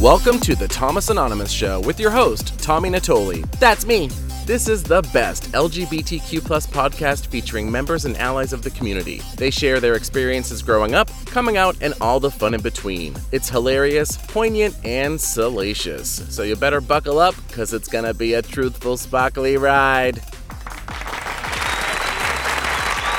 Welcome 0.00 0.38
to 0.40 0.54
the 0.54 0.68
Thomas 0.68 1.10
Anonymous 1.10 1.50
Show 1.50 1.80
with 1.80 1.98
your 1.98 2.12
host, 2.12 2.56
Tommy 2.60 2.88
Natoli. 2.88 3.42
That's 3.58 3.84
me. 3.84 4.06
This 4.46 4.68
is 4.68 4.84
the 4.84 5.02
best 5.12 5.50
LGBTQ 5.50 6.44
plus 6.44 6.68
podcast 6.68 7.26
featuring 7.26 7.68
members 7.68 8.04
and 8.04 8.16
allies 8.16 8.52
of 8.52 8.62
the 8.62 8.70
community. 8.70 9.22
They 9.34 9.50
share 9.50 9.80
their 9.80 9.94
experiences 9.94 10.62
growing 10.62 10.94
up, 10.94 11.10
coming 11.26 11.56
out, 11.56 11.76
and 11.80 11.94
all 12.00 12.20
the 12.20 12.30
fun 12.30 12.54
in 12.54 12.62
between. 12.62 13.16
It's 13.32 13.48
hilarious, 13.48 14.16
poignant, 14.28 14.76
and 14.84 15.20
salacious. 15.20 16.32
So 16.32 16.44
you 16.44 16.54
better 16.54 16.80
buckle 16.80 17.18
up, 17.18 17.34
because 17.48 17.74
it's 17.74 17.88
gonna 17.88 18.14
be 18.14 18.34
a 18.34 18.42
truthful, 18.42 18.98
sparkly 18.98 19.56
ride. 19.56 20.22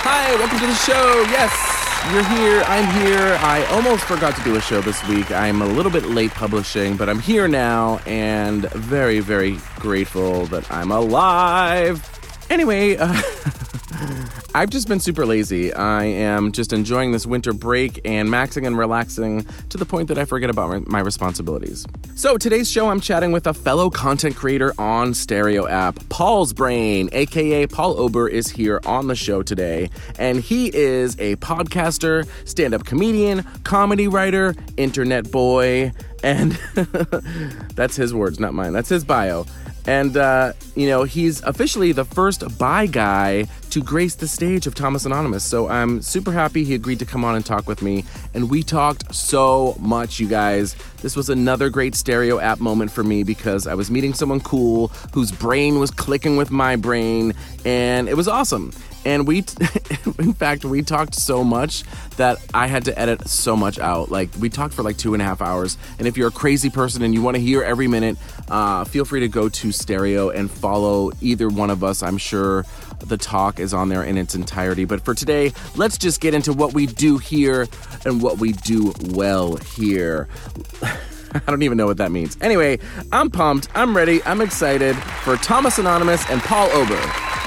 Hi, 0.02 0.34
welcome 0.35 0.59
to 0.59 0.67
the 0.67 0.75
show. 0.75 1.25
Yes, 1.30 1.78
you're 2.12 2.23
here. 2.23 2.63
I'm 2.67 3.02
here. 3.02 3.38
I 3.41 3.66
almost 3.71 4.03
forgot 4.03 4.35
to 4.35 4.44
do 4.44 4.55
a 4.55 4.62
show 4.62 4.81
this 4.81 5.05
week. 5.07 5.31
I'm 5.31 5.62
a 5.62 5.66
little 5.66 5.91
bit 5.91 6.05
late 6.05 6.31
publishing, 6.31 6.98
but 6.98 7.09
I'm 7.09 7.20
here 7.20 7.48
now 7.48 7.99
and 8.05 8.70
very, 8.71 9.20
very 9.20 9.59
grateful 9.77 10.45
that 10.48 10.70
I'm 10.71 10.91
alive. 10.91 12.18
Anyway, 12.49 12.98
uh, 12.98 13.13
I've 14.55 14.71
just 14.71 14.88
been 14.88 14.99
super 14.99 15.26
lazy. 15.26 15.71
I 15.73 16.03
am 16.05 16.52
just 16.52 16.73
enjoying 16.73 17.12
this 17.12 17.26
winter 17.27 17.53
break 17.53 18.02
and 18.03 18.30
maxing 18.30 18.66
and 18.66 18.77
relaxing 18.77 19.45
to 19.70 19.77
the 19.77 19.85
point 19.85 20.07
that 20.07 20.17
I 20.17 20.26
forget 20.26 20.49
about 20.49 20.88
my 20.88 20.99
responsibilities. 20.99 21.85
So, 22.16 22.38
today's 22.38 22.70
show, 22.70 22.90
I'm 22.90 22.99
chatting 22.99 23.31
with 23.31 23.45
a 23.45 23.54
fellow 23.54 23.91
content 23.91 24.35
creator 24.35 24.73
on 24.80 25.13
Stereo 25.13 25.67
app, 25.67 25.99
Paul's 26.09 26.54
Brain, 26.54 27.09
aka 27.12 27.67
Paul 27.67 27.99
Ober, 27.99 28.27
is 28.27 28.49
here 28.49 28.81
on 28.85 29.07
the 29.07 29.16
show 29.16 29.43
today. 29.43 29.90
And 30.18 30.40
he 30.40 30.76
is 30.76 31.16
a 31.20 31.35
podcaster, 31.38 32.27
stand 32.45 32.73
up 32.73 32.85
comedian, 32.85 33.43
comedy 33.63 34.07
writer, 34.07 34.55
internet 34.77 35.29
boy, 35.32 35.93
and 36.23 36.60
that's 37.76 37.95
his 37.95 38.13
words, 38.13 38.40
not 38.40 38.54
mine. 38.54 38.73
That's 38.73 38.90
his 38.90 39.04
bio. 39.04 39.45
And, 39.85 40.18
uh, 40.18 40.54
you 40.76 40.88
know, 40.88 41.04
he's 41.04 41.41
officially 41.44 41.91
the 41.91 42.05
first 42.05 42.58
bi 42.58 42.85
guy 42.85 43.48
to 43.72 43.84
grace 43.84 44.16
the 44.16 44.27
stage 44.27 44.68
of 44.68 44.76
Thomas 44.76 45.05
Anonymous. 45.05 45.44
So 45.44 45.68
I'm 45.68 46.02
super 46.02 46.32
happy 46.32 46.63
he 46.63 46.76
agreed 46.76 46.99
to 46.99 47.05
come 47.05 47.24
on 47.24 47.35
and 47.35 47.46
talk 47.46 47.68
with 47.68 47.82
me. 47.82 48.04
And 48.34 48.50
we 48.50 48.63
talked 48.63 49.13
so 49.13 49.76
much, 49.80 50.20
you 50.20 50.27
guys. 50.27 50.76
This 51.02 51.16
was 51.16 51.30
another 51.30 51.70
great 51.70 51.96
stereo 51.96 52.40
app 52.40 52.60
moment 52.60 52.91
for 52.91 53.04
me 53.04 53.24
because 53.24 53.68
I 53.68 53.74
was 53.74 53.90
meeting 53.90 54.13
someone 54.13 54.41
cool 54.41 54.88
whose 55.13 55.32
brain 55.32 55.80
was 55.80 55.91
clicking 55.91 56.35
with 56.35 56.52
my 56.52 56.76
brain, 56.76 57.34
and 57.63 58.10
it 58.10 58.18
was 58.18 58.27
awesome. 58.27 58.72
And 59.05 59.27
we, 59.27 59.37
in 60.19 60.33
fact, 60.33 60.65
we 60.65 60.81
talked 60.81 61.15
so 61.15 61.43
much 61.43 61.83
that 62.17 62.37
I 62.53 62.67
had 62.67 62.85
to 62.85 62.99
edit 62.99 63.27
so 63.27 63.55
much 63.55 63.79
out. 63.79 64.11
Like, 64.11 64.29
we 64.39 64.50
talked 64.50 64.73
for 64.73 64.83
like 64.83 64.97
two 64.97 65.13
and 65.13 65.22
a 65.22 65.25
half 65.25 65.41
hours. 65.41 65.78
And 65.97 66.07
if 66.07 66.17
you're 66.17 66.28
a 66.28 66.31
crazy 66.31 66.69
person 66.69 67.01
and 67.03 67.13
you 67.13 67.22
want 67.22 67.35
to 67.35 67.41
hear 67.41 67.63
every 67.63 67.88
minute, 67.88 68.17
uh, 68.50 68.83
feel 68.83 69.05
free 69.05 69.22
to 69.22 69.27
go 69.27 69.50
to 69.50 69.72
Stereo 69.72 70.29
and 70.29 70.50
follow 70.50 71.11
either 71.22 71.50
one 71.50 71.69
of 71.69 71.83
us. 71.83 72.03
I'm 72.03 72.17
sure 72.17 72.66
the 73.00 73.17
talk 73.17 73.59
is 73.59 73.73
on 73.73 73.89
there 73.89 74.03
in 74.03 74.17
its 74.17 74.35
entirety. 74.35 74.85
But 74.85 75.03
for 75.05 75.13
today, 75.13 75.53
let's 75.75 75.97
just 75.97 76.22
get 76.22 76.33
into 76.33 76.53
what 76.53 76.73
we 76.73 76.85
do 76.85 77.17
here 77.17 77.67
and 78.05 78.22
what 78.22 78.39
we 78.39 78.53
do 78.53 78.94
well 79.05 79.55
here. 79.55 80.27
I 81.31 81.41
don't 81.47 81.61
even 81.61 81.77
know 81.77 81.85
what 81.85 81.97
that 81.97 82.11
means. 82.11 82.38
Anyway, 82.41 82.79
I'm 83.11 83.29
pumped. 83.29 83.69
I'm 83.75 83.95
ready. 83.95 84.23
I'm 84.23 84.41
excited 84.41 84.95
for 85.23 85.38
Thomas 85.38 85.77
Anonymous 85.77 86.27
and 86.29 86.41
Paul 86.41 86.69
Ober. 86.72 87.38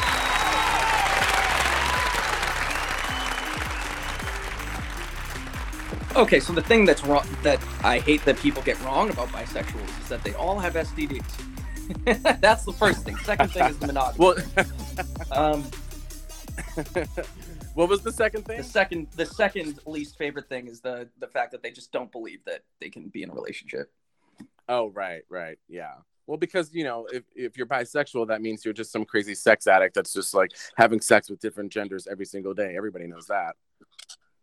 Okay, 6.15 6.41
so 6.41 6.53
the 6.53 6.63
thing 6.63 6.85
that's 6.85 7.05
wrong 7.05 7.27
that 7.43 7.59
I 7.83 7.99
hate 7.99 8.25
that 8.27 8.37
people 8.37 8.63
get 8.63 8.79
wrong 8.83 9.11
about 9.11 9.29
bisexuals 9.29 10.03
is 10.03 10.09
that 10.09 10.23
they 10.23 10.35
all 10.35 10.59
have 10.59 10.75
STDs. 10.75 11.25
that's 12.41 12.65
the 12.65 12.73
first 12.73 13.05
thing. 13.05 13.17
Second 13.19 13.51
thing 13.51 13.65
is 13.65 13.79
the 13.79 13.87
monogamy. 13.87 14.19
Well, 14.19 14.37
Um, 15.33 15.63
what 17.75 17.89
was 17.89 18.03
the 18.03 18.13
second 18.13 18.45
thing? 18.45 18.59
the 18.59 18.65
second, 18.65 19.07
the 19.17 19.25
second 19.25 19.81
least 19.87 20.19
favorite 20.19 20.49
thing 20.51 20.69
is 20.69 20.83
the 20.83 21.09
the 21.19 21.27
fact 21.27 21.53
that 21.53 21.63
they 21.63 21.71
just 21.71 21.91
don't 21.93 22.13
believe 22.13 22.45
that 22.45 22.61
they 22.81 22.91
can 22.91 23.09
be 23.09 23.23
in 23.23 23.31
a 23.31 23.35
relationship. 23.35 23.91
Oh, 24.69 24.91
right, 24.91 25.23
right. 25.31 25.59
Yeah. 25.69 25.95
Well, 26.27 26.37
because, 26.37 26.73
you 26.73 26.85
know, 26.85 27.09
if, 27.13 27.25
if 27.35 27.57
you're 27.57 27.67
bisexual, 27.67 28.29
that 28.29 28.43
means 28.43 28.65
you're 28.65 28.75
just 28.75 28.93
some 28.93 29.05
crazy 29.05 29.35
sex 29.35 29.67
addict 29.67 29.95
that's 29.95 30.13
just 30.13 30.35
like 30.35 30.53
having 30.77 31.01
sex 31.01 31.29
with 31.29 31.41
different 31.41 31.73
genders 31.73 32.07
every 32.07 32.27
single 32.27 32.55
day. 32.55 32.77
Everybody 32.77 33.07
knows 33.07 33.27
that. 33.27 33.57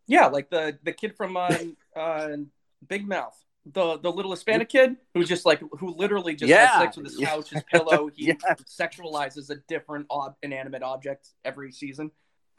Yeah, 0.09 0.25
like 0.27 0.49
the 0.49 0.77
the 0.83 0.91
kid 0.91 1.15
from 1.15 1.37
uh, 1.37 1.55
uh, 1.95 2.29
Big 2.87 3.07
Mouth, 3.07 3.37
the 3.65 3.97
the 3.99 4.11
little 4.11 4.31
Hispanic 4.31 4.67
kid 4.69 4.97
who 5.13 5.23
just 5.23 5.45
like 5.45 5.61
who 5.79 5.93
literally 5.95 6.35
just 6.35 6.49
Yeah. 6.49 6.67
has 6.67 6.81
sex 6.81 6.97
with 6.97 7.05
his 7.05 7.17
couch, 7.17 7.49
his 7.51 7.63
pillow. 7.71 8.09
He 8.15 8.33
sexualizes 8.33 9.49
a 9.49 9.55
different 9.67 10.07
ob- 10.09 10.35
inanimate 10.43 10.83
object 10.83 11.29
every 11.45 11.71
season. 11.71 12.11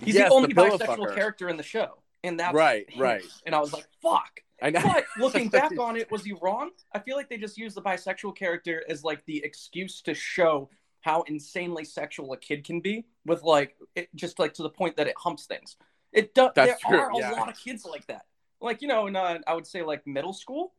He's 0.03 0.15
Yes, 0.15 0.29
the 0.29 0.35
only 0.35 0.53
the 0.53 0.61
bisexual 0.63 0.97
fucker. 1.09 1.15
character 1.15 1.49
in 1.49 1.57
the 1.57 1.63
show, 1.63 2.03
and 2.25 2.39
that's 2.41 2.55
Right, 2.55 2.89
him. 2.91 3.03
right. 3.03 3.23
And 3.45 3.55
I 3.55 3.61
was 3.61 3.73
like, 3.73 3.87
"Fuck." 4.03 4.41
I 4.63 4.71
know. 4.71 4.81
But 4.83 5.05
looking 5.19 5.49
back 5.59 5.79
on 5.79 5.97
it, 5.97 6.11
was 6.11 6.23
he 6.25 6.35
wrong? 6.41 6.71
I 6.95 6.99
feel 6.99 7.17
like 7.17 7.29
they 7.31 7.39
just 7.39 7.57
used 7.59 7.77
the 7.77 7.83
bisexual 7.83 8.37
character 8.37 8.85
as 8.89 9.03
like 9.03 9.25
the 9.27 9.43
excuse 9.45 10.03
to 10.03 10.15
show 10.15 10.71
how 11.01 11.23
insanely 11.23 11.85
sexual 11.85 12.31
a 12.35 12.37
kid 12.37 12.63
can 12.65 12.81
be, 12.81 13.07
with 13.25 13.43
like 13.43 13.75
it 13.95 14.09
just 14.15 14.39
like 14.39 14.53
to 14.55 14.63
the 14.63 14.69
point 14.71 14.97
that 14.97 15.07
it 15.07 15.15
humps 15.17 15.47
things. 15.47 15.77
It 16.13 16.35
does. 16.35 16.53
There 16.55 16.77
true, 16.81 16.99
are 16.99 17.11
a 17.11 17.19
yeah. 17.19 17.31
lot 17.33 17.49
of 17.49 17.59
kids 17.59 17.85
like 17.85 18.07
that. 18.07 18.23
Like 18.61 18.83
you 18.83 18.89
know, 18.89 19.07
in 19.07 19.17
uh, 19.17 19.39
I 19.47 19.55
would 19.55 19.67
say 19.67 19.83
like 19.83 20.07
middle 20.07 20.33
school, 20.33 20.73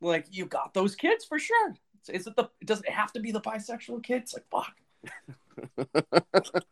like 0.00 0.26
you 0.30 0.46
got 0.46 0.74
those 0.74 0.94
kids 0.94 1.24
for 1.24 1.38
sure. 1.38 1.74
Is 2.08 2.26
it 2.26 2.36
the? 2.36 2.50
Does 2.64 2.80
it 2.80 2.90
have 2.90 3.12
to 3.12 3.20
be 3.20 3.32
the 3.32 3.40
bisexual 3.40 4.02
kids? 4.02 4.34
Like 4.34 4.46
fuck. 4.50 4.74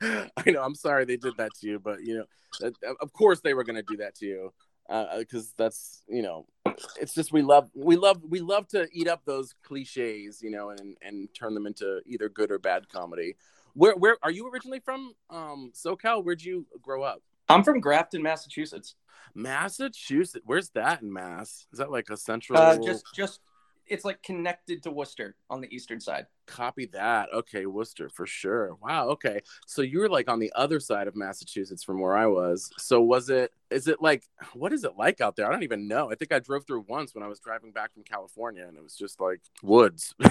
I 0.36 0.50
know. 0.50 0.62
I'm 0.62 0.74
sorry 0.74 1.04
they 1.04 1.16
did 1.16 1.36
that 1.38 1.54
to 1.60 1.66
you, 1.66 1.78
but 1.78 2.02
you 2.02 2.24
know, 2.62 2.72
of 3.00 3.12
course 3.12 3.40
they 3.40 3.54
were 3.54 3.64
going 3.64 3.76
to 3.76 3.82
do 3.82 3.96
that 3.98 4.14
to 4.16 4.26
you 4.26 4.52
because 5.18 5.52
that's 5.56 6.02
you 6.08 6.22
know, 6.22 6.46
it's 7.00 7.14
just 7.14 7.32
we 7.32 7.42
love 7.42 7.70
we 7.74 7.96
love 7.96 8.22
we 8.28 8.40
love 8.40 8.68
to 8.68 8.88
eat 8.92 9.08
up 9.08 9.22
those 9.24 9.54
cliches, 9.62 10.40
you 10.42 10.50
know, 10.50 10.70
and 10.70 10.96
and 11.02 11.28
turn 11.34 11.54
them 11.54 11.66
into 11.66 12.00
either 12.06 12.28
good 12.28 12.50
or 12.50 12.58
bad 12.58 12.88
comedy. 12.88 13.36
Where 13.74 13.94
where 13.96 14.16
are 14.22 14.30
you 14.30 14.48
originally 14.48 14.80
from? 14.80 15.14
Um, 15.30 15.72
SoCal. 15.74 16.24
Where'd 16.24 16.42
you 16.42 16.66
grow 16.80 17.02
up? 17.02 17.22
I'm 17.48 17.64
from 17.64 17.80
Grafton, 17.80 18.22
Massachusetts. 18.22 18.94
Massachusetts. 19.34 20.44
Where's 20.44 20.70
that 20.70 21.02
in 21.02 21.12
Mass? 21.12 21.66
Is 21.72 21.78
that 21.78 21.90
like 21.90 22.10
a 22.10 22.16
central? 22.16 22.58
Uh, 22.58 22.76
just 22.78 23.04
just 23.14 23.40
it's 23.90 24.04
like 24.04 24.22
connected 24.22 24.82
to 24.84 24.90
Worcester 24.90 25.36
on 25.50 25.60
the 25.60 25.74
eastern 25.74 26.00
side. 26.00 26.26
Copy 26.46 26.86
that. 26.86 27.28
Okay, 27.32 27.66
Worcester 27.66 28.08
for 28.08 28.26
sure. 28.26 28.76
Wow. 28.82 29.08
Okay, 29.10 29.40
so 29.66 29.82
you 29.82 30.00
were 30.00 30.08
like 30.08 30.28
on 30.28 30.38
the 30.38 30.52
other 30.54 30.80
side 30.80 31.08
of 31.08 31.16
Massachusetts 31.16 31.84
from 31.84 32.00
where 32.00 32.16
I 32.16 32.26
was. 32.26 32.70
So 32.78 33.00
was 33.00 33.30
it? 33.30 33.52
Is 33.70 33.88
it 33.88 34.00
like? 34.00 34.24
What 34.54 34.72
is 34.72 34.84
it 34.84 34.96
like 34.96 35.20
out 35.20 35.36
there? 35.36 35.46
I 35.46 35.52
don't 35.52 35.62
even 35.62 35.88
know. 35.88 36.10
I 36.10 36.14
think 36.14 36.32
I 36.32 36.38
drove 36.38 36.66
through 36.66 36.84
once 36.88 37.14
when 37.14 37.22
I 37.22 37.28
was 37.28 37.40
driving 37.40 37.72
back 37.72 37.92
from 37.92 38.02
California, 38.04 38.64
and 38.66 38.76
it 38.76 38.82
was 38.82 38.96
just 38.96 39.20
like 39.20 39.40
woods. 39.62 40.14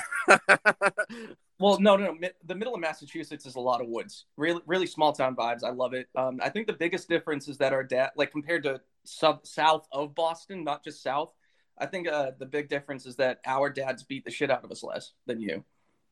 Well, 1.60 1.80
no, 1.80 1.96
no, 1.98 2.14
no. 2.14 2.30
The 2.46 2.56
middle 2.56 2.76
of 2.76 2.82
Massachusetts 2.82 3.46
is 3.46 3.56
a 3.56 3.60
lot 3.60 3.82
of 3.82 3.88
woods. 3.88 4.26
Really, 4.38 4.62
really 4.68 4.86
small 4.86 5.12
town 5.12 5.36
vibes. 5.36 5.64
I 5.64 5.72
love 5.72 5.94
it. 5.94 6.08
Um, 6.16 6.40
I 6.42 6.50
think 6.50 6.68
the 6.68 6.74
biggest 6.74 7.10
difference 7.10 7.48
is 7.48 7.58
that 7.58 7.74
our 7.74 7.84
dad, 7.84 8.12
like 8.16 8.32
compared 8.32 8.64
to 8.64 8.80
sub- 9.06 9.46
south 9.46 9.88
of 9.92 10.14
Boston, 10.14 10.64
not 10.64 10.84
just 10.84 11.02
south. 11.02 11.34
I 11.78 11.86
think 11.86 12.08
uh, 12.08 12.32
the 12.38 12.46
big 12.46 12.70
difference 12.70 13.06
is 13.06 13.16
that 13.18 13.40
our 13.46 13.70
dads 13.70 14.04
beat 14.04 14.26
the 14.26 14.32
shit 14.32 14.50
out 14.50 14.64
of 14.64 14.72
us 14.72 14.84
less 14.84 15.14
than 15.26 15.40
you, 15.40 15.64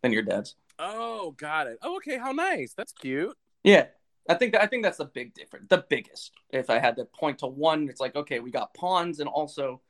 than 0.01 0.11
your 0.11 0.21
dads. 0.23 0.55
oh, 0.79 1.31
got 1.37 1.67
it. 1.67 1.79
Oh, 1.81 1.97
okay. 1.97 2.17
How 2.17 2.31
nice. 2.31 2.73
That's 2.73 2.93
cute. 2.93 3.35
Yeah, 3.63 3.87
I 4.29 4.35
think 4.35 4.55
I 4.55 4.67
think 4.67 4.83
that's 4.83 4.97
the 4.97 5.05
big 5.05 5.33
difference. 5.33 5.67
The 5.69 5.85
biggest. 5.89 6.31
If 6.51 6.69
I 6.69 6.79
had 6.79 6.95
to 6.97 7.05
point 7.05 7.39
to 7.39 7.47
one, 7.47 7.89
it's 7.89 7.99
like 7.99 8.15
okay, 8.15 8.39
we 8.39 8.51
got 8.51 8.73
pawns 8.73 9.19
and 9.19 9.29
also 9.29 9.81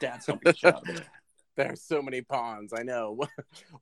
dads 0.00 0.26
don't 0.26 0.40
beat 0.40 0.52
the 0.52 0.56
shit 0.58 0.74
out 0.74 0.88
of 0.88 0.96
us. 0.96 1.02
There's 1.56 1.80
so 1.80 2.02
many 2.02 2.20
pawns. 2.20 2.72
I 2.76 2.82
know. 2.82 3.18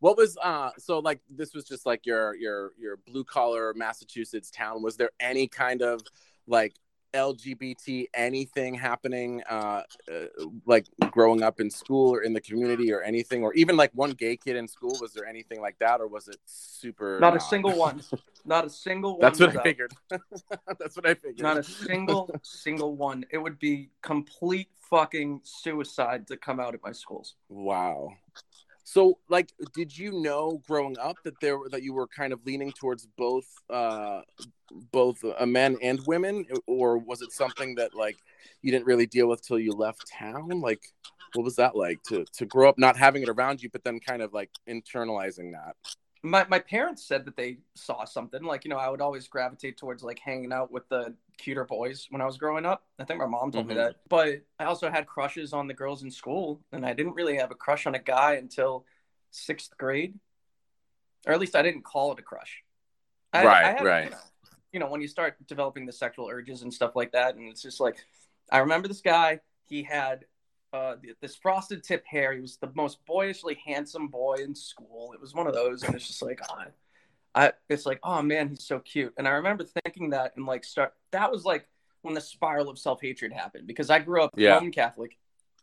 What 0.01 0.17
was 0.17 0.37
uh? 0.43 0.71
So 0.79 0.99
like 0.99 1.21
this 1.29 1.55
was 1.55 1.65
just 1.65 1.87
like 1.87 2.07
your 2.07 2.35
your 2.37 2.73
your 2.79 2.99
blue 2.99 3.25
collar 3.25 3.73
Massachusetts 3.75 4.51
town. 4.51 4.83
Was 4.83 4.97
there 4.97 5.11
any 5.19 5.49
kind 5.49 5.83
of 5.83 6.03
like 6.47 6.75
LGBT 7.15 8.07
anything 8.15 8.75
happening? 8.75 9.43
Uh, 9.49 9.83
uh, 10.11 10.25
like 10.67 10.87
growing 11.11 11.43
up 11.43 11.61
in 11.61 11.71
school 11.71 12.13
or 12.13 12.23
in 12.23 12.33
the 12.33 12.41
community 12.41 12.93
or 12.93 13.03
anything, 13.03 13.43
or 13.43 13.55
even 13.55 13.77
like 13.77 13.91
one 13.95 14.11
gay 14.11 14.37
kid 14.37 14.57
in 14.57 14.69
school. 14.69 14.97
Was 15.01 15.13
there 15.13 15.27
anything 15.27 15.61
like 15.61 15.79
that, 15.79 16.01
or 16.01 16.09
was 16.09 16.29
it 16.29 16.39
super? 16.45 17.19
Not 17.21 17.37
a 17.37 17.41
single 17.41 17.77
one. 17.77 18.03
Not 18.45 18.67
a 18.67 18.71
single 18.71 19.13
one. 19.13 19.21
That's 19.23 19.41
what 19.41 19.57
I 19.57 19.63
figured. 19.63 19.93
That's 20.11 20.97
what 20.97 21.07
I 21.07 21.15
figured. 21.15 21.41
Not 21.41 21.57
a 21.57 21.63
single 21.63 22.31
single 22.43 22.95
one. 22.97 23.25
It 23.31 23.39
would 23.39 23.59
be 23.59 23.91
complete 24.03 24.69
fucking 24.91 25.41
suicide 25.45 26.27
to 26.29 26.37
come 26.37 26.61
out 26.61 26.75
at 26.75 26.83
my 26.83 26.93
schools. 26.93 27.35
Wow. 27.49 28.11
So, 28.85 29.19
like, 29.29 29.51
did 29.75 29.97
you 29.97 30.13
know 30.13 30.63
growing 30.69 30.97
up 30.99 31.17
that 31.25 31.41
there 31.41 31.59
that 31.71 31.83
you 31.83 31.95
were 31.95 32.07
kind 32.07 32.35
of 32.35 32.45
leaning 32.45 32.71
towards 32.71 33.07
both, 33.17 33.47
uh, 33.71 34.21
both 34.93 35.25
uh, 35.25 35.47
men 35.47 35.79
and 35.83 36.01
women, 36.07 36.45
or 36.67 36.99
was 36.99 37.23
it 37.23 37.33
something 37.33 37.75
that 37.77 37.95
like 37.95 38.17
you 38.61 38.71
didn't 38.71 38.87
really 38.87 39.07
deal 39.07 39.27
with 39.27 39.43
till 39.43 39.59
you 39.59 39.73
left 39.73 40.07
town? 40.13 40.61
Like, 40.61 40.83
what 41.33 41.45
was 41.45 41.57
that 41.57 41.75
like 41.75 42.03
to 42.05 42.27
to 42.35 42.45
grow 42.45 42.69
up 42.69 42.79
not 42.79 42.97
having 42.97 43.23
it 43.23 43.31
around 43.31 43.63
you, 43.63 43.71
but 43.71 43.85
then 43.85 44.01
kind 44.01 44.21
of 44.21 44.35
like 44.35 44.51
internalizing 44.69 45.53
that? 45.53 45.77
My 46.25 46.47
my 46.49 46.59
parents 46.59 47.05
said 47.05 47.26
that 47.26 47.37
they 47.37 47.59
saw 47.75 48.05
something 48.05 48.43
like 48.43 48.65
you 48.65 48.71
know 48.71 48.79
I 48.79 48.88
would 48.88 49.03
always 49.03 49.29
gravitate 49.29 49.76
towards 49.76 50.03
like 50.03 50.19
hanging 50.19 50.53
out 50.53 50.73
with 50.73 50.88
the 50.88 51.15
cuter 51.37 51.65
boys 51.65 52.06
when 52.11 52.23
I 52.23 52.25
was 52.25 52.38
growing 52.38 52.65
up. 52.65 52.82
I 52.99 53.05
think 53.05 53.21
my 53.21 53.26
mom 53.26 53.53
told 53.53 53.67
mm-hmm. 53.67 53.76
me 53.76 53.82
that. 53.82 53.97
But 54.09 54.41
I 54.59 54.65
also 54.65 54.91
had 54.91 55.06
crushes 55.06 55.53
on 55.53 55.69
the 55.69 55.75
girls 55.75 56.03
in 56.03 56.11
school, 56.11 56.62
and 56.73 56.87
I 56.87 56.94
didn't 56.94 57.12
really 57.12 57.37
have 57.37 57.50
a 57.50 57.55
crush 57.55 57.87
on 57.87 57.94
a 57.94 57.99
guy 57.99 58.35
until 58.35 58.87
sixth 59.31 59.76
grade, 59.76 60.15
or 61.26 61.35
at 61.35 61.41
least 61.41 61.55
I 61.55 61.62
didn't 61.62 61.85
call 61.85 62.12
it 62.12 62.19
a 62.19 62.23
crush. 62.23 62.62
I, 63.32 63.44
right, 63.44 63.65
I 63.65 63.73
had, 63.73 63.85
right. 63.85 64.05
You 64.05 64.11
know, 64.11 64.17
you 64.73 64.81
know, 64.81 64.88
when 64.88 65.03
you 65.03 65.09
start 65.09 65.37
developing 65.47 65.85
the 65.85 65.93
sexual 65.93 66.29
urges 66.31 66.62
and 66.62 66.73
stuff 66.73 66.97
like 66.97 67.12
that, 67.12 67.35
and 67.35 67.50
it's 67.50 67.62
just 67.62 67.81
like, 67.81 67.97
I 68.50 68.59
remember 68.59 68.88
this 68.88 69.03
guy. 69.03 69.41
He 69.67 69.82
had 69.82 70.25
uh, 70.75 70.97
this 71.21 71.37
frosted 71.37 71.85
tip 71.85 72.05
hair. 72.05 72.32
He 72.32 72.41
was 72.41 72.56
the 72.56 72.71
most 72.75 72.99
boyishly 73.06 73.56
handsome 73.65 74.09
boy 74.09 74.38
in 74.43 74.55
school. 74.55 75.12
It 75.15 75.21
was 75.21 75.32
one 75.32 75.47
of 75.47 75.55
those, 75.55 75.85
and 75.85 75.94
it's 75.94 76.06
just 76.06 76.21
like, 76.21 76.41
oh, 76.50 76.65
I, 77.35 77.53
it's 77.69 77.87
like, 77.87 78.00
oh 78.03 78.23
man, 78.23 78.49
he's 78.49 78.65
so 78.65 78.81
cute. 78.81 79.15
And 79.17 79.29
I 79.29 79.32
remember 79.32 79.65
thinking 79.65 80.11
that, 80.11 80.32
and 80.37 80.47
like, 80.47 80.65
start 80.65 80.94
that 81.12 81.31
was 81.31 81.44
like 81.44 81.69
when 82.03 82.15
the 82.15 82.21
spiral 82.21 82.69
of 82.69 82.79
self 82.79 83.00
hatred 83.00 83.32
happened 83.32 83.69
because 83.69 83.88
I 83.88 84.00
grew 84.00 84.23
up 84.23 84.32
yeah. 84.37 84.55
Roman 84.55 84.73
Catholic, 84.73 85.17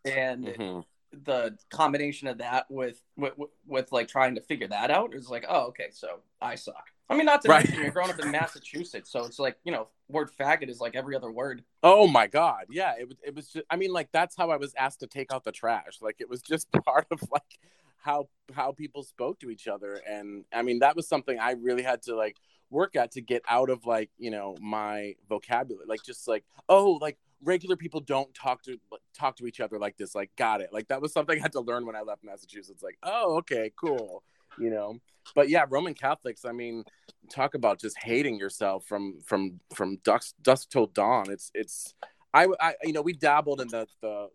and 0.06 0.46
mm-hmm. 0.46 0.80
the 1.26 1.58
combination 1.70 2.30
of 2.30 2.38
that 2.38 2.72
with, 2.72 3.02
with 3.18 3.34
with 3.68 3.92
like 3.92 4.08
trying 4.08 4.36
to 4.36 4.42
figure 4.42 4.70
that 4.70 4.92
out 4.92 5.14
is 5.14 5.30
like, 5.30 5.46
oh, 5.50 5.68
okay, 5.68 5.90
so 5.92 6.22
I 6.42 6.56
suck. 6.56 6.86
I 7.10 7.16
mean, 7.16 7.26
not 7.26 7.42
to 7.42 7.50
right. 7.50 7.66
mention 7.66 7.84
you're 7.84 7.92
growing 7.92 8.10
up 8.10 8.20
in 8.20 8.32
Massachusetts, 8.32 9.12
so 9.12 9.26
it's 9.26 9.38
like 9.38 9.58
you 9.66 9.72
know, 9.72 9.88
word 10.08 10.30
faggot 10.40 10.70
is 10.70 10.80
like 10.80 10.96
every 10.96 11.16
other 11.16 11.32
word. 11.32 11.64
Oh 11.84 12.08
my 12.08 12.28
god, 12.28 12.66
yeah. 12.70 12.94
It 12.98 13.08
was. 13.08 13.18
It 13.22 13.36
was. 13.36 13.48
Just, 13.50 13.66
I 13.70 13.76
mean, 13.76 13.92
like 13.92 14.10
that's 14.14 14.36
how 14.36 14.50
I 14.50 14.58
was 14.58 14.74
asked 14.78 15.02
to 15.02 15.08
take 15.08 15.34
out 15.34 15.44
the 15.44 15.52
trash. 15.52 15.98
Like 16.02 16.18
it 16.20 16.30
was 16.30 16.42
just 16.42 16.72
part 16.86 17.08
of 17.12 17.22
like 17.32 17.60
how 17.98 18.30
how 18.54 18.72
people 18.72 19.04
spoke 19.04 19.40
to 19.40 19.50
each 19.50 19.68
other, 19.68 20.00
and 20.08 20.46
I 20.54 20.62
mean 20.62 20.80
that 20.80 20.96
was 20.96 21.08
something 21.08 21.38
I 21.38 21.52
really 21.52 21.84
had 21.84 22.02
to 22.04 22.16
like 22.16 22.38
work 22.70 22.96
at 22.96 23.12
to 23.12 23.22
get 23.22 23.44
out 23.50 23.70
of 23.70 23.86
like 23.86 24.10
you 24.18 24.32
know 24.32 24.56
my 24.62 25.16
vocabulary. 25.28 25.86
Like 25.88 26.04
just 26.04 26.28
like 26.28 26.46
oh 26.70 26.98
like 27.02 27.18
regular 27.44 27.76
people 27.76 28.00
don't 28.00 28.34
talk 28.34 28.64
to 28.64 28.78
talk 29.18 29.36
to 29.38 29.48
each 29.48 29.60
other 29.60 29.78
like 29.80 29.98
this. 29.98 30.16
Like 30.16 30.32
got 30.38 30.62
it. 30.62 30.72
Like 30.72 30.88
that 30.88 31.02
was 31.02 31.12
something 31.12 31.38
I 31.38 31.42
had 31.42 31.52
to 31.54 31.62
learn 31.62 31.86
when 31.86 31.96
I 31.98 32.02
left 32.02 32.24
Massachusetts. 32.24 32.82
Like 32.82 32.98
oh 33.04 33.38
okay 33.40 33.72
cool 33.76 34.24
you 34.60 34.70
know 34.70 34.98
but 35.36 35.50
yeah 35.50 35.66
roman 35.70 35.94
catholics 35.94 36.46
i 36.46 36.52
mean 36.52 36.84
talk 37.30 37.54
about 37.54 37.80
just 37.80 37.98
hating 38.00 38.38
yourself 38.38 38.86
from 38.86 39.20
from 39.26 39.60
from 39.74 39.98
dusk 40.04 40.34
dusk 40.42 40.70
till 40.70 40.88
dawn 40.88 41.26
it's 41.30 41.52
it's 41.54 41.94
i 42.34 42.48
i 42.60 42.74
you 42.84 42.94
know 42.94 43.02
we 43.02 43.14
dabbled 43.14 43.62
in 43.62 43.68
the 43.70 43.88
the 44.02 44.28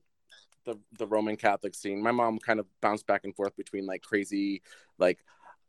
the, 0.65 0.79
the 0.99 1.07
roman 1.07 1.37
catholic 1.37 1.75
scene 1.75 2.03
my 2.03 2.11
mom 2.11 2.39
kind 2.39 2.59
of 2.59 2.67
bounced 2.81 3.07
back 3.07 3.23
and 3.25 3.35
forth 3.37 3.57
between 3.57 3.87
like 3.87 4.03
crazy 4.03 4.63
like 4.99 5.19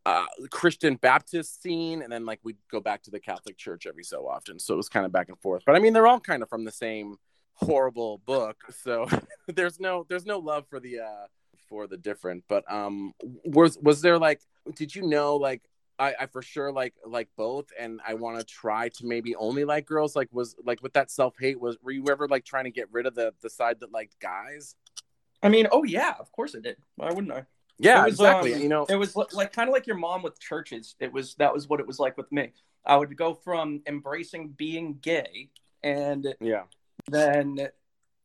uh, 0.07 0.25
Christian 0.51 0.95
Baptist 0.95 1.61
scene, 1.61 2.01
and 2.01 2.09
then 2.09 2.25
like 2.25 2.39
we'd 2.41 2.55
go 2.71 2.79
back 2.79 3.03
to 3.03 3.11
the 3.11 3.19
Catholic 3.19 3.57
Church 3.57 3.85
every 3.85 4.05
so 4.05 4.25
often. 4.25 4.57
So 4.57 4.73
it 4.73 4.77
was 4.77 4.87
kind 4.87 5.05
of 5.05 5.11
back 5.11 5.27
and 5.27 5.37
forth. 5.41 5.63
But 5.65 5.75
I 5.75 5.79
mean, 5.79 5.91
they're 5.91 6.07
all 6.07 6.21
kind 6.21 6.41
of 6.41 6.47
from 6.47 6.63
the 6.63 6.71
same 6.71 7.17
horrible 7.55 8.19
book. 8.25 8.55
So 8.83 9.07
there's 9.47 9.81
no 9.81 10.05
there's 10.07 10.25
no 10.25 10.39
love 10.39 10.65
for 10.69 10.79
the 10.79 10.99
uh 10.99 11.27
for 11.67 11.87
the 11.87 11.97
different. 11.97 12.43
But 12.47 12.69
um, 12.71 13.13
was 13.45 13.77
was 13.77 14.01
there 14.01 14.17
like, 14.17 14.41
did 14.75 14.95
you 14.95 15.03
know 15.03 15.35
like 15.35 15.61
I, 15.99 16.13
I 16.21 16.25
for 16.27 16.41
sure 16.41 16.71
like 16.71 16.93
like 17.05 17.29
both, 17.35 17.71
and 17.77 17.99
I 18.07 18.13
want 18.13 18.39
to 18.39 18.45
try 18.45 18.89
to 18.89 19.05
maybe 19.05 19.35
only 19.35 19.65
like 19.65 19.85
girls. 19.85 20.15
Like 20.15 20.29
was 20.31 20.55
like 20.63 20.81
with 20.81 20.93
that 20.93 21.09
self 21.11 21.35
hate 21.39 21.59
was 21.59 21.77
were 21.81 21.91
you 21.91 22.05
ever 22.09 22.27
like 22.27 22.45
trying 22.45 22.65
to 22.65 22.71
get 22.71 22.87
rid 22.91 23.05
of 23.05 23.15
the 23.15 23.33
the 23.41 23.49
side 23.49 23.79
that 23.79 23.91
liked 23.91 24.19
guys? 24.19 24.75
I 25.41 25.49
mean, 25.49 25.67
oh 25.71 25.83
yeah, 25.83 26.13
of 26.19 26.31
course 26.31 26.55
I 26.55 26.59
did. 26.59 26.77
Why 26.95 27.11
wouldn't 27.11 27.31
I? 27.31 27.45
Yeah, 27.79 28.05
was, 28.05 28.13
exactly. 28.13 28.55
Um, 28.55 28.61
you 28.61 28.69
know, 28.69 28.85
it 28.89 28.95
was 28.95 29.15
like 29.15 29.53
kind 29.53 29.69
of 29.69 29.73
like 29.73 29.87
your 29.87 29.97
mom 29.97 30.23
with 30.23 30.39
churches. 30.39 30.95
It 30.99 31.11
was 31.11 31.35
that 31.35 31.53
was 31.53 31.67
what 31.67 31.79
it 31.79 31.87
was 31.87 31.99
like 31.99 32.17
with 32.17 32.31
me. 32.31 32.53
I 32.85 32.95
would 32.95 33.15
go 33.17 33.33
from 33.33 33.81
embracing 33.85 34.49
being 34.49 34.97
gay 35.01 35.49
and 35.83 36.35
yeah, 36.39 36.63
then 37.07 37.69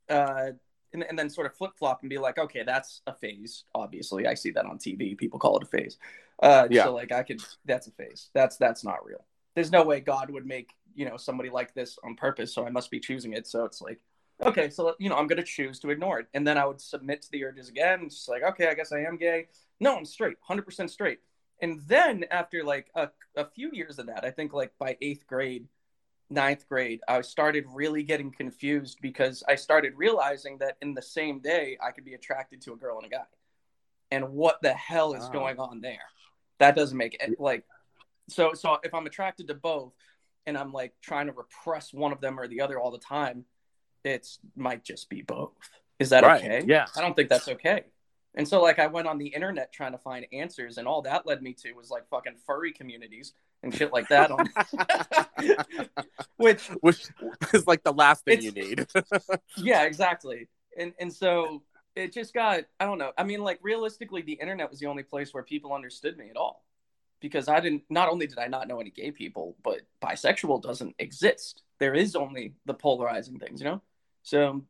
uh, 0.08 0.50
and, 0.92 1.04
and 1.04 1.18
then 1.18 1.30
sort 1.30 1.46
of 1.46 1.54
flip 1.54 1.72
flop 1.76 2.02
and 2.02 2.10
be 2.10 2.18
like, 2.18 2.38
okay, 2.38 2.62
that's 2.64 3.00
a 3.06 3.14
phase. 3.14 3.64
Obviously, 3.74 4.26
I 4.26 4.34
see 4.34 4.50
that 4.52 4.66
on 4.66 4.78
TV. 4.78 5.16
People 5.16 5.38
call 5.38 5.56
it 5.56 5.62
a 5.62 5.66
phase. 5.66 5.98
Uh, 6.42 6.68
yeah. 6.70 6.84
So 6.84 6.94
like, 6.94 7.12
I 7.12 7.22
could. 7.22 7.40
That's 7.64 7.86
a 7.86 7.90
phase. 7.92 8.30
That's 8.34 8.56
that's 8.56 8.84
not 8.84 9.04
real. 9.04 9.24
There's 9.54 9.70
no 9.70 9.84
way 9.84 10.00
God 10.00 10.30
would 10.30 10.46
make 10.46 10.70
you 10.94 11.06
know 11.08 11.16
somebody 11.16 11.50
like 11.50 11.74
this 11.74 11.98
on 12.04 12.16
purpose. 12.16 12.54
So 12.54 12.66
I 12.66 12.70
must 12.70 12.90
be 12.90 13.00
choosing 13.00 13.32
it. 13.32 13.46
So 13.46 13.64
it's 13.64 13.80
like, 13.80 14.00
okay, 14.44 14.70
so 14.70 14.94
you 14.98 15.08
know, 15.08 15.16
I'm 15.16 15.26
gonna 15.26 15.42
choose 15.42 15.78
to 15.80 15.90
ignore 15.90 16.20
it, 16.20 16.26
and 16.34 16.46
then 16.46 16.58
I 16.58 16.64
would 16.64 16.80
submit 16.80 17.22
to 17.22 17.30
the 17.30 17.44
urges 17.44 17.68
again. 17.68 18.02
It's 18.04 18.16
just 18.16 18.28
like, 18.28 18.42
okay, 18.42 18.68
I 18.68 18.74
guess 18.74 18.92
I 18.92 19.00
am 19.00 19.16
gay. 19.16 19.48
No, 19.80 19.96
I'm 19.96 20.04
straight, 20.04 20.36
hundred 20.40 20.62
percent 20.62 20.90
straight. 20.90 21.20
And 21.60 21.80
then 21.86 22.24
after 22.30 22.64
like 22.64 22.90
a, 22.94 23.08
a 23.36 23.44
few 23.44 23.70
years 23.72 23.98
of 23.98 24.06
that, 24.06 24.24
I 24.24 24.30
think 24.30 24.52
like 24.52 24.72
by 24.78 24.96
eighth 25.00 25.26
grade, 25.28 25.68
ninth 26.32 26.68
grade, 26.68 27.00
I 27.06 27.20
started 27.20 27.64
really 27.68 28.02
getting 28.02 28.32
confused 28.32 28.98
because 29.00 29.42
I 29.48 29.54
started 29.54 29.92
realizing 29.96 30.58
that 30.58 30.76
in 30.82 30.94
the 30.94 31.02
same 31.02 31.40
day 31.40 31.78
I 31.82 31.90
could 31.90 32.04
be 32.04 32.14
attracted 32.14 32.60
to 32.62 32.72
a 32.72 32.76
girl 32.76 32.98
and 32.98 33.06
a 33.06 33.08
guy. 33.08 33.24
And 34.10 34.30
what 34.32 34.60
the 34.62 34.72
hell 34.72 35.14
is 35.14 35.28
going 35.28 35.58
on 35.58 35.80
there? 35.80 36.04
That 36.58 36.76
doesn't 36.76 36.96
make 36.96 37.14
it 37.14 37.40
like 37.40 37.64
so 38.28 38.52
so 38.54 38.78
if 38.82 38.94
I'm 38.94 39.06
attracted 39.06 39.48
to 39.48 39.54
both 39.54 39.94
and 40.46 40.56
I'm 40.56 40.72
like 40.72 40.92
trying 41.02 41.26
to 41.26 41.32
repress 41.32 41.92
one 41.92 42.12
of 42.12 42.20
them 42.20 42.38
or 42.38 42.46
the 42.46 42.60
other 42.60 42.78
all 42.78 42.90
the 42.90 42.98
time, 42.98 43.44
it's 44.04 44.38
might 44.56 44.84
just 44.84 45.08
be 45.08 45.22
both. 45.22 45.52
Is 45.98 46.10
that 46.10 46.24
right. 46.24 46.42
okay? 46.42 46.64
Yeah. 46.66 46.86
I 46.96 47.00
don't 47.00 47.14
think 47.14 47.28
that's 47.28 47.48
okay. 47.48 47.84
And 48.34 48.46
so 48.46 48.62
like 48.62 48.78
I 48.78 48.86
went 48.86 49.08
on 49.08 49.18
the 49.18 49.28
internet 49.28 49.72
trying 49.72 49.92
to 49.92 49.98
find 49.98 50.26
answers 50.32 50.78
and 50.78 50.88
all 50.88 51.02
that 51.02 51.26
led 51.26 51.42
me 51.42 51.52
to 51.62 51.72
was 51.72 51.90
like 51.90 52.08
fucking 52.08 52.36
furry 52.46 52.72
communities 52.72 53.34
and 53.62 53.74
shit 53.74 53.92
like 53.92 54.08
that 54.08 54.30
on 54.30 54.48
which 56.36 56.66
which 56.80 57.06
is 57.52 57.66
like 57.66 57.82
the 57.82 57.92
last 57.92 58.24
thing 58.24 58.42
you 58.42 58.52
need. 58.52 58.86
yeah, 59.56 59.84
exactly. 59.84 60.48
And 60.76 60.92
and 60.98 61.12
so 61.12 61.62
it 61.94 62.12
just 62.12 62.34
got 62.34 62.64
I 62.80 62.84
don't 62.84 62.98
know. 62.98 63.12
I 63.16 63.24
mean 63.24 63.42
like 63.42 63.58
realistically 63.62 64.22
the 64.22 64.32
internet 64.32 64.70
was 64.70 64.80
the 64.80 64.86
only 64.86 65.02
place 65.02 65.32
where 65.32 65.42
people 65.42 65.72
understood 65.72 66.16
me 66.16 66.30
at 66.30 66.36
all. 66.36 66.64
Because 67.20 67.46
I 67.46 67.60
didn't 67.60 67.84
not 67.88 68.08
only 68.08 68.26
did 68.26 68.38
I 68.38 68.48
not 68.48 68.66
know 68.66 68.80
any 68.80 68.90
gay 68.90 69.12
people, 69.12 69.56
but 69.62 69.82
bisexual 70.02 70.60
doesn't 70.62 70.96
exist. 70.98 71.62
There 71.78 71.94
is 71.94 72.16
only 72.16 72.54
the 72.66 72.74
polarizing 72.74 73.38
things, 73.38 73.60
you 73.60 73.66
know? 73.66 73.80
So 74.24 74.64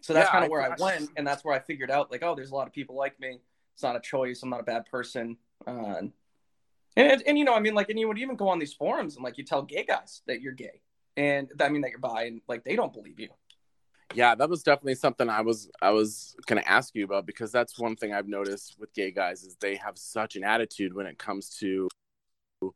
so 0.00 0.12
that's 0.12 0.28
yeah, 0.28 0.32
kind 0.32 0.44
of 0.44 0.50
where 0.50 0.62
I, 0.62 0.74
I, 0.74 0.76
went, 0.78 1.10
and 1.16 1.26
that's 1.26 1.44
where 1.44 1.54
I 1.54 1.60
figured 1.60 1.90
out 1.90 2.10
like, 2.10 2.22
oh, 2.24 2.34
there's 2.34 2.50
a 2.50 2.54
lot 2.54 2.66
of 2.66 2.72
people 2.72 2.96
like 2.96 3.18
me. 3.20 3.38
It's 3.74 3.82
not 3.82 3.96
a 3.96 4.00
choice. 4.00 4.42
I'm 4.42 4.50
not 4.50 4.60
a 4.60 4.64
bad 4.64 4.86
person. 4.86 5.36
Uh, 5.66 6.02
and, 6.96 7.22
and 7.26 7.38
you 7.38 7.44
know, 7.44 7.54
I 7.54 7.60
mean, 7.60 7.74
like, 7.74 7.88
and 7.88 7.98
you 7.98 8.08
would 8.08 8.18
even 8.18 8.36
go 8.36 8.48
on 8.48 8.58
these 8.58 8.72
forums 8.72 9.16
and 9.16 9.24
like 9.24 9.38
you 9.38 9.44
tell 9.44 9.62
gay 9.62 9.84
guys 9.84 10.22
that 10.26 10.40
you're 10.40 10.52
gay, 10.52 10.80
and 11.16 11.50
I 11.60 11.68
mean 11.68 11.82
that 11.82 11.90
you're 11.90 12.00
bi, 12.00 12.24
and 12.24 12.40
like 12.48 12.64
they 12.64 12.76
don't 12.76 12.92
believe 12.92 13.18
you. 13.18 13.28
Yeah, 14.14 14.34
that 14.34 14.50
was 14.50 14.62
definitely 14.62 14.96
something 14.96 15.28
I 15.28 15.40
was 15.40 15.70
I 15.80 15.90
was 15.90 16.36
gonna 16.46 16.64
ask 16.66 16.94
you 16.94 17.04
about 17.04 17.26
because 17.26 17.50
that's 17.50 17.78
one 17.78 17.96
thing 17.96 18.12
I've 18.12 18.28
noticed 18.28 18.76
with 18.78 18.92
gay 18.94 19.10
guys 19.10 19.42
is 19.42 19.56
they 19.60 19.76
have 19.76 19.96
such 19.96 20.36
an 20.36 20.44
attitude 20.44 20.94
when 20.94 21.06
it 21.06 21.18
comes 21.18 21.56
to 21.60 21.88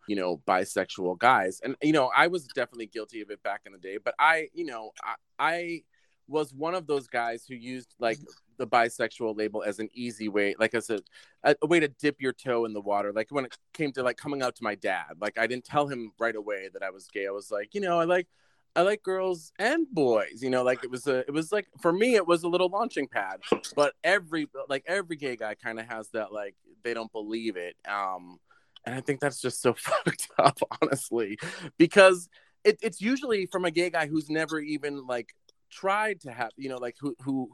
you 0.09 0.17
know 0.17 0.43
bisexual 0.49 1.17
guys 1.19 1.61
and 1.63 1.77
you 1.81 1.93
know 1.93 2.11
i 2.17 2.27
was 2.27 2.47
definitely 2.49 2.87
guilty 2.87 3.21
of 3.21 3.31
it 3.31 3.41
back 3.45 3.61
in 3.67 3.73
the 3.73 3.79
day 3.79 3.99
but 4.03 4.15
i 4.19 4.49
you 4.53 4.65
know 4.65 4.91
i, 5.05 5.15
I 5.39 5.83
was 6.27 6.53
one 6.53 6.75
of 6.75 6.89
those 6.89 7.07
guys 7.07 7.45
who 7.49 7.55
used 7.55 7.95
like 8.01 8.19
the 8.57 8.67
bisexual 8.67 9.37
label 9.37 9.63
as 9.63 9.79
an 9.79 9.89
easy 9.93 10.29
way, 10.29 10.55
like 10.59 10.75
as 10.75 10.91
a, 10.91 11.01
a 11.45 11.67
way 11.67 11.81
to 11.81 11.89
dip 11.89 12.21
your 12.21 12.33
toe 12.33 12.65
in 12.65 12.73
the 12.73 12.81
water. 12.81 13.13
Like 13.13 13.29
when 13.31 13.45
it 13.47 13.57
came 13.73 13.93
to 13.93 14.03
like 14.03 14.17
coming 14.17 14.43
out 14.43 14.57
to 14.57 14.65
my 14.65 14.75
dad, 14.75 15.17
like 15.21 15.39
I 15.39 15.47
didn't 15.47 15.65
tell 15.65 15.87
him 15.87 16.13
right 16.19 16.35
away 16.35 16.69
that 16.73 16.83
I 16.83 16.91
was 16.91 17.09
gay. 17.09 17.27
I 17.27 17.31
was 17.31 17.51
like, 17.51 17.75
you 17.75 17.81
know, 17.81 18.01
I 18.01 18.05
like 18.05 18.29
I 18.75 18.83
like 18.83 19.03
girls 19.03 19.53
and 19.59 19.87
boys. 19.91 20.43
You 20.43 20.51
know, 20.51 20.63
like 20.63 20.85
it 20.85 20.91
was 20.91 21.07
a 21.07 21.19
it 21.21 21.33
was 21.33 21.53
like 21.53 21.67
for 21.81 21.93
me 21.93 22.15
it 22.15 22.27
was 22.27 22.43
a 22.43 22.49
little 22.49 22.69
launching 22.69 23.09
pad. 23.09 23.41
But 23.75 23.95
every 24.05 24.49
like 24.69 24.85
every 24.87 25.17
gay 25.17 25.37
guy 25.37 25.55
kind 25.55 25.81
of 25.81 25.89
has 25.89 26.09
that 26.11 26.33
like 26.33 26.55
they 26.83 26.95
don't 26.95 27.11
believe 27.13 27.57
it. 27.57 27.77
Um 27.89 28.39
and 28.85 28.95
I 28.95 29.01
think 29.01 29.21
that's 29.21 29.41
just 29.41 29.61
so 29.61 29.75
fucked 29.79 30.29
up, 30.39 30.59
honestly, 30.81 31.39
because 31.77 32.29
it, 32.65 32.79
it's 32.83 33.01
usually 33.01 33.47
from 33.47 33.65
a 33.65 33.71
gay 33.71 33.91
guy 33.91 34.07
who's 34.07 34.29
never 34.29 34.61
even 34.61 35.07
like 35.07 35.35
tried 35.71 36.21
to 36.21 36.31
have 36.31 36.51
you 36.57 36.69
know 36.69 36.79
like 36.79 36.97
who 37.01 37.15
who 37.23 37.51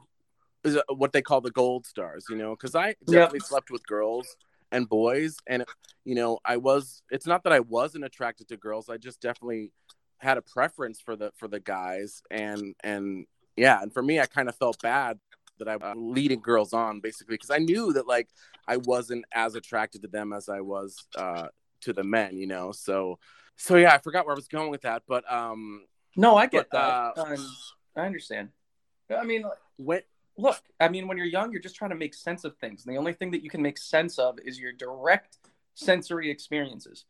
what 0.89 1.11
they 1.11 1.21
call 1.21 1.41
the 1.41 1.51
gold 1.51 1.85
stars 1.85 2.25
you 2.29 2.35
know 2.35 2.51
because 2.51 2.75
i 2.75 2.95
definitely 3.05 3.39
yep. 3.39 3.47
slept 3.47 3.71
with 3.71 3.85
girls 3.85 4.35
and 4.71 4.87
boys 4.87 5.37
and 5.47 5.65
you 6.05 6.15
know 6.15 6.39
i 6.45 6.57
was 6.57 7.01
it's 7.11 7.27
not 7.27 7.43
that 7.43 7.53
i 7.53 7.59
wasn't 7.59 8.03
attracted 8.03 8.47
to 8.47 8.57
girls 8.57 8.89
i 8.89 8.97
just 8.97 9.21
definitely 9.21 9.71
had 10.17 10.37
a 10.37 10.41
preference 10.41 11.01
for 11.01 11.15
the 11.15 11.31
for 11.35 11.47
the 11.47 11.59
guys 11.59 12.21
and 12.31 12.75
and 12.83 13.25
yeah 13.57 13.81
and 13.81 13.93
for 13.93 14.01
me 14.01 14.19
i 14.19 14.25
kind 14.25 14.47
of 14.47 14.55
felt 14.55 14.81
bad 14.81 15.19
that 15.59 15.67
i 15.67 15.75
was 15.75 15.93
leading 15.97 16.39
girls 16.39 16.73
on 16.73 16.99
basically 16.99 17.35
because 17.35 17.51
i 17.51 17.57
knew 17.57 17.93
that 17.93 18.07
like 18.07 18.29
i 18.67 18.77
wasn't 18.77 19.23
as 19.33 19.55
attracted 19.55 20.01
to 20.01 20.07
them 20.07 20.33
as 20.33 20.49
i 20.49 20.61
was 20.61 20.97
uh 21.17 21.47
to 21.81 21.93
the 21.93 22.03
men 22.03 22.37
you 22.37 22.47
know 22.47 22.71
so 22.71 23.19
so 23.57 23.75
yeah 23.75 23.93
i 23.93 23.97
forgot 23.97 24.25
where 24.25 24.33
i 24.33 24.35
was 24.35 24.47
going 24.47 24.71
with 24.71 24.81
that 24.81 25.03
but 25.07 25.29
um 25.31 25.85
no 26.15 26.35
i 26.35 26.47
get 26.47 26.67
but, 26.71 26.77
that 27.15 27.21
uh, 27.21 27.33
um, 27.33 27.47
I 27.95 28.05
understand. 28.05 28.49
I 29.15 29.23
mean, 29.23 29.45
when 29.77 30.01
look, 30.37 30.61
I 30.79 30.89
mean, 30.89 31.07
when 31.07 31.17
you're 31.17 31.27
young, 31.27 31.51
you're 31.51 31.61
just 31.61 31.75
trying 31.75 31.91
to 31.91 31.95
make 31.95 32.13
sense 32.13 32.43
of 32.43 32.57
things. 32.57 32.85
And 32.85 32.93
the 32.93 32.99
only 32.99 33.13
thing 33.13 33.31
that 33.31 33.43
you 33.43 33.49
can 33.49 33.61
make 33.61 33.77
sense 33.77 34.17
of 34.17 34.39
is 34.43 34.59
your 34.59 34.71
direct 34.71 35.37
sensory 35.75 36.29
experiences. 36.29 37.05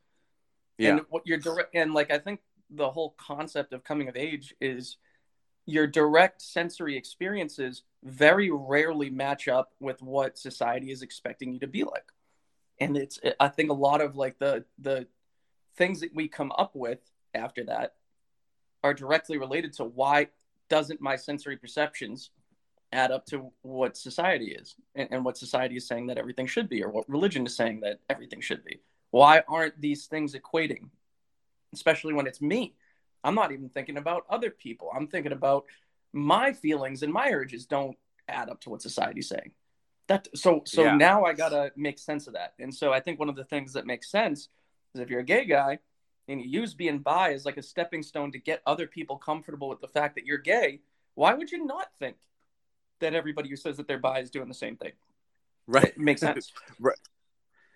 Yeah. 0.78 0.90
And 0.90 1.00
what 1.08 1.26
your 1.26 1.38
direct 1.38 1.74
and 1.74 1.94
like 1.94 2.10
I 2.10 2.18
think 2.18 2.40
the 2.70 2.90
whole 2.90 3.14
concept 3.16 3.72
of 3.72 3.84
coming 3.84 4.08
of 4.08 4.16
age 4.16 4.54
is 4.60 4.96
your 5.66 5.86
direct 5.86 6.42
sensory 6.42 6.96
experiences 6.96 7.82
very 8.02 8.50
rarely 8.50 9.08
match 9.08 9.48
up 9.48 9.72
with 9.80 10.02
what 10.02 10.36
society 10.36 10.90
is 10.90 11.02
expecting 11.02 11.52
you 11.52 11.60
to 11.60 11.66
be 11.66 11.84
like. 11.84 12.12
And 12.80 12.96
it's 12.96 13.20
I 13.38 13.48
think 13.48 13.70
a 13.70 13.74
lot 13.74 14.00
of 14.00 14.16
like 14.16 14.38
the 14.38 14.64
the 14.78 15.06
things 15.76 16.00
that 16.00 16.14
we 16.14 16.28
come 16.28 16.52
up 16.58 16.74
with 16.74 16.98
after 17.34 17.64
that 17.64 17.94
are 18.82 18.94
directly 18.94 19.38
related 19.38 19.72
to 19.74 19.84
why 19.84 20.28
doesn't 20.68 21.00
my 21.00 21.16
sensory 21.16 21.56
perceptions 21.56 22.30
add 22.94 23.10
up 23.10 23.26
to 23.26 23.50
what 23.62 23.96
society 23.96 24.52
is 24.52 24.76
and, 24.94 25.08
and, 25.10 25.24
what 25.24 25.36
society 25.36 25.76
is 25.76 25.86
saying 25.86 26.06
that 26.06 26.18
everything 26.18 26.46
should 26.46 26.68
be 26.68 26.82
or 26.82 26.90
what 26.90 27.08
religion 27.08 27.44
is 27.44 27.56
saying 27.56 27.80
that 27.80 28.00
everything 28.08 28.40
should 28.40 28.64
be. 28.64 28.80
Why 29.10 29.42
aren't 29.48 29.80
these 29.80 30.06
things 30.06 30.34
equating? 30.34 30.88
Especially 31.72 32.14
when 32.14 32.26
it's 32.26 32.40
me. 32.40 32.74
I'm 33.24 33.34
not 33.34 33.52
even 33.52 33.68
thinking 33.68 33.96
about 33.96 34.24
other 34.30 34.50
people. 34.50 34.90
I'm 34.94 35.08
thinking 35.08 35.32
about 35.32 35.64
my 36.12 36.52
feelings 36.52 37.02
and 37.02 37.12
my 37.12 37.30
urges 37.30 37.66
don't 37.66 37.96
add 38.28 38.48
up 38.48 38.60
to 38.62 38.70
what 38.70 38.82
society's 38.82 39.28
saying. 39.28 39.52
That 40.06 40.28
so 40.34 40.62
so 40.66 40.84
yeah. 40.84 40.96
now 40.96 41.24
i 41.24 41.32
gotta 41.32 41.72
make 41.76 41.98
sense 41.98 42.26
of 42.26 42.34
that. 42.34 42.54
And 42.58 42.72
so 42.74 42.92
i 42.92 43.00
think 43.00 43.18
one 43.18 43.28
of 43.28 43.36
the 43.36 43.44
things 43.44 43.72
that 43.72 43.86
makes 43.86 44.10
sense 44.10 44.48
is 44.94 45.00
if 45.00 45.10
you're 45.10 45.20
a 45.20 45.24
gay 45.24 45.44
guy 45.46 45.78
and 46.28 46.40
you 46.40 46.48
use 46.48 46.74
being 46.74 46.98
bi 46.98 47.32
as 47.32 47.44
like 47.44 47.56
a 47.56 47.62
stepping 47.62 48.02
stone 48.02 48.30
to 48.32 48.38
get 48.38 48.62
other 48.66 48.86
people 48.86 49.16
comfortable 49.16 49.68
with 49.68 49.80
the 49.80 49.88
fact 49.88 50.14
that 50.14 50.26
you're 50.26 50.38
gay 50.38 50.80
why 51.14 51.34
would 51.34 51.50
you 51.50 51.64
not 51.64 51.88
think 51.98 52.16
that 53.04 53.14
everybody 53.14 53.48
who 53.48 53.56
says 53.56 53.76
that 53.76 53.86
they're 53.86 53.98
bi 53.98 54.20
is 54.20 54.30
doing 54.30 54.48
the 54.48 54.54
same 54.54 54.76
thing. 54.76 54.92
Right, 55.66 55.86
it 55.86 55.98
makes 55.98 56.20
sense. 56.20 56.52
right. 56.80 56.96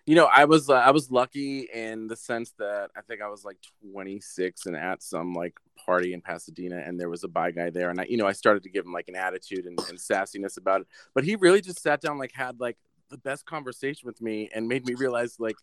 You 0.07 0.15
know, 0.15 0.25
I 0.25 0.47
was 0.47 0.71
uh, 0.71 0.75
I 0.75 0.91
was 0.91 1.11
lucky 1.11 1.69
in 1.73 2.07
the 2.07 2.17
sense 2.17 2.53
that 2.59 2.91
I 2.97 3.03
think 3.03 3.21
I 3.21 3.29
was 3.29 3.45
like 3.45 3.59
26 3.93 4.65
and 4.65 4.75
at 4.75 5.03
some 5.03 5.35
like 5.35 5.55
party 5.85 6.15
in 6.15 6.23
Pasadena, 6.23 6.79
and 6.79 6.99
there 6.99 7.11
was 7.11 7.25
a 7.25 7.29
bi 7.29 7.51
guy 7.51 7.69
there, 7.69 7.91
and 7.91 8.01
I 8.01 8.07
you 8.09 8.17
know 8.17 8.27
I 8.27 8.33
started 8.33 8.63
to 8.63 8.71
give 8.71 8.87
him 8.87 8.93
like 8.93 9.09
an 9.09 9.17
attitude 9.17 9.67
and, 9.67 9.79
and 9.89 9.99
sassiness 9.99 10.57
about 10.57 10.83
it, 10.83 10.87
but 11.15 11.25
he 11.25 11.37
really 11.37 11.61
just 11.61 11.83
sat 11.83 12.01
down 12.01 12.19
like 12.19 12.33
had 12.33 12.59
like 12.59 12.79
the 13.11 13.19
best 13.19 13.45
conversation 13.45 14.07
with 14.07 14.21
me 14.21 14.49
and 14.55 14.67
made 14.67 14.87
me 14.87 14.95
realize 14.95 15.37
like 15.39 15.57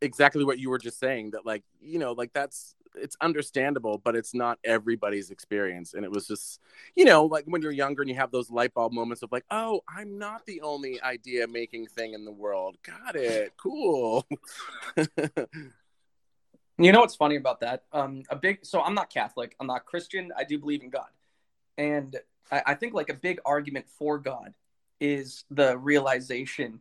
exactly 0.00 0.44
what 0.44 0.58
you 0.58 0.68
were 0.68 0.78
just 0.78 0.98
saying 0.98 1.30
that 1.30 1.46
like 1.46 1.62
you 1.80 1.98
know 1.98 2.12
like 2.12 2.32
that's 2.32 2.74
it's 2.94 3.16
understandable 3.20 3.98
but 3.98 4.16
it's 4.16 4.34
not 4.34 4.58
everybody's 4.64 5.30
experience. 5.30 5.94
And 5.94 6.04
it 6.04 6.10
was 6.10 6.26
just 6.26 6.60
you 6.94 7.04
know 7.04 7.24
like 7.24 7.44
when 7.46 7.62
you're 7.62 7.72
younger 7.72 8.02
and 8.02 8.10
you 8.10 8.16
have 8.16 8.30
those 8.30 8.50
light 8.50 8.74
bulb 8.74 8.92
moments 8.92 9.22
of 9.22 9.32
like 9.32 9.44
oh 9.50 9.82
i'm 9.88 10.18
not 10.18 10.44
the 10.46 10.60
only 10.62 11.00
idea 11.02 11.46
making 11.46 11.86
thing 11.86 12.14
in 12.14 12.24
the 12.24 12.32
world. 12.32 12.76
Got 12.82 13.16
it. 13.16 13.54
Cool. 13.56 14.26
You 16.78 16.90
know 16.90 17.00
what's 17.00 17.14
funny 17.14 17.36
about 17.36 17.60
that? 17.60 17.84
Um 17.92 18.24
a 18.28 18.34
big 18.34 18.60
so 18.62 18.80
i'm 18.80 18.94
not 18.94 19.10
catholic. 19.10 19.54
I'm 19.60 19.66
not 19.66 19.84
christian. 19.84 20.32
I 20.36 20.44
do 20.44 20.58
believe 20.58 20.82
in 20.82 20.90
god. 20.90 21.10
And 21.78 22.16
I, 22.50 22.62
I 22.66 22.74
think 22.74 22.94
like 22.94 23.08
a 23.08 23.14
big 23.14 23.40
argument 23.44 23.86
for 23.88 24.18
god 24.18 24.54
is 24.98 25.44
the 25.50 25.76
realization 25.78 26.80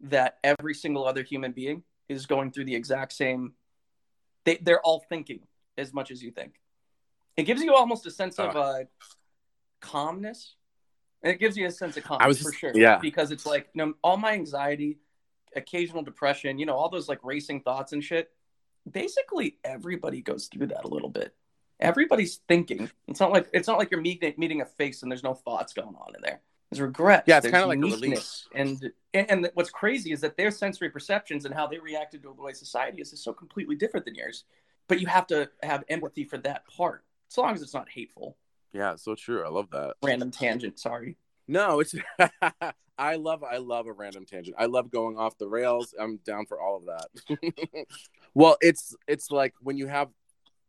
that 0.00 0.38
every 0.44 0.74
single 0.74 1.06
other 1.06 1.22
human 1.22 1.52
being 1.52 1.82
is 2.08 2.26
going 2.26 2.50
through 2.50 2.64
the 2.64 2.74
exact 2.74 3.12
same 3.12 3.52
they, 4.44 4.56
they're 4.56 4.80
all 4.80 5.04
thinking 5.08 5.40
as 5.78 5.92
much 5.92 6.10
as 6.10 6.22
you 6.22 6.30
think. 6.30 6.54
It 7.36 7.44
gives 7.44 7.62
you 7.62 7.74
almost 7.74 8.06
a 8.06 8.10
sense 8.10 8.38
of 8.38 8.56
uh, 8.56 8.60
uh 8.60 8.84
calmness. 9.80 10.54
And 11.22 11.32
it 11.32 11.40
gives 11.40 11.56
you 11.56 11.66
a 11.66 11.70
sense 11.70 11.96
of 11.96 12.04
calmness 12.04 12.28
was, 12.28 12.42
for 12.42 12.52
sure. 12.52 12.72
Yeah. 12.74 12.98
Because 12.98 13.30
it's 13.30 13.46
like 13.46 13.68
you 13.74 13.84
know 13.84 13.94
all 14.02 14.16
my 14.16 14.32
anxiety 14.32 14.98
occasional 15.56 16.02
depression 16.02 16.58
you 16.58 16.66
know 16.66 16.74
all 16.74 16.90
those 16.90 17.08
like 17.08 17.18
racing 17.24 17.62
thoughts 17.62 17.94
and 17.94 18.04
shit 18.04 18.30
basically 18.90 19.56
everybody 19.64 20.20
goes 20.20 20.46
through 20.46 20.68
that 20.68 20.84
a 20.84 20.88
little 20.88 21.08
bit. 21.08 21.34
Everybody's 21.80 22.40
thinking. 22.48 22.90
It's 23.06 23.20
not 23.20 23.30
like 23.30 23.48
it's 23.52 23.68
not 23.68 23.78
like 23.78 23.90
you're 23.90 24.00
meeting 24.00 24.34
meeting 24.36 24.60
a 24.60 24.64
face 24.64 25.02
and 25.02 25.10
there's 25.10 25.22
no 25.22 25.34
thoughts 25.34 25.72
going 25.72 25.94
on 25.94 26.14
in 26.16 26.22
there. 26.22 26.40
There's 26.70 26.80
regret. 26.80 27.24
Yeah, 27.26 27.38
it's 27.38 27.48
kind 27.48 27.62
of 27.62 27.68
like 27.68 27.78
a 27.78 27.82
release. 27.82 28.46
And, 28.54 28.92
and 29.14 29.30
and 29.30 29.50
what's 29.54 29.70
crazy 29.70 30.12
is 30.12 30.20
that 30.22 30.36
their 30.36 30.50
sensory 30.50 30.90
perceptions 30.90 31.44
and 31.44 31.54
how 31.54 31.66
they 31.66 31.78
reacted 31.78 32.22
to 32.22 32.34
the 32.34 32.42
way 32.42 32.52
society 32.52 33.00
is 33.00 33.12
is 33.12 33.22
so 33.22 33.32
completely 33.32 33.76
different 33.76 34.06
than 34.06 34.16
yours. 34.16 34.44
But 34.88 35.00
you 35.00 35.06
have 35.06 35.26
to 35.28 35.50
have 35.62 35.84
empathy 35.88 36.24
for 36.24 36.38
that 36.38 36.66
part, 36.66 37.04
as 37.30 37.38
long 37.38 37.54
as 37.54 37.62
it's 37.62 37.74
not 37.74 37.88
hateful. 37.88 38.36
Yeah, 38.72 38.96
so 38.96 39.14
true. 39.14 39.44
I 39.44 39.48
love 39.48 39.70
that. 39.70 39.94
Random 40.02 40.30
tangent. 40.30 40.78
Sorry. 40.78 41.16
No, 41.46 41.80
it's. 41.80 41.94
I 42.98 43.14
love. 43.14 43.44
I 43.44 43.58
love 43.58 43.86
a 43.86 43.92
random 43.92 44.24
tangent. 44.26 44.56
I 44.58 44.66
love 44.66 44.90
going 44.90 45.16
off 45.16 45.38
the 45.38 45.48
rails. 45.48 45.94
I'm 45.98 46.18
down 46.24 46.46
for 46.46 46.60
all 46.60 46.76
of 46.76 46.86
that. 46.86 47.86
well, 48.34 48.56
it's 48.60 48.94
it's 49.06 49.30
like 49.30 49.54
when 49.60 49.76
you 49.76 49.86
have 49.86 50.08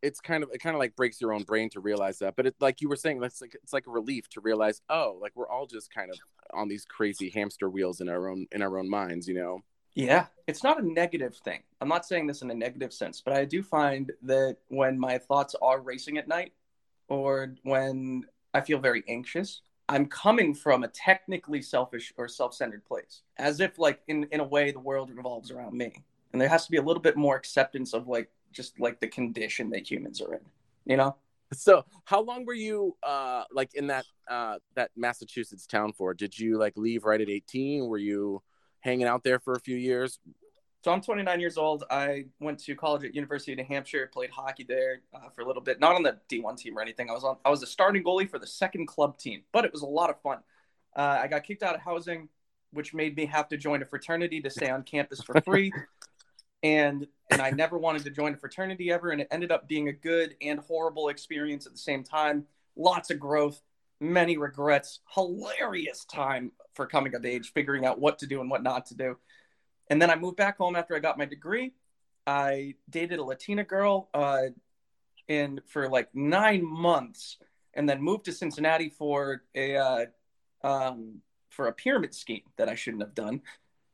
it's 0.01 0.19
kind 0.19 0.43
of 0.43 0.49
it 0.53 0.59
kind 0.59 0.75
of 0.75 0.79
like 0.79 0.95
breaks 0.95 1.19
your 1.19 1.33
own 1.33 1.43
brain 1.43 1.69
to 1.69 1.79
realize 1.79 2.19
that 2.19 2.35
but 2.35 2.45
it 2.45 2.55
like 2.59 2.81
you 2.81 2.89
were 2.89 2.95
saying 2.95 3.19
that's 3.19 3.41
like 3.41 3.55
it's 3.61 3.73
like 3.73 3.87
a 3.87 3.89
relief 3.89 4.29
to 4.29 4.39
realize 4.41 4.81
oh 4.89 5.17
like 5.21 5.33
we're 5.35 5.49
all 5.49 5.65
just 5.65 5.93
kind 5.93 6.09
of 6.09 6.17
on 6.53 6.67
these 6.67 6.85
crazy 6.85 7.29
hamster 7.29 7.69
wheels 7.69 8.01
in 8.01 8.09
our 8.09 8.29
own 8.29 8.47
in 8.51 8.61
our 8.61 8.77
own 8.77 8.89
minds 8.89 9.27
you 9.27 9.33
know 9.33 9.59
yeah 9.95 10.25
it's 10.47 10.63
not 10.63 10.81
a 10.81 10.87
negative 10.87 11.35
thing 11.37 11.61
i'm 11.81 11.87
not 11.87 12.05
saying 12.05 12.27
this 12.27 12.41
in 12.41 12.51
a 12.51 12.55
negative 12.55 12.93
sense 12.93 13.21
but 13.21 13.33
i 13.33 13.45
do 13.45 13.63
find 13.63 14.11
that 14.21 14.57
when 14.67 14.97
my 14.99 15.17
thoughts 15.17 15.55
are 15.61 15.81
racing 15.81 16.17
at 16.17 16.27
night 16.27 16.53
or 17.07 17.55
when 17.63 18.23
i 18.53 18.61
feel 18.61 18.79
very 18.79 19.03
anxious 19.07 19.61
i'm 19.87 20.05
coming 20.05 20.53
from 20.53 20.83
a 20.83 20.87
technically 20.89 21.61
selfish 21.61 22.13
or 22.17 22.27
self-centered 22.27 22.85
place 22.85 23.23
as 23.37 23.59
if 23.59 23.79
like 23.79 24.01
in 24.07 24.25
in 24.31 24.39
a 24.39 24.43
way 24.43 24.71
the 24.71 24.79
world 24.79 25.09
revolves 25.09 25.51
around 25.51 25.73
me 25.73 26.03
and 26.31 26.41
there 26.41 26.49
has 26.49 26.65
to 26.65 26.71
be 26.71 26.77
a 26.77 26.81
little 26.81 27.01
bit 27.01 27.17
more 27.17 27.35
acceptance 27.35 27.93
of 27.93 28.07
like 28.07 28.29
just 28.51 28.79
like 28.79 28.99
the 28.99 29.07
condition 29.07 29.69
that 29.71 29.89
humans 29.89 30.21
are 30.21 30.33
in, 30.33 30.41
you 30.85 30.97
know? 30.97 31.15
So 31.53 31.83
how 32.05 32.21
long 32.21 32.45
were 32.45 32.53
you 32.53 32.95
uh 33.01 33.43
like 33.51 33.73
in 33.73 33.87
that 33.87 34.05
uh 34.29 34.59
that 34.75 34.91
Massachusetts 34.95 35.65
town 35.65 35.93
for? 35.93 36.13
Did 36.13 36.37
you 36.37 36.57
like 36.59 36.77
leave 36.77 37.05
right 37.05 37.19
at 37.19 37.29
18? 37.29 37.87
Were 37.87 37.97
you 37.97 38.43
hanging 38.81 39.07
out 39.07 39.23
there 39.23 39.39
for 39.39 39.53
a 39.53 39.59
few 39.59 39.75
years? 39.75 40.19
So 40.83 40.91
I'm 40.91 41.01
29 41.01 41.39
years 41.41 41.57
old. 41.57 41.83
I 41.91 42.25
went 42.39 42.59
to 42.59 42.75
college 42.75 43.03
at 43.03 43.13
University 43.13 43.51
of 43.51 43.57
New 43.57 43.65
Hampshire, 43.65 44.09
played 44.13 44.29
hockey 44.29 44.63
there 44.63 45.01
uh, 45.13 45.29
for 45.35 45.41
a 45.41 45.45
little 45.45 45.61
bit. 45.61 45.79
Not 45.79 45.95
on 45.95 46.03
the 46.03 46.17
D1 46.31 46.57
team 46.57 46.77
or 46.77 46.81
anything. 46.81 47.09
I 47.09 47.13
was 47.13 47.25
on. 47.25 47.35
I 47.43 47.49
was 47.49 47.61
a 47.63 47.67
starting 47.67 48.03
goalie 48.03 48.29
for 48.29 48.39
the 48.39 48.47
second 48.47 48.87
club 48.87 49.17
team, 49.17 49.43
but 49.51 49.65
it 49.65 49.73
was 49.73 49.81
a 49.81 49.87
lot 49.87 50.09
of 50.09 50.21
fun. 50.21 50.39
Uh, 50.95 51.19
I 51.21 51.27
got 51.27 51.43
kicked 51.43 51.63
out 51.63 51.75
of 51.75 51.81
housing, 51.81 52.29
which 52.71 52.93
made 52.93 53.17
me 53.17 53.25
have 53.25 53.49
to 53.49 53.57
join 53.57 53.81
a 53.81 53.85
fraternity 53.85 54.39
to 54.41 54.49
stay 54.49 54.69
on 54.69 54.83
campus 54.83 55.21
for 55.21 55.39
free. 55.41 55.73
and 56.63 57.07
and 57.29 57.41
I 57.41 57.51
never 57.51 57.77
wanted 57.77 58.03
to 58.05 58.09
join 58.09 58.33
a 58.33 58.37
fraternity 58.37 58.89
ever, 58.89 59.11
and 59.11 59.19
it 59.19 59.27
ended 59.31 59.51
up 59.51 59.67
being 59.67 59.89
a 59.89 59.93
good 59.93 60.35
and 60.41 60.59
horrible 60.61 61.09
experience 61.09 61.65
at 61.65 61.73
the 61.73 61.79
same 61.79 62.05
time. 62.05 62.45
Lots 62.77 63.11
of 63.11 63.19
growth, 63.19 63.61
many 63.99 64.37
regrets, 64.37 64.99
hilarious 65.13 66.05
time 66.05 66.53
for 66.79 66.85
coming 66.85 67.13
of 67.13 67.25
age, 67.25 67.51
figuring 67.51 67.85
out 67.85 67.99
what 67.99 68.19
to 68.19 68.25
do 68.25 68.39
and 68.39 68.49
what 68.49 68.63
not 68.63 68.85
to 68.85 68.95
do. 68.95 69.17
And 69.89 70.01
then 70.01 70.09
I 70.09 70.15
moved 70.15 70.37
back 70.37 70.57
home 70.57 70.77
after 70.77 70.95
I 70.95 70.99
got 70.99 71.17
my 71.17 71.25
degree. 71.25 71.73
I 72.25 72.75
dated 72.89 73.19
a 73.19 73.23
Latina 73.23 73.65
girl 73.65 74.07
uh, 74.13 74.43
in 75.27 75.59
for 75.67 75.89
like 75.89 76.07
nine 76.15 76.65
months, 76.65 77.37
and 77.73 77.89
then 77.89 78.01
moved 78.01 78.23
to 78.25 78.31
Cincinnati 78.31 78.87
for 78.87 79.43
a 79.55 79.75
uh, 79.75 80.05
um, 80.63 81.21
for 81.49 81.67
a 81.67 81.73
pyramid 81.73 82.15
scheme 82.15 82.43
that 82.55 82.69
I 82.69 82.75
shouldn't 82.75 83.03
have 83.03 83.13
done. 83.13 83.41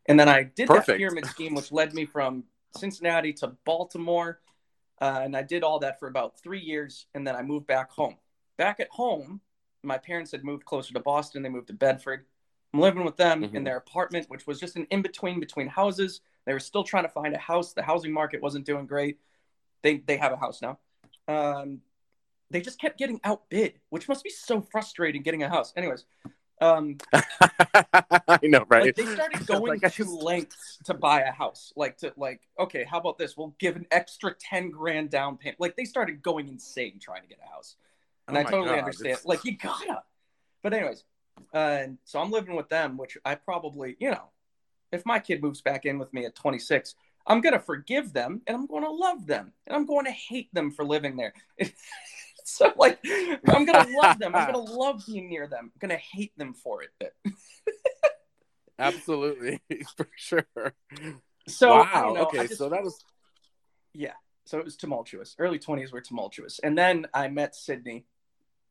And 0.05 0.19
then 0.19 0.29
I 0.29 0.43
did 0.43 0.67
Perfect. 0.67 0.85
that 0.85 0.97
pyramid 0.97 1.25
scheme, 1.25 1.55
which 1.55 1.71
led 1.71 1.95
me 1.95 2.05
from 2.05 2.43
Cincinnati 2.77 3.33
to 3.33 3.53
Baltimore. 3.65 4.41
Uh, 5.01 5.21
and 5.23 5.35
I 5.35 5.41
did 5.41 5.63
all 5.63 5.79
that 5.79 5.99
for 5.99 6.07
about 6.07 6.39
three 6.39 6.61
years. 6.61 7.07
And 7.15 7.25
then 7.25 7.35
I 7.35 7.41
moved 7.41 7.65
back 7.65 7.89
home. 7.89 8.17
Back 8.57 8.79
at 8.79 8.89
home, 8.91 9.41
my 9.81 9.97
parents 9.97 10.31
had 10.31 10.43
moved 10.43 10.65
closer 10.65 10.93
to 10.93 10.99
Boston. 10.99 11.41
They 11.41 11.49
moved 11.49 11.67
to 11.67 11.73
Bedford. 11.73 12.25
I'm 12.75 12.81
living 12.81 13.05
with 13.05 13.15
them 13.15 13.41
mm-hmm. 13.41 13.55
in 13.55 13.63
their 13.63 13.77
apartment, 13.77 14.29
which 14.29 14.45
was 14.45 14.59
just 14.59 14.75
an 14.75 14.85
in 14.91 15.01
between 15.01 15.39
between 15.39 15.67
houses. 15.67 16.19
They 16.45 16.51
were 16.51 16.59
still 16.59 16.83
trying 16.83 17.03
to 17.03 17.09
find 17.09 17.33
a 17.33 17.37
house. 17.37 17.71
The 17.71 17.81
housing 17.81 18.11
market 18.11 18.41
wasn't 18.41 18.65
doing 18.65 18.85
great. 18.85 19.17
They 19.81 19.99
they 19.99 20.17
have 20.17 20.33
a 20.33 20.35
house 20.35 20.61
now. 20.61 20.79
Um, 21.29 21.79
they 22.51 22.59
just 22.59 22.77
kept 22.77 22.99
getting 22.99 23.21
outbid, 23.23 23.79
which 23.91 24.09
must 24.09 24.25
be 24.25 24.29
so 24.29 24.59
frustrating 24.59 25.21
getting 25.21 25.41
a 25.43 25.47
house. 25.47 25.71
Anyways, 25.77 26.03
um, 26.59 26.97
I 27.13 28.39
know, 28.43 28.65
right? 28.67 28.87
Like 28.87 28.95
they 28.95 29.05
started 29.05 29.45
going 29.47 29.79
like, 29.81 29.93
to 29.93 30.03
just... 30.03 30.09
lengths 30.09 30.77
to 30.83 30.93
buy 30.93 31.21
a 31.21 31.31
house. 31.31 31.71
Like 31.77 31.95
to 31.99 32.11
like, 32.17 32.41
okay, 32.59 32.83
how 32.83 32.99
about 32.99 33.17
this? 33.17 33.37
We'll 33.37 33.55
give 33.57 33.77
an 33.77 33.85
extra 33.89 34.35
ten 34.37 34.69
grand 34.69 35.11
down 35.11 35.37
payment. 35.37 35.61
Like 35.61 35.77
they 35.77 35.85
started 35.85 36.21
going 36.21 36.49
insane 36.49 36.99
trying 36.99 37.21
to 37.21 37.29
get 37.29 37.39
a 37.41 37.49
house, 37.49 37.77
and 38.27 38.35
oh 38.35 38.41
I 38.41 38.43
totally 38.43 38.71
God, 38.71 38.79
understand. 38.79 39.13
It's... 39.13 39.25
Like 39.25 39.45
you 39.45 39.55
gotta. 39.55 40.03
But 40.61 40.73
anyways, 40.73 41.05
uh, 41.53 41.83
so 42.03 42.19
I'm 42.19 42.31
living 42.31 42.55
with 42.55 42.69
them, 42.69 42.97
which 42.97 43.17
I 43.25 43.35
probably, 43.35 43.95
you 43.99 44.11
know, 44.11 44.29
if 44.91 45.05
my 45.05 45.19
kid 45.19 45.41
moves 45.41 45.61
back 45.61 45.85
in 45.85 45.99
with 45.99 46.13
me 46.13 46.25
at 46.25 46.35
26, 46.35 46.95
I'm 47.27 47.41
gonna 47.41 47.59
forgive 47.59 48.13
them 48.13 48.41
and 48.45 48.55
I'm 48.55 48.67
going 48.67 48.83
to 48.83 48.91
love 48.91 49.25
them 49.25 49.51
and 49.65 49.75
I'm 49.75 49.85
going 49.85 50.05
to 50.05 50.11
hate 50.11 50.53
them 50.53 50.71
for 50.71 50.85
living 50.85 51.17
there. 51.17 51.33
so 52.45 52.71
like 52.77 52.99
I'm 53.47 53.65
gonna 53.65 53.87
love 54.01 54.19
them. 54.19 54.35
I'm 54.35 54.51
gonna 54.51 54.57
love 54.73 55.03
being 55.05 55.29
near 55.29 55.47
them. 55.47 55.71
I'm 55.73 55.79
gonna 55.79 55.99
hate 55.99 56.31
them 56.37 56.53
for 56.53 56.83
it. 56.83 57.13
Absolutely, 58.79 59.61
for 59.97 60.07
sure. 60.15 60.45
So 61.47 61.69
wow. 61.77 62.13
Know, 62.13 62.21
okay, 62.27 62.47
just, 62.47 62.57
so 62.57 62.69
that 62.69 62.83
was 62.83 63.03
yeah. 63.93 64.13
So 64.45 64.59
it 64.59 64.65
was 64.65 64.75
tumultuous. 64.75 65.35
Early 65.39 65.57
20s 65.57 65.91
were 65.91 66.01
tumultuous, 66.01 66.59
and 66.59 66.77
then 66.77 67.07
I 67.13 67.27
met 67.29 67.55
Sydney, 67.55 68.05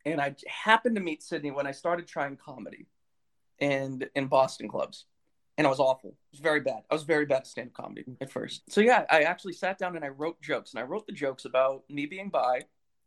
and 0.05 0.21
I 0.21 0.35
happened 0.47 0.97
to 0.97 1.03
meet 1.03 1.23
Sydney 1.23 1.51
when 1.51 1.67
I 1.67 1.73
started 1.73 2.07
trying 2.07 2.37
comedy, 2.37 2.87
and 3.59 4.09
in 4.15 4.27
Boston 4.27 4.69
clubs, 4.69 5.07
and 5.57 5.67
I 5.67 5.71
was 5.71 5.81
awful. 5.81 6.11
It 6.11 6.33
was 6.33 6.41
very 6.41 6.61
bad. 6.61 6.83
I 6.91 6.95
was 6.95 7.05
very 7.05 7.27
bad 7.27 7.39
at 7.39 7.47
stand 7.47 7.69
up 7.69 7.75
comedy 7.75 8.05
at 8.21 8.31
first. 8.31 8.63
So 8.71 8.81
yeah, 8.81 9.05
I 9.11 9.23
actually 9.23 9.53
sat 9.53 9.79
down 9.79 9.97
and 9.97 10.05
I 10.05 10.09
wrote 10.09 10.41
jokes, 10.41 10.73
and 10.73 10.81
I 10.81 10.83
wrote 10.83 11.07
the 11.07 11.13
jokes 11.13 11.45
about 11.45 11.85
me 11.89 12.07
being 12.07 12.29
bi 12.29 12.63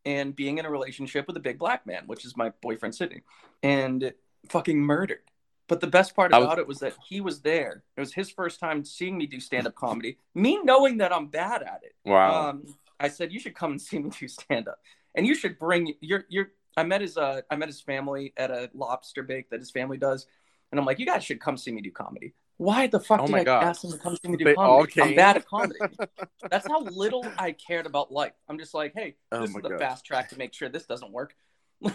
and 0.06 0.36
being 0.36 0.58
in 0.58 0.66
a 0.66 0.72
relationship 0.72 1.27
with 1.27 1.36
a 1.36 1.42
big 1.42 1.60
black 1.60 1.86
man, 1.86 2.04
which 2.06 2.24
is 2.24 2.38
my 2.38 2.51
boyfriend 2.62 2.96
Sydney, 2.96 3.24
and 3.62 4.13
fucking 4.50 4.80
murdered. 4.80 5.20
But 5.68 5.82
the 5.82 5.88
best 5.88 6.16
part 6.16 6.32
about 6.32 6.50
was... 6.51 6.60
it 6.60 6.68
was 6.68 6.80
that 6.80 6.94
he 7.10 7.20
was 7.20 7.42
there. 7.42 7.84
It 7.98 8.00
was 8.00 8.13
his 8.13 8.30
first 8.32 8.60
time 8.60 8.86
seeing 8.86 9.18
me 9.18 9.25
do 9.27 9.42
stand 9.42 9.68
up 9.68 9.75
comedy. 9.75 10.18
Me 10.34 10.62
knowing 10.63 11.00
that 11.00 11.12
I'm 11.12 11.27
bad 11.27 11.62
at 11.62 11.82
it. 11.84 11.94
Wow. 12.06 12.51
Um, 12.51 12.63
I 13.00 13.10
said 13.10 13.34
you 13.34 13.39
should 13.39 13.54
come 13.54 13.72
and 13.72 13.82
see 13.82 14.00
me 14.00 14.10
do 14.10 14.30
stand 14.30 14.70
up, 14.70 14.80
and 15.13 15.27
you 15.27 15.36
should 15.36 15.60
bring 15.60 15.94
your 16.00 16.24
your. 16.30 16.51
I 16.78 16.84
met 16.84 17.02
his 17.02 17.18
uh 17.18 17.42
I 17.50 17.56
met 17.56 17.68
his 17.68 17.82
family 17.82 18.34
at 18.38 18.52
a 18.52 18.70
lobster 18.74 19.24
bake 19.24 19.50
that 19.50 19.60
his 19.60 19.72
family 19.72 19.98
does, 19.98 20.28
and 20.72 20.80
I'm 20.80 20.86
like, 20.86 21.00
you 21.00 21.06
guys 21.06 21.24
should 21.24 21.42
come 21.42 21.58
see 21.58 21.72
me 21.72 21.82
do 21.82 21.92
comedy. 21.92 22.34
Why 22.58 22.88
the 22.88 23.00
fuck 23.00 23.22
oh 23.22 23.28
did 23.28 23.36
I 23.36 23.44
God. 23.44 23.64
ask 23.64 23.82
them 23.82 23.92
to 23.92 23.98
come 23.98 24.16
see 24.16 24.30
me 24.30 24.38
do 24.38 24.46
they 24.46 24.56
comedy? 24.56 25.02
I'm 25.02 25.16
bad 25.16 25.38
at 25.38 25.48
comedy. 25.48 25.80
That's 26.52 26.68
how 26.68 26.84
little 26.84 27.26
I 27.38 27.52
cared 27.52 27.88
about 27.88 28.12
life. 28.12 28.34
I'm 28.48 28.60
just 28.60 28.74
like, 28.74 28.94
hey, 28.96 29.16
oh 29.32 29.42
this 29.42 29.50
is 29.50 29.56
the 29.56 29.70
God. 29.70 29.80
fast 29.80 30.06
track 30.06 30.30
to 30.30 30.38
make 30.38 30.54
sure 30.54 30.70
this 30.70 30.86
doesn't 30.86 31.12
work. 31.12 31.36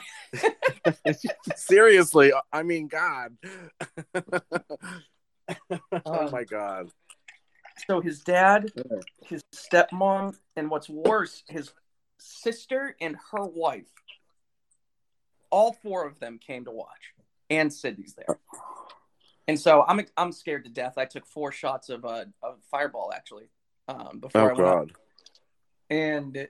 Seriously, 1.56 2.32
I 2.52 2.62
mean, 2.62 2.88
God. 2.88 3.36
oh 6.06 6.30
my 6.30 6.44
God. 6.44 6.90
So 7.88 8.00
his 8.00 8.20
dad, 8.20 8.70
his 9.24 9.42
stepmom, 9.54 10.36
and 10.56 10.70
what's 10.70 10.88
worse, 10.88 11.42
his 11.48 11.72
sister 12.18 12.96
and 13.00 13.16
her 13.32 13.44
wife, 13.44 13.90
all 15.52 15.72
four 15.72 16.04
of 16.04 16.18
them 16.18 16.38
came 16.38 16.64
to 16.64 16.72
watch, 16.72 17.14
and 17.48 17.72
Sydney's 17.72 18.14
there. 18.14 18.40
And 19.46 19.60
so 19.60 19.84
I'm 19.86 20.04
I'm 20.16 20.32
scared 20.32 20.64
to 20.64 20.70
death. 20.70 20.94
I 20.96 21.04
took 21.04 21.26
four 21.26 21.52
shots 21.52 21.88
of 21.88 22.04
uh, 22.04 22.24
of 22.42 22.58
fireball 22.70 23.12
actually 23.14 23.48
um, 23.86 24.18
before 24.20 24.40
oh, 24.40 24.44
I 24.44 24.46
went 24.48 24.58
God. 24.58 24.90
Up. 24.90 24.96
And 25.90 26.48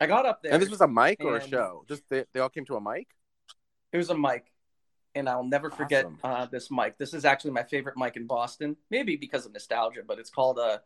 I 0.00 0.06
got 0.06 0.26
up 0.26 0.42
there. 0.42 0.52
And 0.52 0.62
this 0.62 0.70
was 0.70 0.80
a 0.80 0.88
mic 0.88 1.24
or 1.24 1.36
a 1.36 1.46
show? 1.46 1.84
Just 1.88 2.02
they, 2.08 2.24
they 2.32 2.40
all 2.40 2.48
came 2.48 2.64
to 2.66 2.76
a 2.76 2.80
mic? 2.80 3.08
It 3.92 3.96
was 3.96 4.10
a 4.10 4.16
mic. 4.16 4.46
And 5.16 5.28
I'll 5.28 5.44
never 5.44 5.68
awesome. 5.68 5.84
forget 5.84 6.06
uh, 6.24 6.46
this 6.46 6.70
mic. 6.70 6.98
This 6.98 7.14
is 7.14 7.24
actually 7.24 7.52
my 7.52 7.62
favorite 7.62 7.96
mic 7.96 8.16
in 8.16 8.26
Boston. 8.26 8.76
Maybe 8.90 9.16
because 9.16 9.46
of 9.46 9.52
nostalgia, 9.52 10.02
but 10.06 10.18
it's 10.18 10.30
called 10.30 10.58
a 10.58 10.82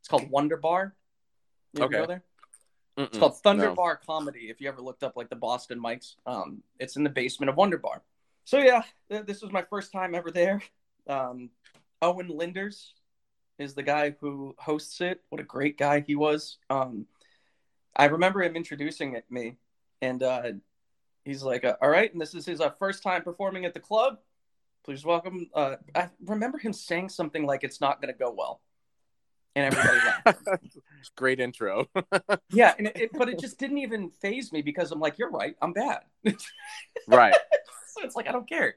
it's 0.00 0.08
called 0.08 0.30
Wonder 0.30 0.56
Bar. 0.56 0.94
You 1.72 1.84
okay. 1.84 2.06
there? 2.06 2.22
Mm-mm, 2.98 3.06
it's 3.06 3.18
called 3.18 3.36
Thunder 3.38 3.68
no. 3.68 3.74
Bar 3.74 4.00
Comedy. 4.06 4.50
If 4.50 4.60
you 4.60 4.68
ever 4.68 4.80
looked 4.80 5.02
up 5.02 5.16
like 5.16 5.28
the 5.28 5.36
Boston 5.36 5.80
mics, 5.80 6.14
um, 6.26 6.62
it's 6.78 6.96
in 6.96 7.02
the 7.02 7.10
basement 7.10 7.50
of 7.50 7.56
Wonder 7.56 7.78
Bar. 7.78 8.02
So 8.44 8.58
yeah, 8.58 8.82
th- 9.10 9.26
this 9.26 9.42
was 9.42 9.52
my 9.52 9.62
first 9.62 9.92
time 9.92 10.14
ever 10.14 10.30
there. 10.30 10.62
Um, 11.08 11.50
Owen 12.02 12.28
Linders 12.28 12.94
is 13.58 13.74
the 13.74 13.82
guy 13.82 14.14
who 14.20 14.54
hosts 14.58 15.00
it. 15.00 15.22
What 15.30 15.40
a 15.40 15.44
great 15.44 15.78
guy 15.78 16.00
he 16.00 16.14
was. 16.14 16.58
Um, 16.70 17.06
I 17.96 18.06
remember 18.06 18.42
him 18.42 18.56
introducing 18.56 19.14
it 19.14 19.24
me, 19.30 19.56
and 20.02 20.22
uh, 20.22 20.52
he's 21.24 21.42
like, 21.42 21.64
"All 21.64 21.88
right," 21.88 22.12
and 22.12 22.20
this 22.20 22.34
is 22.34 22.46
his 22.46 22.60
uh, 22.60 22.70
first 22.70 23.02
time 23.02 23.22
performing 23.22 23.64
at 23.64 23.74
the 23.74 23.80
club. 23.80 24.18
Please 24.84 25.04
welcome. 25.04 25.48
Uh, 25.54 25.76
I 25.94 26.10
remember 26.24 26.58
him 26.58 26.72
saying 26.72 27.08
something 27.08 27.46
like, 27.46 27.64
"It's 27.64 27.80
not 27.80 28.00
going 28.00 28.12
to 28.12 28.18
go 28.18 28.34
well," 28.36 28.60
and 29.54 29.66
everybody 29.66 29.98
laughed. 30.24 30.78
Great 31.16 31.40
intro. 31.40 31.86
yeah, 32.50 32.74
and 32.78 32.88
it, 32.88 32.96
it, 32.96 33.10
but 33.12 33.28
it 33.28 33.38
just 33.38 33.58
didn't 33.58 33.78
even 33.78 34.10
faze 34.10 34.52
me 34.52 34.62
because 34.62 34.90
I'm 34.90 35.00
like, 35.00 35.18
"You're 35.18 35.30
right, 35.30 35.54
I'm 35.62 35.72
bad." 35.72 36.00
right. 37.08 37.34
so 37.94 38.02
it's 38.02 38.16
like 38.16 38.28
I 38.28 38.32
don't 38.32 38.48
care. 38.48 38.76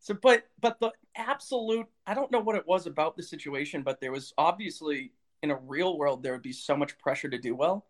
So, 0.00 0.14
but 0.14 0.44
but 0.60 0.80
the 0.80 0.92
absolute, 1.16 1.86
I 2.06 2.14
don't 2.14 2.30
know 2.30 2.40
what 2.40 2.56
it 2.56 2.66
was 2.66 2.86
about 2.86 3.16
the 3.16 3.22
situation, 3.22 3.82
but 3.82 4.00
there 4.00 4.12
was 4.12 4.32
obviously 4.36 5.12
in 5.42 5.50
a 5.50 5.56
real 5.56 5.96
world 5.96 6.22
there 6.22 6.32
would 6.32 6.42
be 6.42 6.52
so 6.52 6.76
much 6.76 6.98
pressure 6.98 7.28
to 7.28 7.38
do 7.38 7.54
well 7.54 7.86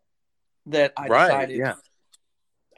that 0.67 0.93
I 0.97 1.07
right, 1.07 1.27
decided 1.27 1.59
yeah. 1.59 1.75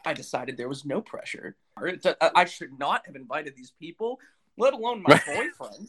I 0.04 0.12
decided 0.12 0.56
there 0.56 0.68
was 0.68 0.84
no 0.84 1.00
pressure. 1.00 1.56
Uh, 1.76 2.30
I 2.34 2.44
should 2.44 2.78
not 2.78 3.06
have 3.06 3.16
invited 3.16 3.56
these 3.56 3.72
people, 3.78 4.18
let 4.56 4.74
alone 4.74 5.02
my 5.02 5.20
boyfriend. 5.26 5.88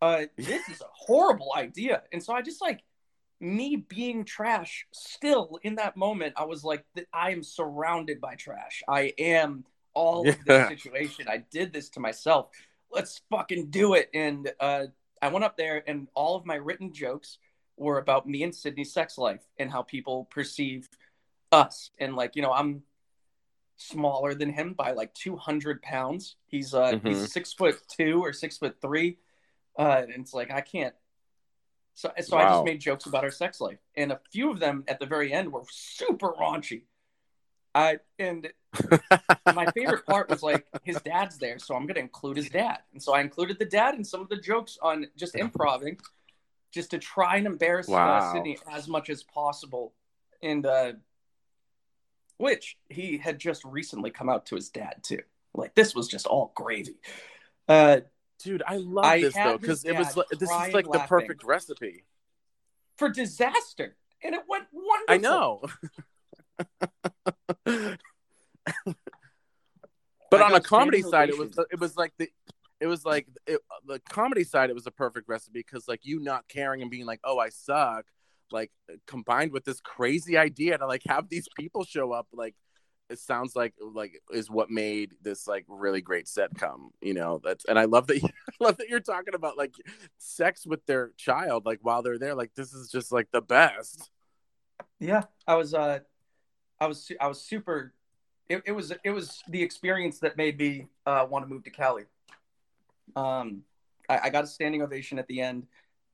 Uh, 0.00 0.24
this 0.36 0.68
is 0.68 0.80
a 0.80 0.88
horrible 0.92 1.52
idea. 1.56 2.02
And 2.12 2.22
so 2.22 2.32
I 2.32 2.42
just 2.42 2.60
like 2.60 2.82
me 3.40 3.76
being 3.76 4.24
trash. 4.24 4.86
Still 4.92 5.58
in 5.62 5.76
that 5.76 5.96
moment, 5.96 6.34
I 6.36 6.44
was 6.44 6.64
like, 6.64 6.84
I 7.12 7.32
am 7.32 7.42
surrounded 7.42 8.20
by 8.20 8.34
trash. 8.34 8.82
I 8.88 9.12
am 9.18 9.64
all 9.94 10.24
yeah. 10.24 10.32
of 10.32 10.44
this 10.44 10.68
situation. 10.80 11.26
I 11.28 11.44
did 11.50 11.72
this 11.72 11.90
to 11.90 12.00
myself. 12.00 12.50
Let's 12.90 13.20
fucking 13.30 13.70
do 13.70 13.94
it. 13.94 14.08
And 14.14 14.50
uh, 14.60 14.86
I 15.20 15.28
went 15.28 15.44
up 15.44 15.56
there, 15.56 15.82
and 15.86 16.08
all 16.14 16.36
of 16.36 16.46
my 16.46 16.54
written 16.54 16.92
jokes 16.92 17.38
were 17.76 17.98
about 17.98 18.26
me 18.26 18.42
and 18.42 18.54
Sydney's 18.54 18.92
sex 18.92 19.18
life 19.18 19.42
and 19.58 19.70
how 19.70 19.82
people 19.82 20.26
perceive 20.30 20.88
us. 21.52 21.90
And 21.98 22.16
like, 22.16 22.36
you 22.36 22.42
know, 22.42 22.52
I'm 22.52 22.82
smaller 23.76 24.34
than 24.34 24.50
him 24.50 24.72
by 24.72 24.92
like 24.92 25.12
200 25.14 25.82
pounds. 25.82 26.36
He's 26.46 26.74
uh 26.74 26.92
mm-hmm. 26.92 27.06
he's 27.06 27.32
six 27.32 27.52
foot 27.52 27.78
two 27.88 28.24
or 28.24 28.32
six 28.32 28.58
foot 28.58 28.76
three. 28.80 29.18
Uh, 29.78 30.02
and 30.02 30.12
it's 30.12 30.34
like 30.34 30.50
I 30.50 30.60
can't. 30.60 30.94
So 31.94 32.10
so 32.20 32.36
wow. 32.36 32.42
I 32.42 32.50
just 32.50 32.64
made 32.64 32.80
jokes 32.80 33.06
about 33.06 33.24
our 33.24 33.30
sex 33.30 33.60
life, 33.60 33.78
and 33.96 34.12
a 34.12 34.20
few 34.32 34.50
of 34.50 34.60
them 34.60 34.84
at 34.88 35.00
the 35.00 35.06
very 35.06 35.32
end 35.32 35.52
were 35.52 35.62
super 35.70 36.28
raunchy. 36.32 36.82
I 37.74 37.98
and 38.18 38.52
my 39.54 39.66
favorite 39.72 40.06
part 40.06 40.28
was 40.28 40.42
like 40.42 40.66
his 40.82 41.00
dad's 41.02 41.38
there, 41.38 41.58
so 41.58 41.74
I'm 41.74 41.86
gonna 41.86 42.00
include 42.00 42.36
his 42.36 42.50
dad, 42.50 42.78
and 42.92 43.02
so 43.02 43.14
I 43.14 43.20
included 43.20 43.58
the 43.58 43.64
dad 43.64 43.94
in 43.94 44.04
some 44.04 44.20
of 44.20 44.28
the 44.28 44.36
jokes 44.36 44.78
on 44.82 45.06
just 45.16 45.36
improving, 45.36 45.98
just 46.70 46.90
to 46.90 46.98
try 46.98 47.36
and 47.36 47.46
embarrass 47.46 47.88
uh, 47.88 47.92
wow. 47.92 48.18
uh, 48.18 48.32
Sydney 48.32 48.58
as 48.70 48.88
much 48.88 49.08
as 49.08 49.22
possible. 49.22 49.94
And 50.42 50.66
uh, 50.66 50.92
which 52.38 52.76
he 52.88 53.18
had 53.18 53.38
just 53.38 53.64
recently 53.64 54.10
come 54.10 54.28
out 54.28 54.46
to 54.46 54.54
his 54.54 54.68
dad 54.68 54.96
too. 55.02 55.22
Like 55.54 55.74
this 55.74 55.94
was 55.94 56.08
just 56.08 56.26
all 56.26 56.52
gravy. 56.54 56.96
Uh, 57.68 58.00
Dude, 58.38 58.62
I 58.66 58.76
love 58.76 59.04
I 59.04 59.20
this 59.20 59.34
though 59.34 59.58
because 59.58 59.84
it 59.84 59.96
was 59.96 60.14
this 60.30 60.42
is 60.42 60.74
like 60.74 60.90
the 60.90 61.04
perfect 61.08 61.42
recipe 61.44 62.04
for 62.96 63.08
disaster, 63.08 63.96
and 64.22 64.34
it 64.34 64.42
went 64.48 64.66
wonderful. 64.72 65.04
I 65.08 65.16
know. 65.18 65.62
but 70.30 70.42
I 70.42 70.46
on 70.46 70.54
a 70.54 70.60
comedy 70.60 71.02
side, 71.02 71.28
it 71.28 71.38
was 71.38 71.58
it 71.70 71.80
was 71.80 71.96
like 71.96 72.12
the 72.18 72.28
it 72.80 72.86
was 72.86 73.04
like 73.04 73.26
it, 73.46 73.60
the 73.86 74.00
comedy 74.08 74.44
side. 74.44 74.70
It 74.70 74.74
was 74.74 74.86
a 74.86 74.90
perfect 74.90 75.28
recipe 75.28 75.60
because 75.60 75.88
like 75.88 76.00
you 76.04 76.20
not 76.20 76.46
caring 76.48 76.82
and 76.82 76.90
being 76.90 77.06
like, 77.06 77.20
"Oh, 77.24 77.38
I 77.38 77.48
suck," 77.48 78.06
like 78.50 78.70
combined 79.06 79.52
with 79.52 79.64
this 79.64 79.80
crazy 79.80 80.36
idea 80.36 80.78
to 80.78 80.86
like 80.86 81.02
have 81.06 81.28
these 81.28 81.48
people 81.58 81.84
show 81.84 82.12
up 82.12 82.26
like 82.32 82.54
it 83.08 83.18
sounds 83.18 83.54
like 83.54 83.74
like 83.80 84.20
is 84.32 84.50
what 84.50 84.70
made 84.70 85.14
this 85.22 85.46
like 85.46 85.64
really 85.68 86.00
great 86.00 86.28
set 86.28 86.54
come 86.56 86.90
you 87.00 87.14
know 87.14 87.40
that's 87.42 87.64
and 87.66 87.78
i 87.78 87.84
love 87.84 88.06
that 88.06 88.16
you, 88.22 88.28
I 88.28 88.64
love 88.64 88.76
that 88.78 88.88
you're 88.88 89.00
talking 89.00 89.34
about 89.34 89.56
like 89.56 89.74
sex 90.18 90.66
with 90.66 90.84
their 90.86 91.12
child 91.16 91.66
like 91.66 91.80
while 91.82 92.02
they're 92.02 92.18
there 92.18 92.34
like 92.34 92.54
this 92.54 92.72
is 92.72 92.90
just 92.90 93.12
like 93.12 93.30
the 93.30 93.40
best 93.40 94.10
yeah 94.98 95.22
i 95.46 95.54
was 95.54 95.74
uh 95.74 96.00
i 96.80 96.86
was 96.86 97.10
i 97.20 97.26
was 97.26 97.40
super 97.40 97.92
it, 98.48 98.62
it 98.66 98.72
was 98.72 98.92
it 99.04 99.10
was 99.10 99.42
the 99.48 99.62
experience 99.62 100.18
that 100.20 100.36
made 100.36 100.58
me 100.58 100.86
uh 101.06 101.26
want 101.28 101.44
to 101.44 101.48
move 101.48 101.64
to 101.64 101.70
cali 101.70 102.04
um 103.14 103.62
I, 104.08 104.20
I 104.24 104.30
got 104.30 104.44
a 104.44 104.46
standing 104.46 104.82
ovation 104.82 105.18
at 105.18 105.26
the 105.26 105.40
end 105.40 105.66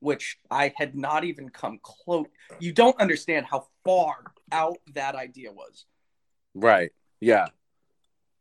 which 0.02 0.36
I 0.50 0.72
had 0.76 0.96
not 0.96 1.22
even 1.22 1.48
come 1.48 1.78
close. 1.80 2.26
You 2.58 2.72
don't 2.72 3.00
understand 3.00 3.46
how 3.48 3.68
far 3.84 4.32
out 4.50 4.78
that 4.94 5.14
idea 5.14 5.52
was. 5.52 5.84
Right. 6.54 6.92
Yeah. 7.20 7.46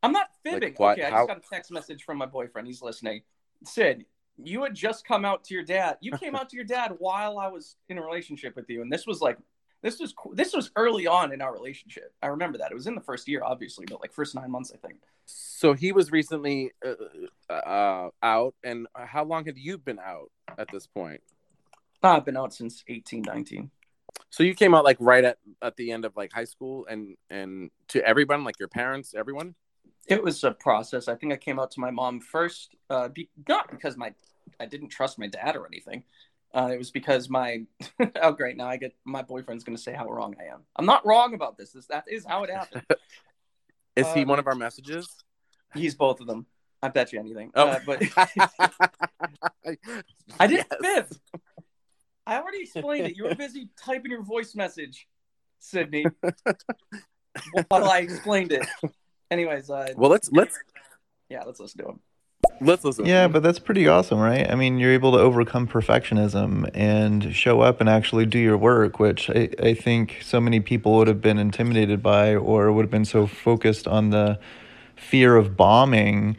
I'm 0.04 0.12
not 0.12 0.28
fibbing. 0.44 0.70
Like 0.70 0.80
what, 0.80 1.00
okay, 1.00 1.08
I 1.08 1.12
just 1.12 1.28
got 1.28 1.38
a 1.38 1.50
text 1.50 1.72
message 1.72 2.04
from 2.04 2.18
my 2.18 2.26
boyfriend. 2.26 2.68
He's 2.68 2.82
listening. 2.82 3.22
Sid, 3.64 4.06
you 4.38 4.64
had 4.64 4.74
just 4.74 5.06
come 5.06 5.26
out 5.26 5.44
to 5.46 5.54
your 5.54 5.64
dad. 5.64 5.98
You 6.02 6.12
came 6.14 6.36
out 6.36 6.50
to 6.50 6.56
your 6.56 6.66
dad 6.66 6.96
while 6.98 7.38
I 7.38 7.48
was 7.48 7.76
in 7.90 7.98
a 7.98 8.02
relationship 8.02 8.56
with 8.56 8.70
you, 8.70 8.82
and 8.82 8.92
this 8.92 9.06
was 9.06 9.22
like 9.22 9.38
this 9.84 10.00
was 10.00 10.14
this 10.34 10.54
was 10.54 10.72
early 10.76 11.06
on 11.08 11.32
in 11.32 11.42
our 11.42 11.54
relationship. 11.54 12.14
I 12.24 12.28
remember 12.28 12.58
that. 12.58 12.72
It 12.72 12.76
was 12.76 12.88
in 12.88 12.96
the 12.96 13.02
first 13.02 13.28
year, 13.28 13.44
obviously, 13.44 13.86
but 13.88 14.02
like 14.02 14.14
first 14.14 14.34
nine 14.34 14.50
months, 14.50 14.72
I 14.74 14.78
think. 14.78 15.00
So 15.26 15.74
he 15.74 15.92
was 15.92 16.12
recently 16.12 16.72
uh, 16.84 17.54
uh, 17.54 18.10
out, 18.24 18.56
and 18.64 18.88
how 18.96 19.24
long 19.24 19.46
had 19.46 19.58
you 19.58 19.78
been 19.78 20.00
out 20.00 20.32
at 20.58 20.68
this 20.72 20.88
point? 20.88 21.22
I've 22.02 22.26
been 22.26 22.38
out 22.38 22.54
since 22.54 22.84
eighteen, 22.88 23.22
nineteen. 23.22 23.70
So 24.30 24.44
you 24.44 24.54
came 24.54 24.74
out 24.74 24.84
like 24.84 24.98
right 25.00 25.24
at 25.24 25.38
at 25.62 25.76
the 25.78 25.92
end 25.92 26.06
of 26.06 26.16
like 26.16 26.32
high 26.32 26.46
school 26.46 26.86
and 26.90 27.16
and 27.30 27.72
to 27.90 28.06
everyone, 28.06 28.44
like 28.44 28.60
your 28.60 28.68
parents, 28.70 29.14
everyone. 29.16 29.56
It 30.08 30.24
was 30.24 30.44
a 30.44 30.52
process. 30.52 31.08
I 31.08 31.16
think 31.16 31.32
I 31.32 31.38
came 31.38 31.60
out 31.60 31.72
to 31.72 31.80
my 31.80 31.92
mom 31.92 32.20
first, 32.20 32.76
uh, 32.90 33.08
be, 33.10 33.30
not 33.48 33.70
because 33.70 33.98
my 33.98 34.14
I 34.60 34.66
didn't 34.66 34.90
trust 34.90 35.20
my 35.20 35.28
dad 35.28 35.56
or 35.56 35.66
anything. 35.68 36.04
Uh, 36.54 36.70
it 36.74 36.78
was 36.78 36.92
because 36.92 37.30
my 37.30 37.62
oh 38.22 38.32
great 38.32 38.58
now 38.58 38.68
I 38.68 38.78
get 38.78 38.94
my 39.06 39.22
boyfriend's 39.22 39.64
gonna 39.64 39.78
say 39.78 39.94
how 39.94 40.10
wrong 40.10 40.36
I 40.40 40.54
am. 40.54 40.62
I'm 40.76 40.86
not 40.86 41.06
wrong 41.06 41.34
about 41.34 41.58
this. 41.58 41.72
This 41.72 41.88
that 41.88 42.06
is 42.08 42.26
how 42.26 42.44
it 42.44 42.50
happened. 42.50 42.84
is 43.96 44.12
he 44.14 44.26
one 44.26 44.40
of 44.40 44.48
our 44.48 44.56
messages? 44.56 45.08
He's 45.74 45.96
both 45.96 46.20
of 46.20 46.28
them. 46.28 46.46
I 46.84 46.90
bet 46.90 47.14
you 47.14 47.20
anything. 47.20 47.52
Oh. 47.56 47.68
Uh, 47.68 47.80
but 47.86 48.02
I 50.40 50.48
did 50.48 50.66
yes. 50.70 50.80
fifth. 50.82 51.20
I 52.26 52.38
already 52.38 52.62
explained 52.62 53.08
it. 53.08 53.18
You 53.18 53.26
were 53.26 53.36
busy 53.36 53.70
typing 53.78 54.12
your 54.12 54.24
voice 54.24 54.56
message, 54.56 55.08
Sydney, 55.60 56.06
while 57.68 57.86
I 57.86 58.00
explained 58.00 58.52
it. 58.52 58.68
Anyways, 59.32 59.70
uh, 59.70 59.94
well, 59.96 60.12
let's 60.12 60.32
let's 60.32 60.58
yeah, 61.30 61.44
let's 61.44 61.60
listen 61.60 61.84
to 61.84 61.90
him. 61.90 62.00
Let's 62.60 62.84
listen. 62.84 63.06
Yeah, 63.06 63.28
but 63.28 63.42
that's 63.42 63.60
pretty 63.60 63.88
awesome, 63.88 64.20
right? 64.20 64.50
I 64.50 64.56
mean, 64.56 64.78
you're 64.78 64.92
able 64.92 65.14
to 65.14 65.20
overcome 65.20 65.68
perfectionism 65.68 66.70
and 66.76 67.34
show 67.34 67.62
up 67.62 67.80
and 67.80 67.90
actually 67.90 68.26
do 68.26 68.38
your 68.38 68.58
work, 68.58 69.00
which 69.00 69.30
I, 69.30 69.50
I 69.60 69.74
think 69.74 70.20
so 70.22 70.40
many 70.40 70.60
people 70.60 70.96
would 70.98 71.08
have 71.08 71.22
been 71.22 71.40
intimidated 71.40 72.04
by 72.04 72.36
or 72.36 72.72
would 72.72 72.84
have 72.84 72.92
been 72.92 73.06
so 73.06 73.26
focused 73.26 73.88
on 73.88 74.12
the 74.12 74.40
fear 74.96 75.36
of 75.38 75.58
bombing 75.58 76.38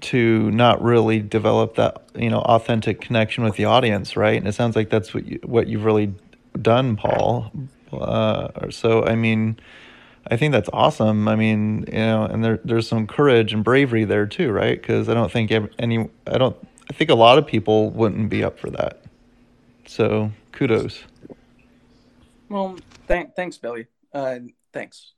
to 0.00 0.50
not 0.50 0.82
really 0.82 1.20
develop 1.20 1.76
that 1.76 2.02
you 2.14 2.30
know 2.30 2.40
authentic 2.40 3.00
connection 3.00 3.44
with 3.44 3.56
the 3.56 3.64
audience, 3.64 4.16
right? 4.16 4.38
And 4.38 4.46
it 4.48 4.52
sounds 4.52 4.76
like 4.76 4.90
that's 4.90 5.12
what 5.14 5.26
you, 5.26 5.40
what 5.44 5.66
you've 5.66 5.84
really 5.84 6.14
done, 6.60 6.96
Paul. 6.96 7.52
Uh, 7.92 8.70
so 8.70 9.04
I 9.04 9.16
mean, 9.16 9.58
I 10.28 10.36
think 10.36 10.52
that's 10.52 10.70
awesome. 10.72 11.28
I 11.28 11.36
mean, 11.36 11.84
you 11.88 11.98
know, 11.98 12.24
and 12.24 12.44
there 12.44 12.60
there's 12.64 12.88
some 12.88 13.06
courage 13.06 13.52
and 13.52 13.64
bravery 13.64 14.04
there 14.04 14.26
too, 14.26 14.50
right? 14.50 14.80
Because 14.80 15.08
I 15.08 15.14
don't 15.14 15.30
think 15.30 15.50
any, 15.78 16.08
I 16.26 16.38
don't, 16.38 16.56
I 16.88 16.92
think 16.92 17.10
a 17.10 17.14
lot 17.14 17.38
of 17.38 17.46
people 17.46 17.90
wouldn't 17.90 18.28
be 18.28 18.44
up 18.44 18.58
for 18.58 18.70
that. 18.70 19.02
So 19.86 20.30
kudos. 20.52 21.02
Well, 22.48 22.78
thank, 23.06 23.34
thanks, 23.34 23.58
Billy. 23.58 23.86
Uh, 24.12 24.40
thanks. 24.72 25.12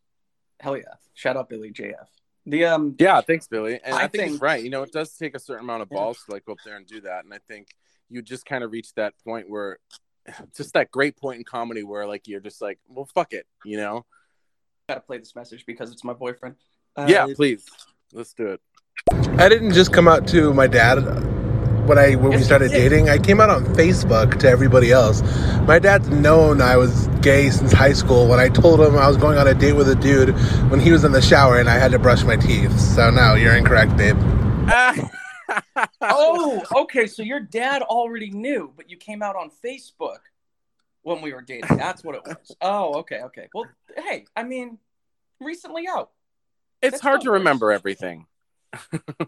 Hell 0.60 0.76
yeah! 0.76 0.84
Shout 1.14 1.36
out 1.36 1.48
Billy 1.48 1.72
JF. 1.72 2.06
The 2.46 2.64
um 2.64 2.96
yeah, 2.98 3.20
thanks, 3.20 3.46
Billy. 3.46 3.80
And 3.84 3.94
I, 3.94 4.04
I 4.04 4.08
think, 4.08 4.30
think 4.30 4.42
right. 4.42 4.62
You 4.62 4.70
know, 4.70 4.82
it 4.82 4.92
does 4.92 5.16
take 5.16 5.36
a 5.36 5.38
certain 5.38 5.64
amount 5.64 5.82
of 5.82 5.90
balls 5.90 6.18
yeah. 6.20 6.26
to 6.26 6.36
like 6.36 6.44
go 6.44 6.52
up 6.52 6.58
there 6.64 6.76
and 6.76 6.86
do 6.86 7.00
that. 7.02 7.24
And 7.24 7.32
I 7.32 7.38
think 7.48 7.68
you 8.08 8.20
just 8.22 8.44
kind 8.44 8.64
of 8.64 8.72
reach 8.72 8.94
that 8.94 9.14
point 9.24 9.48
where 9.48 9.78
just 10.56 10.74
that 10.74 10.90
great 10.90 11.16
point 11.16 11.38
in 11.38 11.44
comedy 11.44 11.82
where 11.82 12.06
like 12.06 12.26
you're 12.26 12.40
just 12.40 12.60
like, 12.60 12.78
well, 12.88 13.08
fuck 13.14 13.32
it, 13.32 13.46
you 13.64 13.76
know 13.76 14.04
gotta 14.88 15.00
play 15.00 15.18
this 15.18 15.34
message 15.34 15.64
because 15.66 15.90
it's 15.90 16.04
my 16.04 16.12
boyfriend. 16.12 16.56
Uh, 16.96 17.06
yeah, 17.08 17.26
please. 17.34 17.66
Let's 18.12 18.34
do 18.34 18.48
it. 18.48 18.60
I 19.40 19.48
didn't 19.48 19.72
just 19.72 19.92
come 19.92 20.06
out 20.06 20.28
to 20.28 20.52
my 20.52 20.66
dad 20.66 20.96
when 21.86 21.98
I 21.98 22.14
when 22.14 22.32
yes, 22.32 22.40
we 22.40 22.44
started 22.44 22.70
dating. 22.70 23.08
I 23.08 23.18
came 23.18 23.40
out 23.40 23.48
on 23.48 23.64
Facebook 23.74 24.38
to 24.40 24.48
everybody 24.48 24.92
else. 24.92 25.22
My 25.62 25.78
dad's 25.78 26.08
known 26.10 26.60
I 26.60 26.76
was 26.76 27.08
gay 27.22 27.50
since 27.50 27.72
high 27.72 27.92
school. 27.92 28.28
When 28.28 28.40
I 28.40 28.48
told 28.48 28.80
him 28.80 28.96
I 28.96 29.08
was 29.08 29.16
going 29.16 29.38
on 29.38 29.46
a 29.46 29.54
date 29.54 29.74
with 29.74 29.88
a 29.88 29.94
dude 29.94 30.30
when 30.70 30.80
he 30.80 30.92
was 30.92 31.04
in 31.04 31.12
the 31.12 31.22
shower 31.22 31.58
and 31.58 31.68
I 31.68 31.78
had 31.78 31.92
to 31.92 31.98
brush 31.98 32.24
my 32.24 32.36
teeth. 32.36 32.78
So 32.78 33.10
no, 33.10 33.34
you're 33.34 33.56
incorrect, 33.56 33.96
babe. 33.96 34.16
oh, 36.00 36.62
okay. 36.82 37.06
So 37.06 37.22
your 37.22 37.40
dad 37.40 37.82
already 37.82 38.30
knew, 38.30 38.72
but 38.76 38.90
you 38.90 38.96
came 38.96 39.22
out 39.22 39.36
on 39.36 39.50
Facebook 39.64 40.18
when 41.02 41.22
we 41.22 41.32
were 41.32 41.42
dating. 41.42 41.76
That's 41.76 42.02
what 42.04 42.16
it 42.16 42.22
was. 42.26 42.56
Oh, 42.60 42.94
okay, 43.00 43.22
okay. 43.22 43.48
Well, 43.54 43.66
hey, 43.96 44.26
I 44.36 44.42
mean, 44.42 44.78
recently 45.40 45.86
out. 45.88 46.10
It's 46.80 46.92
That's 46.92 47.02
hard 47.02 47.20
to 47.22 47.30
remember 47.32 47.72
everything. 47.72 48.26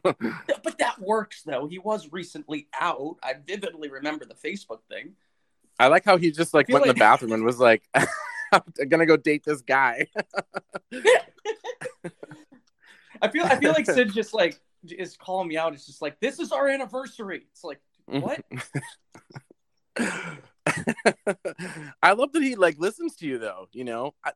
but 0.03 0.79
that 0.79 0.99
works 0.99 1.43
though. 1.43 1.67
He 1.67 1.79
was 1.79 2.11
recently 2.11 2.69
out. 2.79 3.17
I 3.23 3.35
vividly 3.47 3.91
remember 3.91 4.25
the 4.25 4.35
Facebook 4.35 4.81
thing. 4.89 5.15
I 5.79 5.89
like 5.89 6.05
how 6.05 6.17
he 6.17 6.31
just 6.31 6.55
like 6.55 6.69
went 6.69 6.83
like... 6.83 6.91
in 6.91 6.95
the 6.95 6.99
bathroom 6.99 7.33
and 7.33 7.45
was 7.45 7.59
like, 7.59 7.83
"I'm 7.95 8.63
gonna 8.89 9.07
go 9.07 9.17
date 9.17 9.45
this 9.45 9.63
guy." 9.63 10.07
I 13.23 13.29
feel 13.29 13.45
I 13.45 13.57
feel 13.57 13.73
like 13.73 13.87
Sid 13.87 14.13
just 14.13 14.35
like 14.35 14.61
is 14.87 15.17
calling 15.17 15.49
me 15.49 15.57
out. 15.57 15.73
It's 15.75 15.87
just 15.87 16.03
like 16.03 16.21
this 16.21 16.39
is 16.39 16.53
our 16.53 16.69
anniversary. 16.69 17.47
It's 17.53 17.65
like 17.65 17.81
what? 18.07 18.43
I 22.03 22.13
love 22.13 22.33
that 22.33 22.43
he 22.43 22.55
like 22.57 22.79
listens 22.79 23.17
to 23.17 23.27
you 23.27 23.39
though. 23.39 23.69
You 23.73 23.85
know. 23.85 24.15
I... 24.25 24.33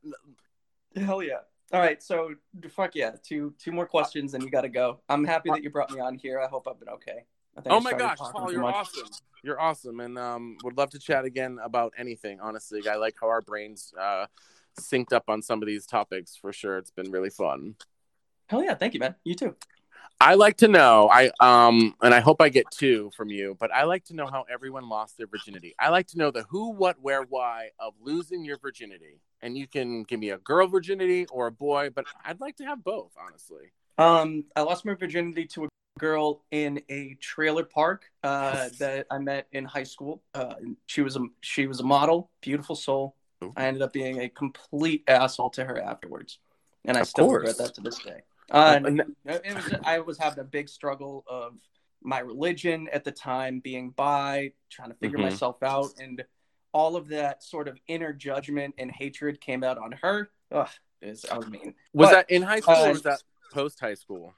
Hell 0.96 1.22
yeah. 1.22 1.40
All 1.70 1.80
right, 1.80 2.02
so 2.02 2.32
fuck 2.70 2.94
yeah, 2.94 3.12
two 3.22 3.52
two 3.58 3.72
more 3.72 3.86
questions 3.86 4.32
and 4.32 4.42
you 4.42 4.50
got 4.50 4.62
to 4.62 4.70
go. 4.70 5.00
I'm 5.08 5.22
happy 5.24 5.50
uh, 5.50 5.54
that 5.54 5.62
you 5.62 5.68
brought 5.68 5.90
me 5.90 6.00
on 6.00 6.14
here. 6.14 6.40
I 6.40 6.46
hope 6.46 6.66
I've 6.66 6.80
been 6.80 6.88
okay. 6.88 7.24
Oh 7.66 7.80
my 7.80 7.92
gosh, 7.92 8.18
Paul, 8.18 8.52
you're 8.52 8.62
much. 8.62 8.74
awesome. 8.74 9.08
You're 9.42 9.60
awesome, 9.60 10.00
and 10.00 10.18
um, 10.18 10.56
would 10.64 10.76
love 10.76 10.90
to 10.90 10.98
chat 10.98 11.24
again 11.24 11.58
about 11.62 11.92
anything. 11.96 12.40
Honestly, 12.40 12.86
I 12.88 12.96
like 12.96 13.16
how 13.20 13.28
our 13.28 13.40
brains 13.40 13.92
uh, 13.98 14.26
synced 14.80 15.12
up 15.12 15.24
on 15.28 15.42
some 15.42 15.62
of 15.62 15.66
these 15.66 15.86
topics 15.86 16.36
for 16.36 16.52
sure. 16.52 16.78
It's 16.78 16.90
been 16.90 17.10
really 17.10 17.30
fun. 17.30 17.76
Hell 18.48 18.64
yeah, 18.64 18.74
thank 18.74 18.94
you, 18.94 19.00
man. 19.00 19.14
You 19.24 19.34
too. 19.34 19.54
I 20.20 20.34
like 20.34 20.56
to 20.58 20.68
know, 20.68 21.08
I 21.08 21.30
um, 21.38 21.94
and 22.02 22.12
I 22.12 22.18
hope 22.18 22.42
I 22.42 22.48
get 22.48 22.66
two 22.72 23.12
from 23.16 23.28
you, 23.28 23.56
but 23.60 23.72
I 23.72 23.84
like 23.84 24.04
to 24.06 24.14
know 24.14 24.26
how 24.26 24.44
everyone 24.52 24.88
lost 24.88 25.16
their 25.16 25.28
virginity. 25.28 25.76
I 25.78 25.90
like 25.90 26.08
to 26.08 26.18
know 26.18 26.32
the 26.32 26.42
who, 26.48 26.70
what, 26.72 26.96
where, 27.00 27.22
why 27.22 27.68
of 27.78 27.94
losing 28.00 28.44
your 28.44 28.58
virginity. 28.58 29.20
And 29.42 29.56
you 29.56 29.68
can 29.68 30.02
give 30.02 30.18
me 30.18 30.30
a 30.30 30.38
girl 30.38 30.66
virginity 30.66 31.26
or 31.26 31.46
a 31.46 31.52
boy, 31.52 31.90
but 31.94 32.06
I'd 32.24 32.40
like 32.40 32.56
to 32.56 32.64
have 32.64 32.82
both, 32.82 33.12
honestly. 33.16 33.70
Um, 33.96 34.44
I 34.56 34.62
lost 34.62 34.84
my 34.84 34.94
virginity 34.94 35.46
to 35.46 35.66
a 35.66 35.68
girl 35.98 36.42
in 36.50 36.80
a 36.88 37.16
trailer 37.20 37.64
park 37.64 38.04
uh, 38.22 38.68
that 38.78 39.06
I 39.10 39.18
met 39.18 39.46
in 39.52 39.64
high 39.64 39.84
school. 39.84 40.22
Uh, 40.34 40.54
she 40.86 41.02
was 41.02 41.16
a 41.16 41.20
she 41.40 41.66
was 41.66 41.80
a 41.80 41.84
model, 41.84 42.30
beautiful 42.40 42.76
soul. 42.76 43.16
Ooh. 43.44 43.52
I 43.56 43.66
ended 43.66 43.82
up 43.82 43.92
being 43.92 44.20
a 44.20 44.28
complete 44.28 45.04
asshole 45.06 45.50
to 45.50 45.64
her 45.64 45.80
afterwards, 45.80 46.38
and 46.84 46.96
I 46.96 47.00
of 47.00 47.08
still 47.08 47.26
course. 47.26 47.48
regret 47.48 47.58
that 47.58 47.74
to 47.74 47.80
this 47.80 47.98
day. 47.98 48.22
Uh, 48.50 48.80
it 49.26 49.54
was, 49.54 49.74
I 49.84 49.98
was 49.98 50.18
having 50.18 50.38
a 50.38 50.44
big 50.44 50.68
struggle 50.68 51.24
of 51.26 51.54
my 52.02 52.20
religion 52.20 52.88
at 52.92 53.04
the 53.04 53.12
time, 53.12 53.60
being 53.60 53.90
bi, 53.90 54.52
trying 54.70 54.90
to 54.90 54.96
figure 54.96 55.18
mm-hmm. 55.18 55.28
myself 55.28 55.62
out, 55.62 55.90
and 56.00 56.24
all 56.72 56.96
of 56.96 57.08
that 57.08 57.42
sort 57.42 57.68
of 57.68 57.78
inner 57.88 58.12
judgment 58.12 58.74
and 58.78 58.90
hatred 58.90 59.40
came 59.40 59.62
out 59.64 59.78
on 59.78 59.92
her. 60.02 60.30
Ugh, 60.52 60.68
is 61.02 61.24
I 61.30 61.36
was 61.36 61.48
mean. 61.48 61.74
Was 61.92 62.08
but, 62.08 62.12
that 62.12 62.30
in 62.30 62.42
high 62.42 62.60
school 62.60 62.74
uh, 62.74 62.86
or 62.86 62.92
was 62.92 63.02
that 63.02 63.22
post 63.52 63.80
high 63.80 63.94
school? 63.94 64.34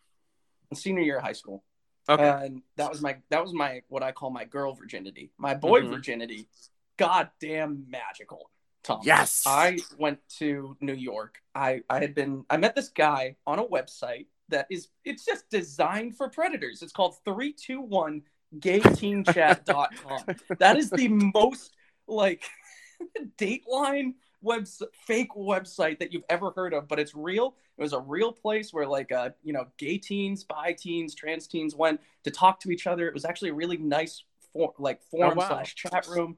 Senior 0.74 1.02
year 1.02 1.18
of 1.18 1.24
high 1.24 1.32
school. 1.32 1.64
Okay. 2.08 2.46
And 2.46 2.62
that 2.76 2.90
was 2.90 3.00
my 3.00 3.16
that 3.30 3.42
was 3.42 3.52
my 3.52 3.82
what 3.88 4.02
I 4.02 4.12
call 4.12 4.30
my 4.30 4.44
girl 4.44 4.74
virginity. 4.74 5.32
My 5.38 5.54
boy 5.54 5.80
mm-hmm. 5.80 5.92
virginity, 5.92 6.48
goddamn 6.96 7.86
magical. 7.88 8.50
Tom. 8.82 9.00
Yes. 9.02 9.44
I 9.46 9.78
went 9.98 10.20
to 10.38 10.76
New 10.80 10.94
York. 10.94 11.38
I, 11.54 11.82
I 11.90 12.00
had 12.00 12.14
been 12.14 12.44
I 12.48 12.56
met 12.56 12.74
this 12.74 12.88
guy 12.88 13.36
on 13.46 13.58
a 13.58 13.64
website 13.64 14.26
that 14.48 14.66
is 14.70 14.88
it's 15.04 15.24
just 15.24 15.48
designed 15.50 16.16
for 16.16 16.28
predators. 16.28 16.82
It's 16.82 16.92
called 16.92 17.16
321 17.24 18.22
gayteenchat.com. 18.58 20.36
that 20.58 20.76
is 20.76 20.90
the 20.90 21.08
most 21.08 21.74
like 22.08 22.42
dateline 23.38 24.14
web 24.42 24.66
fake 25.06 25.30
website 25.36 25.98
that 25.98 26.12
you've 26.12 26.24
ever 26.28 26.50
heard 26.52 26.72
of, 26.72 26.88
but 26.88 26.98
it's 26.98 27.14
real. 27.14 27.54
It 27.78 27.82
was 27.82 27.92
a 27.92 28.00
real 28.00 28.32
place 28.32 28.72
where 28.72 28.86
like 28.86 29.12
uh 29.12 29.30
you 29.42 29.52
know 29.52 29.66
gay 29.78 29.98
teens, 29.98 30.44
bi 30.44 30.72
teens, 30.72 31.14
trans 31.14 31.46
teens 31.46 31.74
went 31.74 32.00
to 32.24 32.30
talk 32.30 32.60
to 32.60 32.70
each 32.70 32.86
other. 32.86 33.06
It 33.06 33.14
was 33.14 33.24
actually 33.24 33.50
a 33.50 33.54
really 33.54 33.76
nice 33.76 34.24
for 34.52 34.72
like 34.78 35.02
forum 35.02 35.32
oh, 35.36 35.40
wow. 35.40 35.48
slash 35.48 35.74
chat 35.74 36.06
room. 36.08 36.36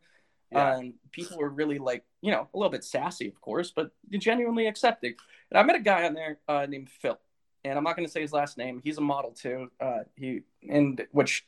Yeah. 0.50 0.76
And 0.76 0.94
people 1.12 1.38
were 1.38 1.48
really 1.48 1.78
like, 1.78 2.04
you 2.20 2.30
know, 2.30 2.46
a 2.52 2.58
little 2.58 2.70
bit 2.70 2.84
sassy, 2.84 3.26
of 3.26 3.40
course, 3.40 3.72
but 3.74 3.90
genuinely 4.10 4.66
accepting. 4.66 5.14
And 5.50 5.58
I 5.58 5.62
met 5.62 5.76
a 5.76 5.80
guy 5.80 6.04
on 6.04 6.12
there 6.12 6.38
uh, 6.46 6.66
named 6.68 6.90
Phil, 6.90 7.18
and 7.64 7.78
I'm 7.78 7.84
not 7.84 7.96
going 7.96 8.06
to 8.06 8.12
say 8.12 8.20
his 8.20 8.34
last 8.34 8.58
name. 8.58 8.80
He's 8.84 8.98
a 8.98 9.02
model 9.02 9.30
too. 9.30 9.70
Uh, 9.80 10.00
he 10.14 10.42
and 10.68 11.06
which 11.12 11.46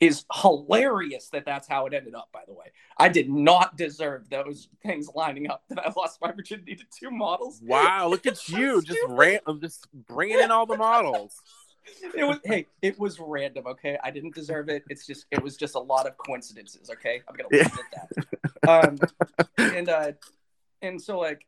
is 0.00 0.24
hilarious 0.32 1.28
that 1.30 1.44
that's 1.44 1.66
how 1.66 1.86
it 1.86 1.94
ended 1.94 2.14
up. 2.14 2.28
By 2.32 2.42
the 2.46 2.54
way, 2.54 2.66
I 2.96 3.08
did 3.08 3.30
not 3.30 3.76
deserve 3.76 4.28
those 4.30 4.68
things 4.82 5.08
lining 5.14 5.50
up. 5.50 5.64
That 5.68 5.86
I 5.86 5.92
lost 5.96 6.18
my 6.20 6.32
virginity 6.32 6.76
to 6.76 6.84
two 6.90 7.10
models. 7.10 7.60
Wow, 7.62 8.08
look 8.08 8.26
at 8.26 8.48
you, 8.48 8.82
just 8.82 9.00
ran, 9.08 9.40
just 9.60 9.86
bringing 9.92 10.40
in 10.40 10.50
all 10.50 10.66
the 10.66 10.76
models 10.76 11.42
it 12.14 12.24
was 12.24 12.38
hey, 12.44 12.66
it 12.82 12.98
was 12.98 13.18
random. 13.20 13.66
Okay, 13.66 13.98
I 14.02 14.10
didn't 14.10 14.34
deserve 14.34 14.68
it. 14.68 14.84
It's 14.88 15.06
just 15.06 15.26
it 15.30 15.42
was 15.42 15.56
just 15.56 15.74
a 15.74 15.80
lot 15.80 16.06
of 16.06 16.16
coincidences. 16.18 16.90
Okay, 16.90 17.20
I'm 17.28 17.34
gonna 17.34 17.48
leave 17.50 17.66
it 17.66 17.72
at 17.72 18.10
that. 18.14 18.26
Um, 18.66 18.98
and 19.56 19.88
uh, 19.88 20.12
and 20.82 21.00
so 21.00 21.18
like 21.18 21.46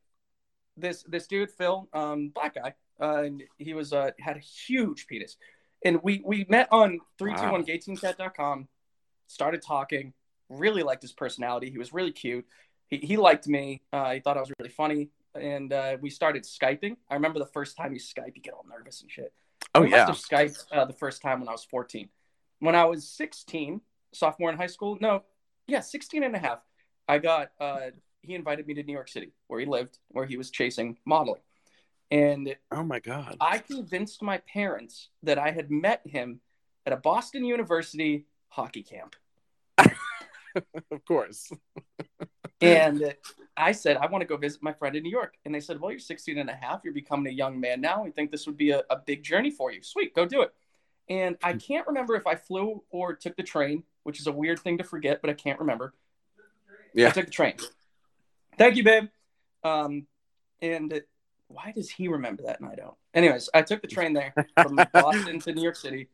this 0.76 1.02
this 1.08 1.26
dude 1.26 1.50
Phil, 1.50 1.88
um, 1.92 2.28
black 2.28 2.54
guy, 2.54 2.74
uh, 3.00 3.24
and 3.24 3.42
he 3.58 3.74
was 3.74 3.92
uh 3.92 4.12
had 4.18 4.36
a 4.36 4.40
huge 4.40 5.06
penis, 5.06 5.36
and 5.84 6.00
we 6.02 6.22
we 6.24 6.46
met 6.48 6.68
on 6.70 7.00
three 7.18 7.34
two 7.34 7.50
one 7.50 7.64
gayteenchat.com, 7.64 8.68
started 9.26 9.62
talking. 9.62 10.12
Really 10.48 10.82
liked 10.82 11.02
his 11.02 11.12
personality. 11.12 11.70
He 11.70 11.78
was 11.78 11.92
really 11.92 12.10
cute. 12.12 12.44
he, 12.88 12.96
he 12.98 13.16
liked 13.16 13.46
me. 13.46 13.82
Uh, 13.92 14.14
he 14.14 14.20
thought 14.20 14.36
I 14.36 14.40
was 14.40 14.50
really 14.58 14.70
funny, 14.70 15.10
and 15.34 15.72
uh, 15.72 15.96
we 16.00 16.10
started 16.10 16.44
skyping. 16.44 16.96
I 17.08 17.14
remember 17.14 17.38
the 17.38 17.46
first 17.46 17.76
time 17.76 17.92
you 17.92 18.00
Skype, 18.00 18.34
you 18.34 18.42
get 18.42 18.54
all 18.54 18.64
nervous 18.68 19.02
and 19.02 19.10
shit. 19.10 19.32
Oh 19.74 19.82
yeah. 19.82 20.06
must 20.06 20.30
have 20.30 20.40
Skyped 20.40 20.64
uh, 20.72 20.84
the 20.84 20.92
first 20.92 21.22
time 21.22 21.40
when 21.40 21.48
I 21.48 21.52
was 21.52 21.64
14. 21.64 22.08
When 22.58 22.74
I 22.74 22.84
was 22.84 23.08
16, 23.08 23.80
sophomore 24.12 24.50
in 24.50 24.56
high 24.56 24.66
school, 24.66 24.98
no, 25.00 25.22
yeah, 25.66 25.80
16 25.80 26.24
and 26.24 26.34
a 26.34 26.38
half, 26.38 26.58
I 27.08 27.18
got, 27.18 27.52
uh, 27.60 27.90
he 28.22 28.34
invited 28.34 28.66
me 28.66 28.74
to 28.74 28.82
New 28.82 28.92
York 28.92 29.08
City 29.08 29.32
where 29.46 29.60
he 29.60 29.66
lived, 29.66 29.98
where 30.08 30.26
he 30.26 30.36
was 30.36 30.50
chasing 30.50 30.98
modeling. 31.06 31.40
And 32.10 32.56
Oh 32.72 32.82
my 32.82 32.98
god. 32.98 33.36
I 33.40 33.58
convinced 33.58 34.22
my 34.22 34.38
parents 34.38 35.08
that 35.22 35.38
I 35.38 35.50
had 35.50 35.70
met 35.70 36.02
him 36.04 36.40
at 36.86 36.92
a 36.92 36.96
Boston 36.96 37.44
University 37.44 38.26
hockey 38.48 38.82
camp. 38.82 39.16
of 39.78 41.04
course. 41.06 41.52
And 42.60 43.14
I 43.56 43.72
said, 43.72 43.96
I 43.96 44.06
want 44.06 44.22
to 44.22 44.26
go 44.26 44.36
visit 44.36 44.62
my 44.62 44.72
friend 44.72 44.96
in 44.96 45.02
New 45.02 45.10
York. 45.10 45.34
And 45.44 45.54
they 45.54 45.60
said, 45.60 45.80
Well, 45.80 45.90
you're 45.90 46.00
16 46.00 46.38
and 46.38 46.50
a 46.50 46.54
half. 46.54 46.80
You're 46.84 46.94
becoming 46.94 47.32
a 47.32 47.34
young 47.34 47.60
man 47.60 47.80
now. 47.80 48.02
We 48.02 48.10
think 48.10 48.30
this 48.30 48.46
would 48.46 48.56
be 48.56 48.70
a, 48.70 48.82
a 48.90 48.96
big 48.96 49.22
journey 49.22 49.50
for 49.50 49.72
you. 49.72 49.82
Sweet, 49.82 50.14
go 50.14 50.26
do 50.26 50.42
it. 50.42 50.52
And 51.08 51.36
I 51.42 51.54
can't 51.54 51.86
remember 51.86 52.14
if 52.14 52.26
I 52.26 52.36
flew 52.36 52.84
or 52.90 53.14
took 53.14 53.36
the 53.36 53.42
train, 53.42 53.82
which 54.04 54.20
is 54.20 54.26
a 54.26 54.32
weird 54.32 54.60
thing 54.60 54.78
to 54.78 54.84
forget, 54.84 55.20
but 55.20 55.30
I 55.30 55.34
can't 55.34 55.58
remember. 55.58 55.94
Yeah. 56.94 57.08
I 57.08 57.10
took 57.10 57.26
the 57.26 57.32
train. 57.32 57.54
Thank 58.56 58.76
you, 58.76 58.84
babe. 58.84 59.08
Um, 59.64 60.06
and 60.62 61.02
why 61.50 61.72
does 61.74 61.90
he 61.90 62.06
remember 62.08 62.44
that 62.44 62.60
and 62.60 62.68
I 62.68 62.76
don't? 62.76 62.94
Anyways, 63.12 63.50
I 63.52 63.62
took 63.62 63.82
the 63.82 63.88
train 63.88 64.12
there 64.12 64.32
from 64.62 64.78
Boston 64.92 65.40
to 65.40 65.52
New 65.52 65.62
York 65.62 65.76
City. 65.76 66.08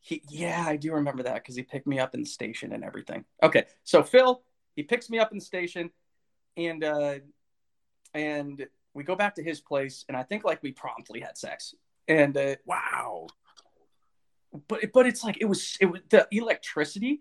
He, 0.00 0.22
yeah, 0.30 0.64
I 0.66 0.76
do 0.76 0.92
remember 0.94 1.24
that 1.24 1.34
because 1.34 1.56
he 1.56 1.62
picked 1.62 1.86
me 1.86 1.98
up 1.98 2.14
in 2.14 2.20
the 2.20 2.28
station 2.28 2.72
and 2.72 2.84
everything. 2.84 3.24
Okay, 3.42 3.64
so 3.84 4.02
Phil, 4.02 4.42
he 4.76 4.82
picks 4.82 5.10
me 5.10 5.18
up 5.18 5.32
in 5.32 5.38
the 5.38 5.44
station, 5.44 5.90
and 6.56 6.84
uh, 6.84 7.16
and 8.14 8.66
we 8.94 9.04
go 9.04 9.16
back 9.16 9.34
to 9.34 9.42
his 9.42 9.60
place, 9.60 10.04
and 10.08 10.16
I 10.16 10.22
think 10.22 10.44
like 10.44 10.62
we 10.62 10.72
promptly 10.72 11.20
had 11.20 11.36
sex, 11.36 11.74
and 12.08 12.36
uh, 12.36 12.56
Wow. 12.64 13.26
but 14.68 14.92
but 14.94 15.06
it's 15.06 15.22
like 15.24 15.38
it 15.40 15.46
was 15.46 15.76
it 15.80 15.86
was 15.86 16.00
the 16.08 16.26
electricity 16.30 17.20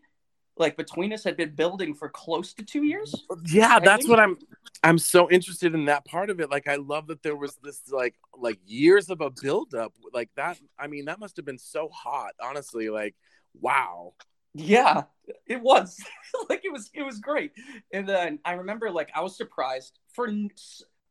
like 0.60 0.78
between 0.78 1.14
us 1.14 1.24
had 1.24 1.38
been 1.38 1.56
building 1.56 1.94
for 1.94 2.10
close 2.10 2.54
to 2.54 2.64
two 2.64 2.84
years. 2.84 3.16
Yeah, 3.46 3.80
that's 3.80 4.08
what 4.08 4.20
I'm 4.20 4.38
I'm 4.84 5.00
so 5.00 5.30
interested 5.30 5.74
in 5.74 5.86
that 5.86 6.06
part 6.06 6.30
of 6.30 6.40
it. 6.40 6.52
Like 6.52 6.68
I 6.68 6.76
love 6.76 7.08
that 7.08 7.24
there 7.24 7.36
was 7.36 7.58
this 7.64 7.82
like 7.90 8.16
like 8.38 8.60
years 8.66 9.10
of 9.10 9.22
a 9.22 9.30
buildup. 9.30 9.94
Like 10.14 10.30
that 10.36 10.60
I 10.78 10.88
mean, 10.88 11.06
that 11.06 11.20
must 11.20 11.38
have 11.38 11.46
been 11.46 11.58
so 11.58 11.90
hot, 11.90 12.34
honestly. 12.42 12.90
Like, 12.90 13.16
wow. 13.60 14.14
Yeah, 14.54 15.04
it 15.46 15.62
was 15.62 16.04
like 16.50 16.66
it 16.66 16.72
was 16.72 16.90
it 16.94 17.04
was 17.04 17.20
great. 17.20 17.52
And 17.94 18.08
then 18.08 18.40
I 18.44 18.54
remember 18.54 18.90
like 18.90 19.10
I 19.16 19.22
was 19.22 19.38
surprised 19.38 20.00
for 20.14 20.28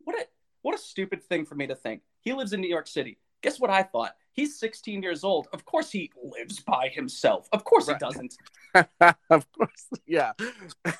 what 0.01 0.19
a 0.19 0.27
what 0.63 0.75
a 0.75 0.79
stupid 0.79 1.23
thing 1.23 1.45
for 1.45 1.55
me 1.55 1.67
to 1.67 1.75
think. 1.75 2.03
He 2.21 2.33
lives 2.33 2.53
in 2.53 2.61
New 2.61 2.69
York 2.69 2.89
City. 2.89 3.19
Guess 3.43 3.61
what 3.61 3.71
I 3.71 3.85
thought? 3.85 4.17
He's 4.39 4.57
16 4.61 5.03
years 5.03 5.25
old. 5.25 5.49
Of 5.53 5.65
course 5.65 5.91
he 5.91 6.13
lives 6.23 6.61
by 6.61 6.91
himself. 6.95 7.49
Of 7.53 7.65
course 7.65 7.89
Right. 7.89 7.97
he 7.97 7.99
doesn't. 7.99 8.37
of 9.31 9.51
course. 9.51 9.89
Yeah. 10.07 10.31
he 10.39 10.93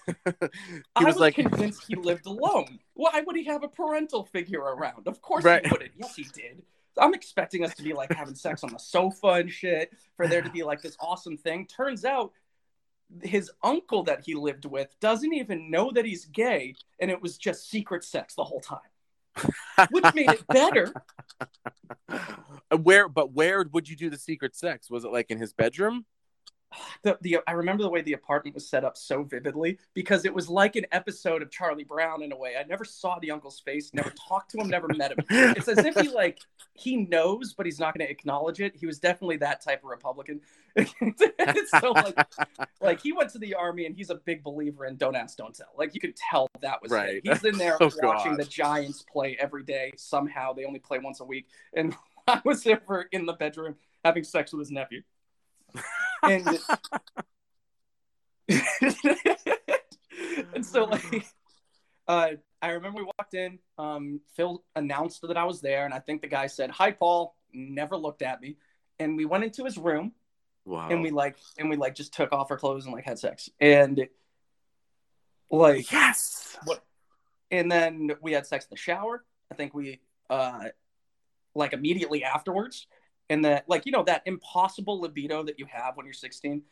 I 0.97 1.05
was 1.05 1.15
was 1.15 1.17
like 1.19 1.37
convinced 1.37 1.85
he 1.87 1.95
lived 1.95 2.27
alone. 2.27 2.81
Why 2.95 3.23
would 3.25 3.37
he 3.37 3.45
have 3.45 3.63
a 3.63 3.69
parental 3.69 4.25
figure 4.25 4.59
around? 4.61 5.07
Of 5.07 5.23
course 5.23 5.45
Right. 5.45 5.65
he 5.65 5.71
wouldn't. 5.71 5.93
Yes, 5.97 6.17
he 6.17 6.25
did. 6.35 6.63
I'm 7.01 7.15
expecting 7.15 7.65
us 7.65 7.77
to 7.77 7.85
be 7.85 7.93
like 7.93 8.13
having 8.13 8.35
sex 8.35 8.65
on 8.65 8.73
the 8.73 8.79
sofa 8.81 9.29
and 9.29 9.49
shit, 9.49 9.93
for 10.17 10.27
there 10.27 10.43
to 10.43 10.51
be 10.51 10.65
like 10.65 10.83
this 10.83 10.97
awesome 10.99 11.37
thing. 11.37 11.67
Turns 11.67 12.05
out 12.05 12.33
his 13.23 13.53
uncle 13.63 14.03
that 14.03 14.23
he 14.25 14.35
lived 14.35 14.65
with 14.65 14.89
doesn't 14.99 15.33
even 15.33 15.71
know 15.71 15.93
that 15.93 16.05
he's 16.05 16.25
gay, 16.25 16.75
and 16.99 17.09
it 17.09 17.23
was 17.23 17.39
just 17.39 17.71
secret 17.71 18.03
sex 18.03 18.35
the 18.35 18.43
whole 18.43 18.61
time, 18.61 18.81
which 19.91 20.15
made 20.15 20.31
it 20.31 20.47
better. 20.49 20.93
where 22.83 23.09
but 23.09 23.33
where 23.33 23.65
would 23.73 23.89
you 23.89 23.97
do 23.97 24.11
the 24.11 24.19
secret 24.19 24.57
sex? 24.57 24.91
Was 24.91 25.05
it 25.05 25.13
like 25.13 25.31
in 25.31 25.39
his 25.39 25.53
bedroom? 25.53 26.05
The, 27.03 27.19
the 27.23 27.39
I 27.47 27.53
remember 27.53 27.83
the 27.83 27.89
way 27.89 28.03
the 28.03 28.13
apartment 28.13 28.55
was 28.55 28.69
set 28.69 28.85
up 28.85 28.97
so 28.97 29.23
vividly 29.23 29.79
because 29.95 30.25
it 30.25 30.35
was 30.35 30.49
like 30.49 30.77
an 30.77 30.87
episode 30.93 31.43
of 31.43 31.51
Charlie 31.51 31.85
Brown 31.85 32.23
in 32.23 32.33
a 32.33 32.37
way. 32.37 32.55
I 32.59 32.65
never 32.65 32.85
saw 32.85 33.19
the 33.19 33.31
uncle's 33.31 33.61
face, 33.61 33.93
never 33.95 34.11
talked 34.11 34.51
to 34.53 34.59
him, 34.59 34.69
never 34.69 34.89
met 34.89 35.13
him. 35.13 35.25
It's 35.31 35.69
as 35.69 35.79
if 35.79 35.95
he 35.97 36.09
like 36.15 36.39
he 36.75 36.97
knows, 36.97 37.55
but 37.55 37.67
he's 37.67 37.81
not 37.81 37.97
going 37.97 38.07
to 38.07 38.11
acknowledge 38.11 38.61
it. 38.61 38.75
He 38.77 38.87
was 38.87 38.99
definitely 38.99 39.39
that 39.39 39.63
type 39.63 39.83
of 39.83 39.91
Republican. 39.91 40.41
so 41.81 41.91
like, 41.93 42.19
like 42.81 43.01
he 43.01 43.13
went 43.13 43.31
to 43.31 43.39
the 43.39 43.55
army 43.55 43.87
and 43.87 43.97
he's 43.97 44.11
a 44.11 44.15
big 44.17 44.43
believer 44.45 44.87
in 44.87 44.97
don't 44.97 45.17
ask, 45.17 45.37
don't 45.37 45.55
tell. 45.55 45.69
Like 45.77 45.95
you 45.95 46.01
could 46.01 46.17
tell 46.17 46.49
that 46.61 46.83
was 46.83 46.93
Right. 46.93 47.17
it. 47.17 47.23
He's 47.25 47.45
in 47.45 47.59
there 47.59 47.77
Oh, 47.81 47.91
watching 48.03 48.33
God. 48.33 48.41
the 48.41 48.45
Giants 48.45 49.05
play 49.11 49.37
every 49.41 49.63
day. 49.65 49.93
Somehow 49.97 50.53
they 50.53 50.65
only 50.65 50.79
play 50.81 50.99
once 50.99 51.21
a 51.21 51.25
week, 51.25 51.47
and 51.75 51.97
I 52.27 52.41
was 52.45 52.67
ever 52.67 53.09
in 53.13 53.27
the 53.27 53.33
bedroom 53.33 53.77
having 54.05 54.25
sex 54.25 54.53
with 54.53 54.61
his 54.61 54.71
nephew. 54.71 55.03
And 56.23 56.59
and 60.55 60.65
so 60.65 60.85
like 60.85 61.27
uh 62.07 62.31
I 62.61 62.71
remember 62.71 62.99
we 62.99 63.05
walked 63.05 63.35
in, 63.35 63.61
um, 63.79 64.21
Phil 64.35 64.65
announced 64.75 65.23
that 65.23 65.37
I 65.37 65.45
was 65.45 65.61
there, 65.61 65.85
and 65.85 65.95
I 65.95 66.01
think 66.01 66.23
the 66.23 66.27
guy 66.29 66.49
said, 66.49 66.71
Hi 66.73 66.91
Paul, 66.91 67.37
never 67.53 67.97
looked 67.97 68.23
at 68.23 68.41
me. 68.41 68.57
And 68.99 69.17
we 69.17 69.27
went 69.27 69.45
into 69.45 69.65
his 69.65 69.79
room 69.79 70.13
Wow. 70.65 70.89
and 70.91 71.03
we 71.03 71.11
like 71.11 71.37
and 71.59 71.71
we 71.71 71.77
like 71.77 71.95
just 71.95 72.13
took 72.13 72.33
off 72.33 72.51
our 72.51 72.59
clothes 72.59 72.85
and 72.85 72.95
like 72.95 73.05
had 73.05 73.19
sex. 73.19 73.49
And 73.61 74.07
like 75.51 75.91
yes. 75.91 76.57
What? 76.65 76.85
And 77.51 77.71
then 77.71 78.11
we 78.21 78.33
had 78.33 78.47
sex 78.47 78.65
in 78.67 78.71
the 78.71 78.77
shower. 78.77 79.25
I 79.51 79.55
think 79.55 79.73
we 79.73 80.01
uh 80.29 80.65
like 81.55 81.73
immediately 81.73 82.25
afterwards. 82.25 82.87
And 83.31 83.45
that 83.45 83.69
like 83.69 83.85
you 83.87 83.93
know 83.93 84.03
that 84.05 84.23
impossible 84.27 85.01
libido 85.01 85.43
that 85.43 85.59
you 85.59 85.67
have 85.71 85.97
when 85.97 86.07
you're 86.07 86.13
16. 86.13 86.63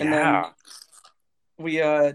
And 0.00 0.08
yeah. 0.10 0.42
then 0.42 0.44
we 1.58 1.80
uh 1.82 2.12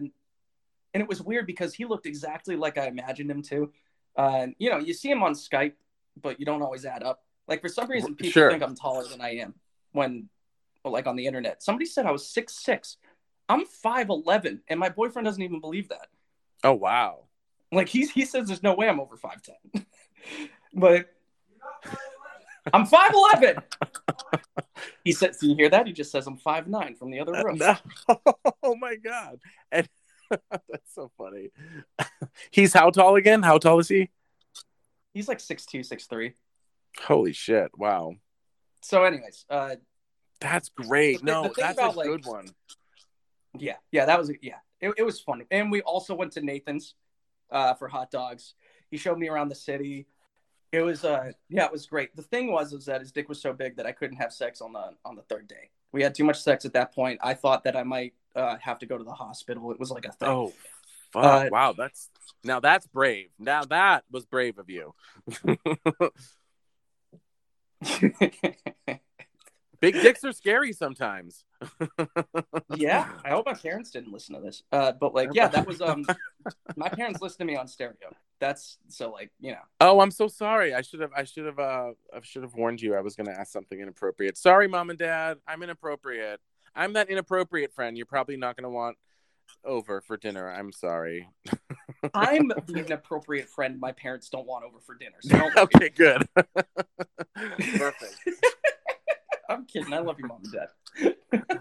and 0.93 1.01
it 1.01 1.07
was 1.07 1.21
weird 1.21 1.47
because 1.47 1.73
he 1.73 1.85
looked 1.85 2.05
exactly 2.05 2.55
like 2.55 2.77
I 2.77 2.87
imagined 2.87 3.29
him 3.31 3.41
to. 3.43 3.71
Uh 4.15 4.47
you 4.57 4.69
know, 4.69 4.77
you 4.79 4.93
see 4.93 5.09
him 5.09 5.23
on 5.23 5.33
Skype, 5.33 5.73
but 6.21 6.39
you 6.39 6.45
don't 6.45 6.61
always 6.61 6.85
add 6.85 7.03
up. 7.03 7.23
Like 7.47 7.61
for 7.61 7.69
some 7.69 7.89
reason 7.89 8.15
people 8.15 8.31
Sure. 8.31 8.51
think 8.51 8.63
I'm 8.63 8.75
taller 8.75 9.05
than 9.07 9.21
I 9.21 9.35
am 9.35 9.53
when 9.91 10.29
well, 10.83 10.93
like 10.93 11.05
on 11.07 11.15
the 11.15 11.27
internet. 11.27 11.61
Somebody 11.61 11.85
said 11.85 12.05
I 12.05 12.11
was 12.11 12.27
six 12.27 12.55
six. 12.55 12.97
I'm 13.49 13.65
five 13.65 14.09
eleven, 14.09 14.61
and 14.67 14.79
my 14.79 14.89
boyfriend 14.89 15.25
doesn't 15.25 15.41
even 15.43 15.59
believe 15.59 15.89
that. 15.89 16.07
oh 16.63 16.73
wow. 16.73 17.25
Like 17.71 17.87
he's 17.87 18.11
he 18.11 18.25
says 18.25 18.47
there's 18.47 18.63
no 18.63 18.73
way 18.73 18.89
I'm 18.89 18.99
over 18.99 19.15
five 19.15 19.41
ten. 19.43 19.85
but 20.73 21.07
I'm 22.73 22.85
five 22.85 23.11
eleven. 23.13 23.57
he 25.03 25.11
says, 25.11 25.37
"Do 25.37 25.47
you 25.47 25.55
hear 25.55 25.69
that?" 25.69 25.87
He 25.87 25.93
just 25.93 26.11
says 26.11 26.27
I'm 26.27 26.37
five 26.37 26.67
nine 26.67 26.95
from 26.95 27.11
the 27.11 27.19
other 27.19 27.33
room. 27.33 27.57
No. 27.57 27.75
Oh 28.63 28.75
my 28.75 28.95
god. 28.95 29.39
And 29.71 29.89
that's 30.51 30.93
so 30.93 31.11
funny. 31.17 31.49
He's 32.51 32.73
how 32.73 32.89
tall 32.91 33.15
again? 33.15 33.41
How 33.41 33.57
tall 33.57 33.79
is 33.79 33.87
he? 33.87 34.09
He's 35.13 35.27
like 35.27 35.39
six 35.39 35.65
two, 35.65 35.83
six 35.83 36.05
three. 36.05 36.33
Holy 37.03 37.33
shit. 37.33 37.71
Wow. 37.75 38.15
So, 38.83 39.03
anyways, 39.03 39.45
uh, 39.49 39.75
That's 40.39 40.69
great. 40.69 41.19
The 41.19 41.25
no, 41.25 41.43
the 41.43 41.53
that's 41.57 41.77
about, 41.77 41.95
a 41.95 41.97
like- 41.97 42.07
good 42.07 42.25
one. 42.25 42.47
yeah, 43.57 43.75
yeah, 43.91 44.05
that 44.05 44.19
was 44.19 44.31
yeah, 44.41 44.55
it, 44.79 44.93
it 44.97 45.03
was 45.03 45.19
fun. 45.19 45.43
And 45.51 45.71
we 45.71 45.81
also 45.81 46.13
went 46.15 46.33
to 46.33 46.41
Nathan's 46.41 46.93
uh, 47.49 47.73
for 47.73 47.87
hot 47.87 48.11
dogs. 48.11 48.53
He 48.89 48.97
showed 48.97 49.17
me 49.17 49.27
around 49.27 49.49
the 49.49 49.55
city. 49.55 50.07
It 50.71 50.81
was 50.81 51.03
uh, 51.03 51.31
yeah, 51.49 51.65
it 51.65 51.71
was 51.71 51.85
great. 51.85 52.15
The 52.15 52.21
thing 52.21 52.51
was, 52.51 52.73
is 52.73 52.85
that 52.85 53.01
his 53.01 53.11
dick 53.11 53.27
was 53.27 53.41
so 53.41 53.51
big 53.51 53.75
that 53.75 53.85
I 53.85 53.91
couldn't 53.91 54.17
have 54.17 54.31
sex 54.31 54.61
on 54.61 54.73
the 54.73 54.91
on 55.03 55.15
the 55.15 55.23
third 55.23 55.47
day. 55.47 55.69
We 55.91 56.01
had 56.01 56.15
too 56.15 56.23
much 56.23 56.41
sex 56.41 56.63
at 56.63 56.73
that 56.73 56.95
point. 56.95 57.19
I 57.21 57.33
thought 57.33 57.65
that 57.65 57.75
I 57.75 57.83
might 57.83 58.13
uh, 58.35 58.55
have 58.61 58.79
to 58.79 58.85
go 58.85 58.97
to 58.97 59.03
the 59.03 59.11
hospital. 59.11 59.71
It 59.71 59.79
was 59.79 59.91
like 59.91 60.05
a 60.05 60.11
thing. 60.11 60.29
Oh, 60.29 60.53
fuck. 61.11 61.23
Uh, 61.23 61.49
wow. 61.51 61.73
That's 61.77 62.09
now 62.43 62.61
that's 62.61 62.87
brave. 62.87 63.29
Now 63.37 63.65
that 63.65 64.05
was 64.09 64.25
brave 64.25 64.57
of 64.57 64.69
you. 64.69 64.93
Big 69.81 69.95
dicks 69.95 70.23
are 70.23 70.31
scary 70.31 70.73
sometimes. 70.73 71.43
yeah, 72.75 73.09
I 73.25 73.31
hope 73.31 73.47
my 73.47 73.55
parents 73.55 73.89
didn't 73.89 74.13
listen 74.13 74.35
to 74.35 74.41
this. 74.41 74.61
Uh, 74.71 74.91
but 74.91 75.15
like, 75.15 75.29
yeah, 75.33 75.47
that 75.47 75.65
was 75.65 75.81
um, 75.81 76.05
my 76.75 76.87
parents 76.87 77.19
listened 77.19 77.39
to 77.39 77.45
me 77.45 77.55
on 77.55 77.67
stereo. 77.67 78.15
That's 78.41 78.79
so 78.87 79.11
like 79.11 79.31
you 79.39 79.51
know. 79.51 79.61
Oh, 79.79 80.01
I'm 80.01 80.09
so 80.09 80.27
sorry. 80.27 80.73
I 80.73 80.81
should 80.81 80.99
have. 80.99 81.11
I 81.15 81.23
should 81.23 81.45
have. 81.45 81.59
Uh, 81.59 81.91
I 82.11 82.19
should 82.23 82.41
have 82.41 82.55
warned 82.55 82.81
you. 82.81 82.95
I 82.95 83.01
was 83.01 83.15
going 83.15 83.27
to 83.27 83.39
ask 83.39 83.51
something 83.51 83.79
inappropriate. 83.79 84.35
Sorry, 84.35 84.67
mom 84.67 84.89
and 84.89 84.97
dad. 84.97 85.37
I'm 85.47 85.61
inappropriate. 85.61 86.41
I'm 86.75 86.93
that 86.93 87.09
inappropriate 87.09 87.71
friend. 87.71 87.95
You're 87.95 88.07
probably 88.07 88.37
not 88.37 88.57
going 88.57 88.63
to 88.63 88.69
want 88.69 88.97
over 89.63 90.01
for 90.01 90.17
dinner. 90.17 90.51
I'm 90.51 90.71
sorry. 90.71 91.29
I'm 92.15 92.47
the 92.47 92.83
inappropriate 92.87 93.47
friend 93.47 93.79
my 93.79 93.91
parents 93.91 94.27
don't 94.29 94.47
want 94.47 94.65
over 94.65 94.79
for 94.79 94.95
dinner. 94.95 95.17
So 95.21 95.49
okay, 95.63 95.89
good. 95.89 96.27
Perfect. 97.77 98.15
I'm 99.47 99.65
kidding. 99.65 99.93
I 99.93 99.99
love 99.99 100.17
you, 100.19 100.27
mom 100.27 100.41
and 100.43 100.51
dad. 100.51 101.57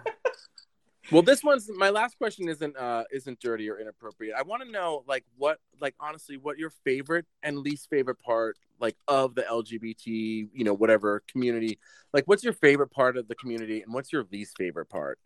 Well, 1.11 1.23
this 1.23 1.43
one's 1.43 1.69
my 1.75 1.91
last 1.91 2.17
question 2.19 2.49
isn't 2.49 2.77
uh 2.77 3.05
isn't 3.13 3.41
dirty 3.41 3.69
or 3.69 3.79
inappropriate. 3.81 4.35
I 4.37 4.43
want 4.43 4.63
to 4.63 4.71
know 4.71 5.05
like 5.07 5.25
what 5.37 5.59
like 5.81 5.95
honestly 5.99 6.37
what 6.37 6.59
your 6.59 6.71
favorite 6.71 7.27
and 7.43 7.59
least 7.59 7.89
favorite 7.91 8.21
part 8.21 8.57
like 8.79 8.97
of 9.09 9.35
the 9.35 9.43
LGBT, 9.43 10.07
you 10.07 10.65
know, 10.65 10.75
whatever 10.75 11.23
community. 11.31 11.79
Like 12.13 12.25
what's 12.27 12.45
your 12.45 12.53
favorite 12.53 12.91
part 12.91 13.17
of 13.17 13.29
the 13.29 13.35
community 13.35 13.83
and 13.83 13.93
what's 13.93 14.13
your 14.13 14.27
least 14.31 14.57
favorite 14.57 14.89
part? 14.89 15.19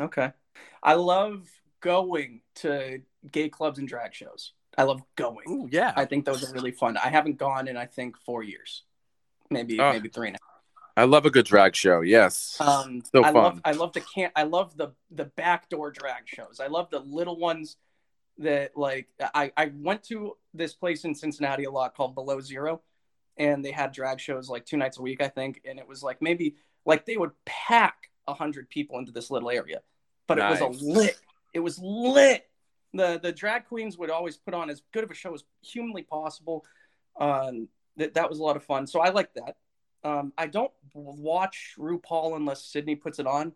Okay. 0.00 0.32
I 0.82 0.94
love 0.94 1.46
going 1.80 2.40
to 2.56 3.00
gay 3.30 3.48
clubs 3.48 3.78
and 3.78 3.88
drag 3.88 4.14
shows. 4.14 4.52
I 4.78 4.84
love 4.84 5.02
going. 5.16 5.44
Ooh, 5.50 5.68
yeah. 5.70 5.92
I 5.96 6.06
think 6.06 6.24
those 6.24 6.48
are 6.48 6.52
really 6.54 6.70
fun. 6.70 6.96
I 6.96 7.08
haven't 7.08 7.36
gone 7.36 7.68
in 7.68 7.76
I 7.76 7.86
think 7.86 8.16
4 8.18 8.42
years. 8.42 8.84
Maybe 9.50 9.78
uh, 9.78 9.92
maybe 9.92 10.08
3 10.08 10.30
now. 10.30 10.38
I 10.96 11.04
love 11.04 11.24
a 11.26 11.30
good 11.30 11.46
drag 11.46 11.74
show. 11.74 12.00
Yes, 12.00 12.56
um, 12.60 13.02
so 13.14 13.24
I 13.24 13.32
fun. 13.32 13.34
love 13.34 13.60
I 13.64 13.72
love 13.72 13.92
the 13.92 14.00
can 14.00 14.30
I 14.36 14.42
love 14.44 14.76
the 14.76 14.92
the 15.10 15.24
backdoor 15.24 15.90
drag 15.90 16.24
shows. 16.26 16.60
I 16.60 16.66
love 16.66 16.90
the 16.90 17.00
little 17.00 17.38
ones 17.38 17.76
that 18.38 18.76
like 18.76 19.08
I 19.20 19.52
I 19.56 19.72
went 19.74 20.02
to 20.04 20.36
this 20.54 20.74
place 20.74 21.04
in 21.04 21.14
Cincinnati 21.14 21.64
a 21.64 21.70
lot 21.70 21.94
called 21.94 22.14
Below 22.14 22.40
Zero, 22.40 22.82
and 23.36 23.64
they 23.64 23.72
had 23.72 23.92
drag 23.92 24.20
shows 24.20 24.48
like 24.48 24.66
two 24.66 24.76
nights 24.76 24.98
a 24.98 25.02
week 25.02 25.22
I 25.22 25.28
think, 25.28 25.62
and 25.64 25.78
it 25.78 25.88
was 25.88 26.02
like 26.02 26.20
maybe 26.20 26.56
like 26.84 27.06
they 27.06 27.16
would 27.16 27.32
pack 27.44 28.10
a 28.28 28.34
hundred 28.34 28.68
people 28.68 28.98
into 28.98 29.12
this 29.12 29.30
little 29.30 29.50
area, 29.50 29.80
but 30.26 30.38
nice. 30.38 30.60
it 30.60 30.68
was 30.68 30.82
a 30.82 30.84
lit. 30.84 31.16
It 31.54 31.60
was 31.60 31.78
lit. 31.78 32.48
The 32.92 33.18
the 33.22 33.32
drag 33.32 33.66
queens 33.66 33.96
would 33.96 34.10
always 34.10 34.36
put 34.36 34.52
on 34.52 34.68
as 34.68 34.82
good 34.92 35.04
of 35.04 35.10
a 35.10 35.14
show 35.14 35.32
as 35.32 35.44
humanly 35.62 36.02
possible. 36.02 36.64
Um, 37.18 37.68
that 37.96 38.14
that 38.14 38.28
was 38.28 38.38
a 38.38 38.42
lot 38.42 38.56
of 38.56 38.64
fun. 38.64 38.86
So 38.86 39.00
I 39.00 39.10
like 39.10 39.32
that. 39.34 39.56
Um, 40.04 40.32
I 40.36 40.46
don't 40.46 40.72
watch 40.94 41.74
RuPaul 41.78 42.36
unless 42.36 42.64
Sydney 42.64 42.96
puts 42.96 43.18
it 43.18 43.26
on, 43.26 43.52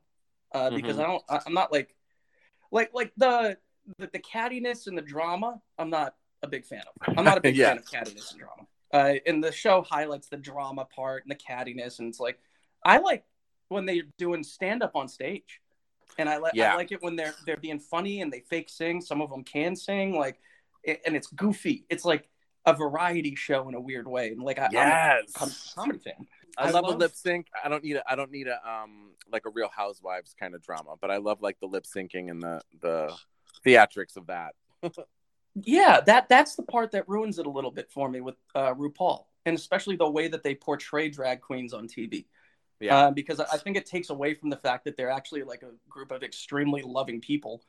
uh, 0.53 0.71
because 0.71 0.97
mm-hmm. 0.97 1.03
I 1.03 1.07
don't. 1.07 1.25
I, 1.29 1.41
am 1.47 1.55
not 1.55 1.73
like, 1.73 1.95
like 2.71 2.91
like 2.95 3.13
the, 3.17 3.59
the 3.99 4.09
the 4.13 4.19
cattiness 4.19 4.87
and 4.87 4.97
the 4.97 5.03
drama. 5.03 5.61
I'm 5.79 5.91
not 5.91 6.15
a 6.43 6.49
big 6.49 6.65
fan 6.65 6.83
of. 6.83 7.19
I'm 7.19 7.25
not 7.25 7.39
a 7.39 7.41
big 7.43 7.57
yeah. 7.57 7.69
fan 7.69 7.79
of 7.79 7.85
cattiness 7.85 8.33
and 8.33 8.41
drama. 8.41 8.67
Uh, 8.93 9.15
and 9.27 9.43
the 9.43 9.51
show 9.51 9.83
highlights 9.83 10.29
the 10.29 10.37
drama 10.37 10.85
part 10.85 11.25
and 11.25 11.31
the 11.31 11.37
cattiness, 11.37 11.99
and 11.99 12.09
it's 12.09 12.21
like 12.21 12.39
I 12.85 12.99
like 12.99 13.25
when 13.69 13.85
they're 13.85 14.03
doing 14.17 14.45
stand 14.45 14.83
up 14.83 14.95
on 14.95 15.09
stage, 15.09 15.61
and 16.19 16.29
I 16.29 16.37
like 16.37 16.55
yeah. 16.55 16.73
I 16.73 16.77
like 16.77 16.93
it 16.93 17.03
when 17.03 17.17
they're 17.17 17.35
they're 17.45 17.57
being 17.57 17.81
funny 17.81 18.21
and 18.21 18.33
they 18.33 18.41
fake 18.41 18.69
sing. 18.69 19.01
Some 19.01 19.21
of 19.21 19.31
them 19.31 19.43
can 19.43 19.75
sing, 19.75 20.17
like, 20.17 20.39
and 20.87 21.17
it's 21.17 21.27
goofy. 21.27 21.85
It's 21.91 22.05
like 22.05 22.29
a 22.67 22.75
variety 22.75 23.35
show 23.37 23.69
in 23.69 23.75
a 23.75 23.81
weird 23.81 24.09
way. 24.09 24.29
And 24.29 24.43
like 24.43 24.59
I, 24.59 24.69
yes. 24.71 25.33
I'm, 25.37 25.43
a, 25.43 25.45
I'm 25.45 25.51
a 25.51 25.75
comedy 25.75 25.99
fan. 25.99 26.27
I, 26.57 26.69
I 26.69 26.71
love, 26.71 26.85
love, 26.85 26.95
a 26.95 26.99
lip 26.99 27.12
sync. 27.14 27.49
I 27.62 27.69
don't 27.69 27.85
need 27.85 27.97
a 27.97 28.11
I 28.11 28.16
don't 28.16 28.31
need 28.31 28.49
a 28.49 28.69
um 28.69 29.12
like 29.31 29.47
a 29.47 29.51
Real 29.51 29.69
Housewives 29.69 30.35
kind 30.38 30.55
of 30.55 30.62
drama, 30.62 30.95
but 31.01 31.11
I 31.11 31.19
love 31.19 31.42
like 31.42 31.61
the 31.61 31.66
lip 31.66 31.85
syncing 31.85 32.31
and 32.31 32.42
the 32.42 32.62
the 32.81 33.14
theatrics 33.64 34.16
of 34.16 34.27
that. 34.29 34.55
yeah, 35.55 36.01
that 36.07 36.29
that's 36.29 36.57
the 36.57 36.62
part 36.62 36.92
that 36.92 37.09
ruins 37.09 37.38
it 37.38 37.47
a 37.47 37.51
little 37.51 37.71
bit 37.71 37.90
for 37.90 38.09
me 38.09 38.21
with 38.21 38.37
uh, 38.55 38.75
RuPaul, 38.75 39.25
and 39.45 39.57
especially 39.57 39.97
the 39.97 40.09
way 40.09 40.29
that 40.29 40.42
they 40.42 40.55
portray 40.55 41.09
drag 41.09 41.40
queens 41.40 41.73
on 41.73 41.88
TV. 41.88 42.27
Yeah, 42.81 42.97
uh, 42.97 43.11
because 43.11 43.40
I 43.40 43.57
think 43.59 43.77
it 43.77 43.87
takes 43.87 44.11
away 44.11 44.35
from 44.35 44.51
the 44.51 44.57
fact 44.57 44.85
that 44.85 44.97
they're 44.97 45.11
actually 45.11 45.42
like 45.42 45.62
a 45.62 45.71
group 45.88 46.11
of 46.11 46.23
extremely 46.23 46.83
loving 46.83 47.21
people, 47.21 47.62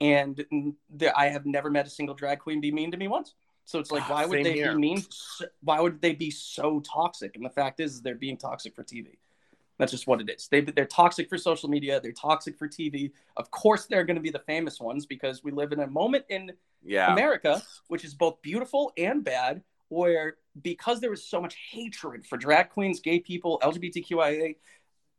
and 0.00 0.44
I 1.16 1.26
have 1.28 1.46
never 1.46 1.70
met 1.70 1.86
a 1.86 1.90
single 1.90 2.14
drag 2.14 2.40
queen 2.40 2.60
be 2.60 2.72
mean 2.72 2.90
to 2.90 2.96
me 2.96 3.08
once. 3.08 3.34
So 3.66 3.80
it's 3.80 3.90
like, 3.90 4.04
ah, 4.08 4.14
why 4.14 4.26
would 4.26 4.44
they 4.44 4.54
here. 4.54 4.72
be 4.72 4.78
mean? 4.78 5.04
Why 5.60 5.80
would 5.80 6.00
they 6.00 6.14
be 6.14 6.30
so 6.30 6.80
toxic? 6.80 7.34
And 7.34 7.44
the 7.44 7.50
fact 7.50 7.80
is, 7.80 8.00
they're 8.00 8.14
being 8.14 8.36
toxic 8.36 8.74
for 8.74 8.84
TV. 8.84 9.18
That's 9.78 9.90
just 9.92 10.06
what 10.06 10.20
it 10.20 10.30
is. 10.30 10.48
They, 10.48 10.62
they're 10.62 10.86
toxic 10.86 11.28
for 11.28 11.36
social 11.36 11.68
media. 11.68 12.00
They're 12.00 12.12
toxic 12.12 12.56
for 12.56 12.68
TV. 12.68 13.10
Of 13.36 13.50
course, 13.50 13.86
they're 13.86 14.04
going 14.04 14.16
to 14.16 14.22
be 14.22 14.30
the 14.30 14.38
famous 14.38 14.80
ones 14.80 15.04
because 15.04 15.44
we 15.44 15.50
live 15.50 15.72
in 15.72 15.80
a 15.80 15.86
moment 15.86 16.24
in 16.28 16.52
yeah. 16.82 17.12
America, 17.12 17.60
which 17.88 18.04
is 18.04 18.14
both 18.14 18.40
beautiful 18.40 18.92
and 18.96 19.22
bad, 19.22 19.62
where 19.88 20.36
because 20.62 21.00
there 21.00 21.12
is 21.12 21.28
so 21.28 21.40
much 21.40 21.56
hatred 21.70 22.24
for 22.24 22.38
drag 22.38 22.70
queens, 22.70 23.00
gay 23.00 23.18
people, 23.18 23.60
LGBTQIA, 23.62 24.56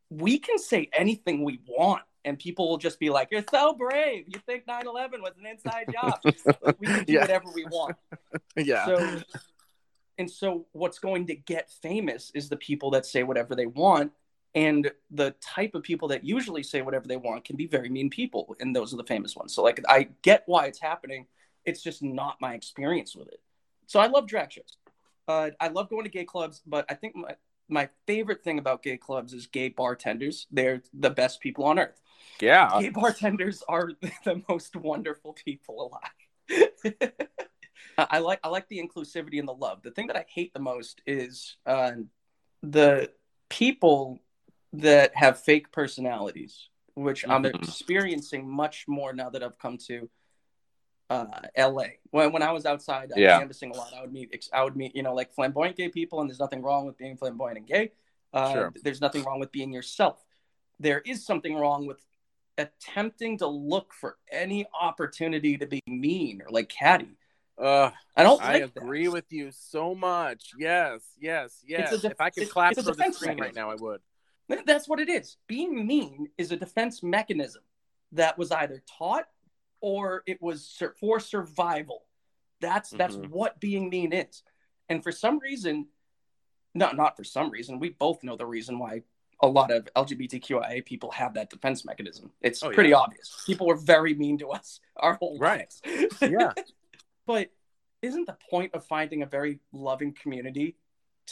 we 0.10 0.40
can 0.40 0.58
say 0.58 0.90
anything 0.94 1.44
we 1.44 1.60
want 1.68 2.02
and 2.28 2.38
people 2.38 2.68
will 2.70 2.78
just 2.78 3.00
be 3.00 3.10
like, 3.10 3.30
"You're 3.32 3.46
so 3.50 3.74
brave. 3.74 4.26
You 4.28 4.40
think 4.46 4.66
9/11 4.68 5.22
was 5.22 5.32
an 5.40 5.46
inside 5.46 5.88
job? 5.92 6.20
we 6.80 6.88
can 6.88 7.06
do 7.06 7.14
yeah. 7.14 7.22
whatever 7.22 7.46
we 7.56 7.66
want." 7.66 7.96
Yeah. 8.58 8.86
So, 8.86 9.22
and 10.18 10.30
so, 10.30 10.66
what's 10.72 10.98
going 11.00 11.28
to 11.28 11.36
get 11.36 11.70
famous 11.70 12.32
is 12.34 12.50
the 12.50 12.58
people 12.58 12.92
that 12.92 13.06
say 13.06 13.22
whatever 13.22 13.56
they 13.56 13.68
want, 13.68 14.12
and 14.56 14.92
the 15.12 15.36
type 15.42 15.76
of 15.76 15.84
people 15.84 16.08
that 16.10 16.26
usually 16.26 16.64
say 16.64 16.82
whatever 16.82 17.08
they 17.08 17.18
want 17.18 17.46
can 17.46 17.56
be 17.56 17.68
very 17.68 17.88
mean 17.88 18.10
people, 18.10 18.56
and 18.60 18.76
those 18.76 18.94
are 18.94 18.98
the 18.98 19.04
famous 19.04 19.36
ones. 19.36 19.54
So, 19.54 19.64
like, 19.64 19.80
I 19.88 20.10
get 20.24 20.44
why 20.48 20.66
it's 20.66 20.80
happening. 20.80 21.28
It's 21.66 21.84
just 21.84 22.02
not 22.02 22.42
my 22.42 22.56
experience 22.56 23.16
with 23.16 23.28
it. 23.28 23.42
So, 23.86 24.00
I 24.00 24.08
love 24.08 24.28
drag 24.28 24.52
shows. 24.52 24.78
Uh, 25.28 25.52
I 25.60 25.68
love 25.68 25.90
going 25.90 26.04
to 26.04 26.10
gay 26.10 26.26
clubs, 26.26 26.62
but 26.66 26.86
I 26.90 26.96
think 26.96 27.16
my, 27.16 27.36
my 27.70 27.90
favorite 28.06 28.44
thing 28.44 28.60
about 28.60 28.84
gay 28.84 28.98
clubs 28.98 29.34
is 29.34 29.48
gay 29.48 29.70
bartenders. 29.70 30.48
They're 30.52 30.84
the 30.94 31.10
best 31.10 31.40
people 31.42 31.66
on 31.66 31.80
earth. 31.80 32.00
Yeah. 32.40 32.70
Gay 32.80 32.90
bartenders 32.90 33.64
are 33.68 33.92
the 34.24 34.42
most 34.50 34.76
wonderful 34.76 35.34
people 35.34 35.92
alive. 35.92 36.72
I 37.98 38.20
like 38.20 38.40
I 38.44 38.50
like 38.50 38.68
the 38.68 38.80
inclusivity 38.80 39.40
and 39.40 39.48
the 39.48 39.54
love. 39.54 39.82
The 39.82 39.92
thing 39.92 40.08
that 40.08 40.16
I 40.16 40.26
hate 40.28 40.54
the 40.54 40.60
most 40.60 41.02
is 41.06 41.58
uh, 41.66 41.92
the 42.62 43.12
people 43.50 44.20
that 44.74 45.16
have 45.16 45.40
fake 45.40 45.72
personalities, 45.72 46.70
which 46.94 47.24
mm-hmm. 47.24 47.32
I'm 47.32 47.46
experiencing 47.46 48.48
much 48.48 48.86
more 48.88 49.14
now 49.14 49.30
that 49.32 49.44
I've 49.44 49.58
come 49.58 49.78
to 49.88 50.10
uh, 51.10 51.26
LA. 51.58 51.84
When 52.12 52.32
when 52.32 52.42
I 52.42 52.52
was 52.52 52.66
outside 52.66 53.12
uh, 53.12 53.16
yeah. 53.20 53.40
canvassing 53.40 53.72
a 53.72 53.78
lot, 53.78 53.94
I 53.98 54.02
would 54.02 54.12
meet 54.12 54.48
I 54.54 54.64
would 54.64 54.76
meet 54.76 54.96
you 54.96 55.04
know 55.04 55.14
like 55.14 55.34
flamboyant 55.34 55.78
gay 55.78 55.90
people, 55.90 56.22
and 56.22 56.30
there's 56.30 56.40
nothing 56.40 56.62
wrong 56.62 56.86
with 56.86 56.98
being 56.98 57.18
flamboyant 57.18 57.58
and 57.58 57.68
gay. 57.68 57.92
Uh, 58.34 58.54
sure. 58.54 58.74
There's 58.84 59.02
nothing 59.02 59.24
wrong 59.24 59.40
with 59.40 59.52
being 59.52 59.72
yourself. 59.72 60.24
There 60.80 61.02
is 61.06 61.26
something 61.26 61.56
wrong 61.56 61.86
with 61.86 62.06
attempting 62.58 63.38
to 63.38 63.48
look 63.48 63.94
for 63.94 64.18
any 64.32 64.66
opportunity 64.80 65.58
to 65.58 65.66
be 65.66 65.82
mean 65.88 66.42
or 66.42 66.52
like 66.52 66.70
catty. 66.70 67.18
Uh, 67.58 67.90
I 68.16 68.24
don't. 68.24 68.44
I 68.44 68.58
agree 68.58 69.06
that. 69.06 69.12
with 69.12 69.26
you 69.32 69.52
so 69.52 69.96
much. 69.96 70.52
Yes, 70.58 71.02
yes, 71.20 71.64
yes. 71.66 72.02
Def- 72.02 72.12
if 72.12 72.22
I 72.22 72.30
could 72.30 72.50
clap 72.50 72.76
for 72.76 72.82
the 72.84 72.94
screen 72.94 73.10
mechanism. 73.10 73.40
right 73.40 73.56
now, 73.56 73.72
I 73.72 73.76
would. 73.76 74.02
That's 74.66 74.88
what 74.88 75.00
it 75.00 75.10
is. 75.10 75.38
Being 75.48 75.86
mean 75.86 76.30
is 76.38 76.52
a 76.52 76.58
defense 76.58 77.02
mechanism 77.02 77.64
that 78.14 78.38
was 78.38 78.52
either 78.52 78.82
taught 78.98 79.28
or 79.82 80.24
it 80.26 80.42
was 80.42 80.82
for 81.00 81.20
survival. 81.20 82.04
That's 82.62 82.90
that's 82.90 83.16
mm-hmm. 83.16 83.32
what 83.32 83.60
being 83.60 83.90
mean 83.90 84.14
is. 84.14 84.44
And 84.90 85.04
for 85.04 85.12
some 85.12 85.40
reason, 85.40 85.88
no, 86.74 86.92
not 86.92 87.18
for 87.18 87.24
some 87.24 87.50
reason, 87.50 87.80
we 87.80 87.90
both 87.90 88.24
know 88.24 88.36
the 88.36 88.46
reason 88.46 88.80
why 88.80 89.04
a 89.42 89.48
lot 89.48 89.72
of 89.72 89.88
LGBTQIA 89.96 90.86
people 90.86 91.12
have 91.12 91.36
that 91.36 91.50
defense 91.50 91.86
mechanism. 91.86 92.32
It's 92.42 92.64
oh, 92.64 92.72
pretty 92.72 92.92
yeah. 92.92 92.98
obvious. 92.98 93.44
People 93.46 93.68
were 93.68 93.76
very 93.76 94.14
mean 94.14 94.38
to 94.40 94.50
us 94.50 94.80
our 94.98 95.14
whole 95.16 95.38
right. 95.40 95.72
lives. 95.86 96.22
yeah. 96.22 96.54
But 97.26 97.50
isn't 98.02 98.26
the 98.26 98.38
point 98.50 98.74
of 98.74 98.86
finding 98.86 99.22
a 99.22 99.26
very 99.26 99.60
loving 99.74 100.14
community 100.14 100.78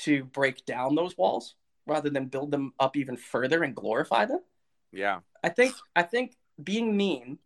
to 0.04 0.26
break 0.26 0.66
down 0.66 0.94
those 0.94 1.18
walls 1.18 1.56
rather 1.88 2.10
than 2.10 2.26
build 2.26 2.52
them 2.52 2.74
up 2.82 2.98
even 2.98 3.16
further 3.16 3.64
and 3.64 3.74
glorify 3.74 4.26
them? 4.26 4.42
Yeah. 4.92 5.20
I 5.42 5.50
think 5.50 5.74
I 5.96 6.04
think 6.04 6.36
being 6.62 6.98
mean 6.98 7.40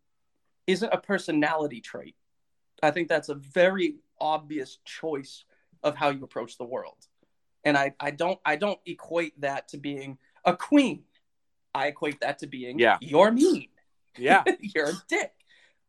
isn't 0.69 0.93
a 0.93 0.99
personality 0.99 1.82
trait. 1.82 2.15
I 2.84 2.91
think 2.91 3.10
that's 3.10 3.29
a 3.29 3.36
very 3.36 3.95
obvious 4.21 4.77
choice 4.86 5.43
of 5.82 5.95
how 5.95 6.10
you 6.10 6.23
approach 6.23 6.58
the 6.58 6.63
world. 6.63 7.08
And 7.63 7.75
I, 7.75 7.93
I 7.99 8.12
don't 8.12 8.39
I 8.45 8.55
don't 8.55 8.79
equate 8.86 9.39
that 9.41 9.67
to 9.69 9.77
being 9.77 10.17
a 10.45 10.55
queen. 10.55 11.03
I 11.73 11.88
equate 11.88 12.21
that 12.21 12.39
to 12.39 12.47
being 12.47 12.77
yeah. 12.77 12.97
you're 13.01 13.32
mean. 13.32 13.67
Yeah. 14.17 14.43
you're 14.62 14.89
a 14.89 14.93
dick. 15.08 15.32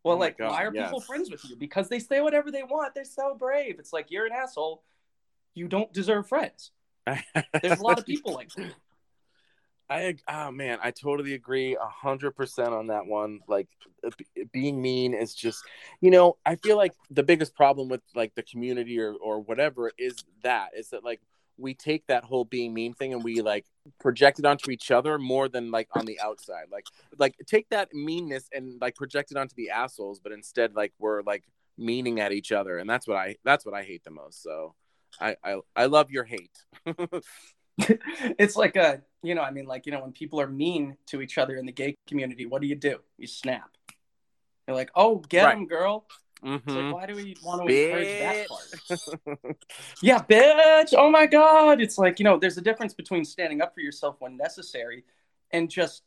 Well, 0.02 0.16
oh 0.16 0.18
like, 0.18 0.38
God, 0.38 0.50
why 0.50 0.64
are 0.64 0.74
yes. 0.74 0.86
people 0.86 1.00
friends 1.02 1.30
with 1.30 1.44
you? 1.44 1.56
Because 1.56 1.88
they 1.88 1.98
say 1.98 2.20
whatever 2.20 2.50
they 2.50 2.62
want. 2.62 2.94
They're 2.94 3.04
so 3.04 3.36
brave. 3.38 3.78
It's 3.78 3.92
like 3.92 4.10
you're 4.10 4.24
an 4.24 4.32
asshole. 4.32 4.82
You 5.54 5.68
don't 5.68 5.92
deserve 5.92 6.26
friends. 6.26 6.70
There's 7.06 7.80
a 7.80 7.82
lot 7.82 7.98
of 7.98 8.06
people 8.06 8.32
like 8.32 8.48
that. 8.54 8.72
I 9.90 10.14
oh 10.28 10.52
man, 10.52 10.78
I 10.82 10.92
totally 10.92 11.34
agree 11.34 11.76
a 11.76 11.88
hundred 11.88 12.32
percent 12.36 12.68
on 12.68 12.86
that 12.86 13.06
one. 13.06 13.40
Like 13.48 13.66
being 14.52 14.80
mean 14.80 15.14
is 15.14 15.34
just, 15.34 15.64
you 16.00 16.12
know, 16.12 16.36
I 16.46 16.54
feel 16.54 16.76
like 16.76 16.92
the 17.10 17.24
biggest 17.24 17.56
problem 17.56 17.88
with 17.88 18.00
like 18.14 18.32
the 18.36 18.44
community 18.44 19.00
or 19.00 19.14
or 19.14 19.40
whatever 19.40 19.90
is 19.98 20.22
that 20.44 20.68
is 20.76 20.90
that 20.90 21.02
like 21.04 21.20
we 21.58 21.74
take 21.74 22.06
that 22.06 22.22
whole 22.24 22.44
being 22.44 22.72
mean 22.72 22.94
thing 22.94 23.12
and 23.12 23.24
we 23.24 23.42
like 23.42 23.66
project 23.98 24.38
it 24.38 24.44
onto 24.44 24.70
each 24.70 24.92
other 24.92 25.18
more 25.18 25.48
than 25.48 25.72
like 25.72 25.88
on 25.96 26.06
the 26.06 26.20
outside. 26.20 26.66
Like 26.70 26.86
like 27.18 27.34
take 27.46 27.68
that 27.70 27.92
meanness 27.92 28.48
and 28.54 28.80
like 28.80 28.94
project 28.94 29.32
it 29.32 29.36
onto 29.36 29.56
the 29.56 29.70
assholes, 29.70 30.20
but 30.20 30.30
instead 30.30 30.76
like 30.76 30.92
we're 31.00 31.22
like 31.22 31.42
meaning 31.76 32.20
at 32.20 32.30
each 32.30 32.52
other, 32.52 32.78
and 32.78 32.88
that's 32.88 33.08
what 33.08 33.16
I 33.16 33.36
that's 33.44 33.66
what 33.66 33.74
I 33.74 33.82
hate 33.82 34.04
the 34.04 34.12
most. 34.12 34.40
So 34.40 34.76
I 35.20 35.34
I, 35.42 35.56
I 35.74 35.86
love 35.86 36.12
your 36.12 36.24
hate. 36.24 36.56
it's 38.38 38.56
like 38.56 38.76
a 38.76 39.02
you 39.22 39.34
know, 39.34 39.42
I 39.42 39.50
mean, 39.50 39.66
like, 39.66 39.84
you 39.84 39.92
know, 39.92 40.00
when 40.00 40.12
people 40.12 40.40
are 40.40 40.46
mean 40.46 40.96
to 41.08 41.20
each 41.20 41.36
other 41.36 41.56
in 41.56 41.66
the 41.66 41.72
gay 41.72 41.94
community, 42.06 42.46
what 42.46 42.62
do 42.62 42.66
you 42.68 42.74
do? 42.74 43.00
You 43.18 43.26
snap. 43.26 43.68
You're 44.66 44.74
like, 44.76 44.90
oh, 44.94 45.16
get 45.16 45.44
Right. 45.44 45.58
him, 45.58 45.66
girl. 45.66 46.06
Mhm. 46.42 46.62
It's 46.64 46.74
like, 46.74 46.94
why 46.94 47.04
do 47.04 47.14
we 47.16 47.36
want 47.44 47.68
to 47.68 47.74
encourage 47.74 48.18
that 48.18 48.48
part? 48.48 49.56
yeah, 50.02 50.22
bitch. 50.22 50.94
Oh 50.96 51.10
my 51.10 51.26
God. 51.26 51.82
It's 51.82 51.98
like, 51.98 52.18
you 52.18 52.24
know, 52.24 52.38
there's 52.38 52.56
a 52.56 52.62
difference 52.62 52.94
between 52.94 53.26
standing 53.26 53.60
up 53.60 53.74
for 53.74 53.80
yourself 53.82 54.16
when 54.20 54.38
necessary 54.38 55.04
and 55.50 55.68
just 55.70 56.02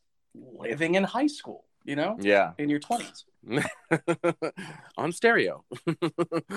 living 0.60 0.96
in 0.96 1.04
high 1.04 1.28
school, 1.28 1.66
you 1.84 1.96
know, 1.96 2.18
yeah. 2.20 2.54
in 2.58 2.68
your 2.68 2.80
20s. 2.80 3.26
On 4.98 5.12
stereo. 5.12 5.64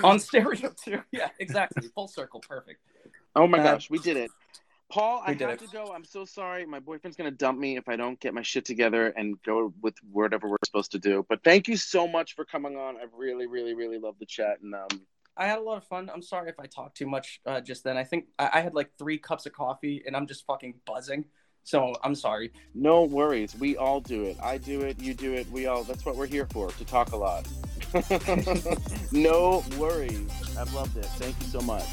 On 0.02 0.18
stereo, 0.18 0.72
too. 0.82 1.02
Yeah, 1.12 1.28
exactly. 1.38 1.88
Full 1.94 2.08
circle. 2.08 2.40
Perfect. 2.40 2.80
Oh 3.34 3.46
my 3.46 3.58
Uh, 3.58 3.62
gosh, 3.74 3.90
we 3.90 3.98
did 3.98 4.16
it. 4.16 4.30
Paul, 4.88 5.22
I 5.24 5.32
we 5.32 5.38
did 5.38 5.48
have 5.48 5.62
it. 5.62 5.66
to 5.66 5.72
go. 5.72 5.92
I'm 5.94 6.04
so 6.04 6.24
sorry. 6.24 6.64
My 6.64 6.78
boyfriend's 6.78 7.16
gonna 7.16 7.30
dump 7.30 7.58
me 7.58 7.76
if 7.76 7.88
I 7.88 7.96
don't 7.96 8.18
get 8.20 8.34
my 8.34 8.42
shit 8.42 8.64
together 8.64 9.08
and 9.08 9.40
go 9.42 9.72
with 9.82 9.94
whatever 10.12 10.48
we're 10.48 10.56
supposed 10.64 10.92
to 10.92 10.98
do. 10.98 11.26
But 11.28 11.42
thank 11.42 11.66
you 11.68 11.76
so 11.76 12.06
much 12.06 12.34
for 12.34 12.44
coming 12.44 12.76
on. 12.76 12.96
I've 12.96 13.12
really, 13.12 13.46
really, 13.46 13.74
really 13.74 13.98
loved 13.98 14.20
the 14.20 14.26
chat. 14.26 14.60
And 14.62 14.74
um, 14.74 14.86
I 15.36 15.46
had 15.46 15.58
a 15.58 15.62
lot 15.62 15.76
of 15.76 15.84
fun. 15.84 16.10
I'm 16.12 16.22
sorry 16.22 16.48
if 16.48 16.60
I 16.60 16.66
talked 16.66 16.96
too 16.96 17.06
much 17.06 17.40
uh, 17.46 17.60
just 17.60 17.82
then. 17.84 17.96
I 17.96 18.04
think 18.04 18.26
I, 18.38 18.50
I 18.54 18.60
had 18.60 18.74
like 18.74 18.90
three 18.96 19.18
cups 19.18 19.44
of 19.46 19.52
coffee 19.52 20.02
and 20.06 20.16
I'm 20.16 20.26
just 20.26 20.46
fucking 20.46 20.74
buzzing. 20.86 21.24
So 21.64 21.96
I'm 22.04 22.14
sorry. 22.14 22.52
no 22.74 23.02
worries. 23.02 23.56
We 23.56 23.76
all 23.76 24.00
do 24.00 24.22
it. 24.22 24.36
I 24.40 24.56
do 24.56 24.82
it. 24.82 25.00
You 25.00 25.14
do 25.14 25.34
it. 25.34 25.50
We 25.50 25.66
all. 25.66 25.82
That's 25.82 26.06
what 26.06 26.14
we're 26.14 26.26
here 26.26 26.46
for. 26.52 26.70
To 26.70 26.84
talk 26.84 27.10
a 27.10 27.16
lot. 27.16 27.48
no 29.12 29.64
worries. 29.76 30.30
I've 30.56 30.72
loved 30.72 30.96
it. 30.96 31.06
Thank 31.16 31.40
you 31.40 31.46
so 31.46 31.60
much. 31.60 31.88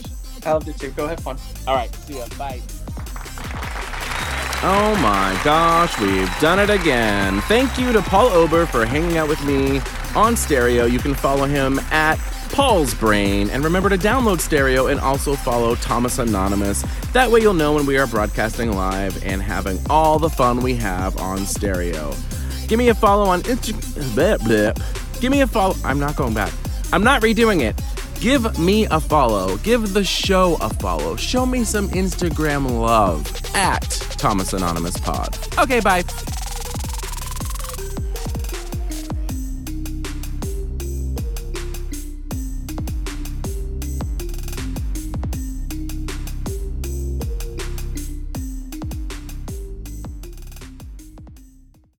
I 0.45 0.51
loved 0.51 0.67
it 0.67 0.77
too. 0.77 0.91
Go 0.91 1.07
have 1.07 1.21
fun. 1.21 1.37
All 1.67 1.75
right. 1.75 1.93
See 1.95 2.17
ya. 2.17 2.27
Bye. 2.37 2.61
Oh 4.65 4.95
my 5.01 5.37
gosh, 5.43 5.99
we've 5.99 6.39
done 6.39 6.57
it 6.57 6.69
again. 6.69 7.41
Thank 7.41 7.77
you 7.77 7.91
to 7.91 8.01
Paul 8.01 8.29
Ober 8.29 8.65
for 8.65 8.85
hanging 8.85 9.17
out 9.17 9.27
with 9.27 9.43
me 9.43 9.81
on 10.15 10.37
stereo. 10.37 10.85
You 10.85 10.99
can 10.99 11.13
follow 11.13 11.43
him 11.43 11.79
at 11.91 12.15
Paul's 12.53 12.93
Brain. 12.93 13.49
And 13.49 13.61
remember 13.65 13.89
to 13.89 13.97
download 13.97 14.39
stereo 14.39 14.87
and 14.87 15.01
also 15.01 15.35
follow 15.35 15.75
Thomas 15.75 16.17
Anonymous. 16.17 16.81
That 17.11 17.29
way 17.29 17.41
you'll 17.41 17.53
know 17.53 17.73
when 17.73 17.85
we 17.85 17.97
are 17.97 18.07
broadcasting 18.07 18.71
live 18.71 19.21
and 19.25 19.41
having 19.41 19.79
all 19.89 20.17
the 20.17 20.29
fun 20.29 20.61
we 20.61 20.75
have 20.75 21.17
on 21.17 21.39
stereo. 21.39 22.15
Give 22.69 22.79
me 22.79 22.87
a 22.87 22.95
follow 22.95 23.25
on 23.25 23.41
Instagram. 23.41 25.19
Give 25.19 25.29
me 25.29 25.41
a 25.41 25.47
follow. 25.47 25.75
I'm 25.83 25.99
not 25.99 26.15
going 26.15 26.33
back. 26.33 26.53
I'm 26.93 27.03
not 27.03 27.21
redoing 27.21 27.63
it. 27.63 27.75
Give 28.23 28.57
me 28.57 28.85
a 28.85 29.01
follow. 29.01 29.57
Give 29.57 29.91
the 29.91 30.05
show 30.05 30.55
a 30.61 30.69
follow. 30.75 31.17
Show 31.17 31.45
me 31.45 31.65
some 31.65 31.89
Instagram 31.89 32.79
love 32.79 33.29
at 33.53 33.81
Thomas 34.17 34.53
Anonymous 34.53 34.95
Pod. 34.95 35.37
Okay, 35.59 35.81
bye. 35.81 36.05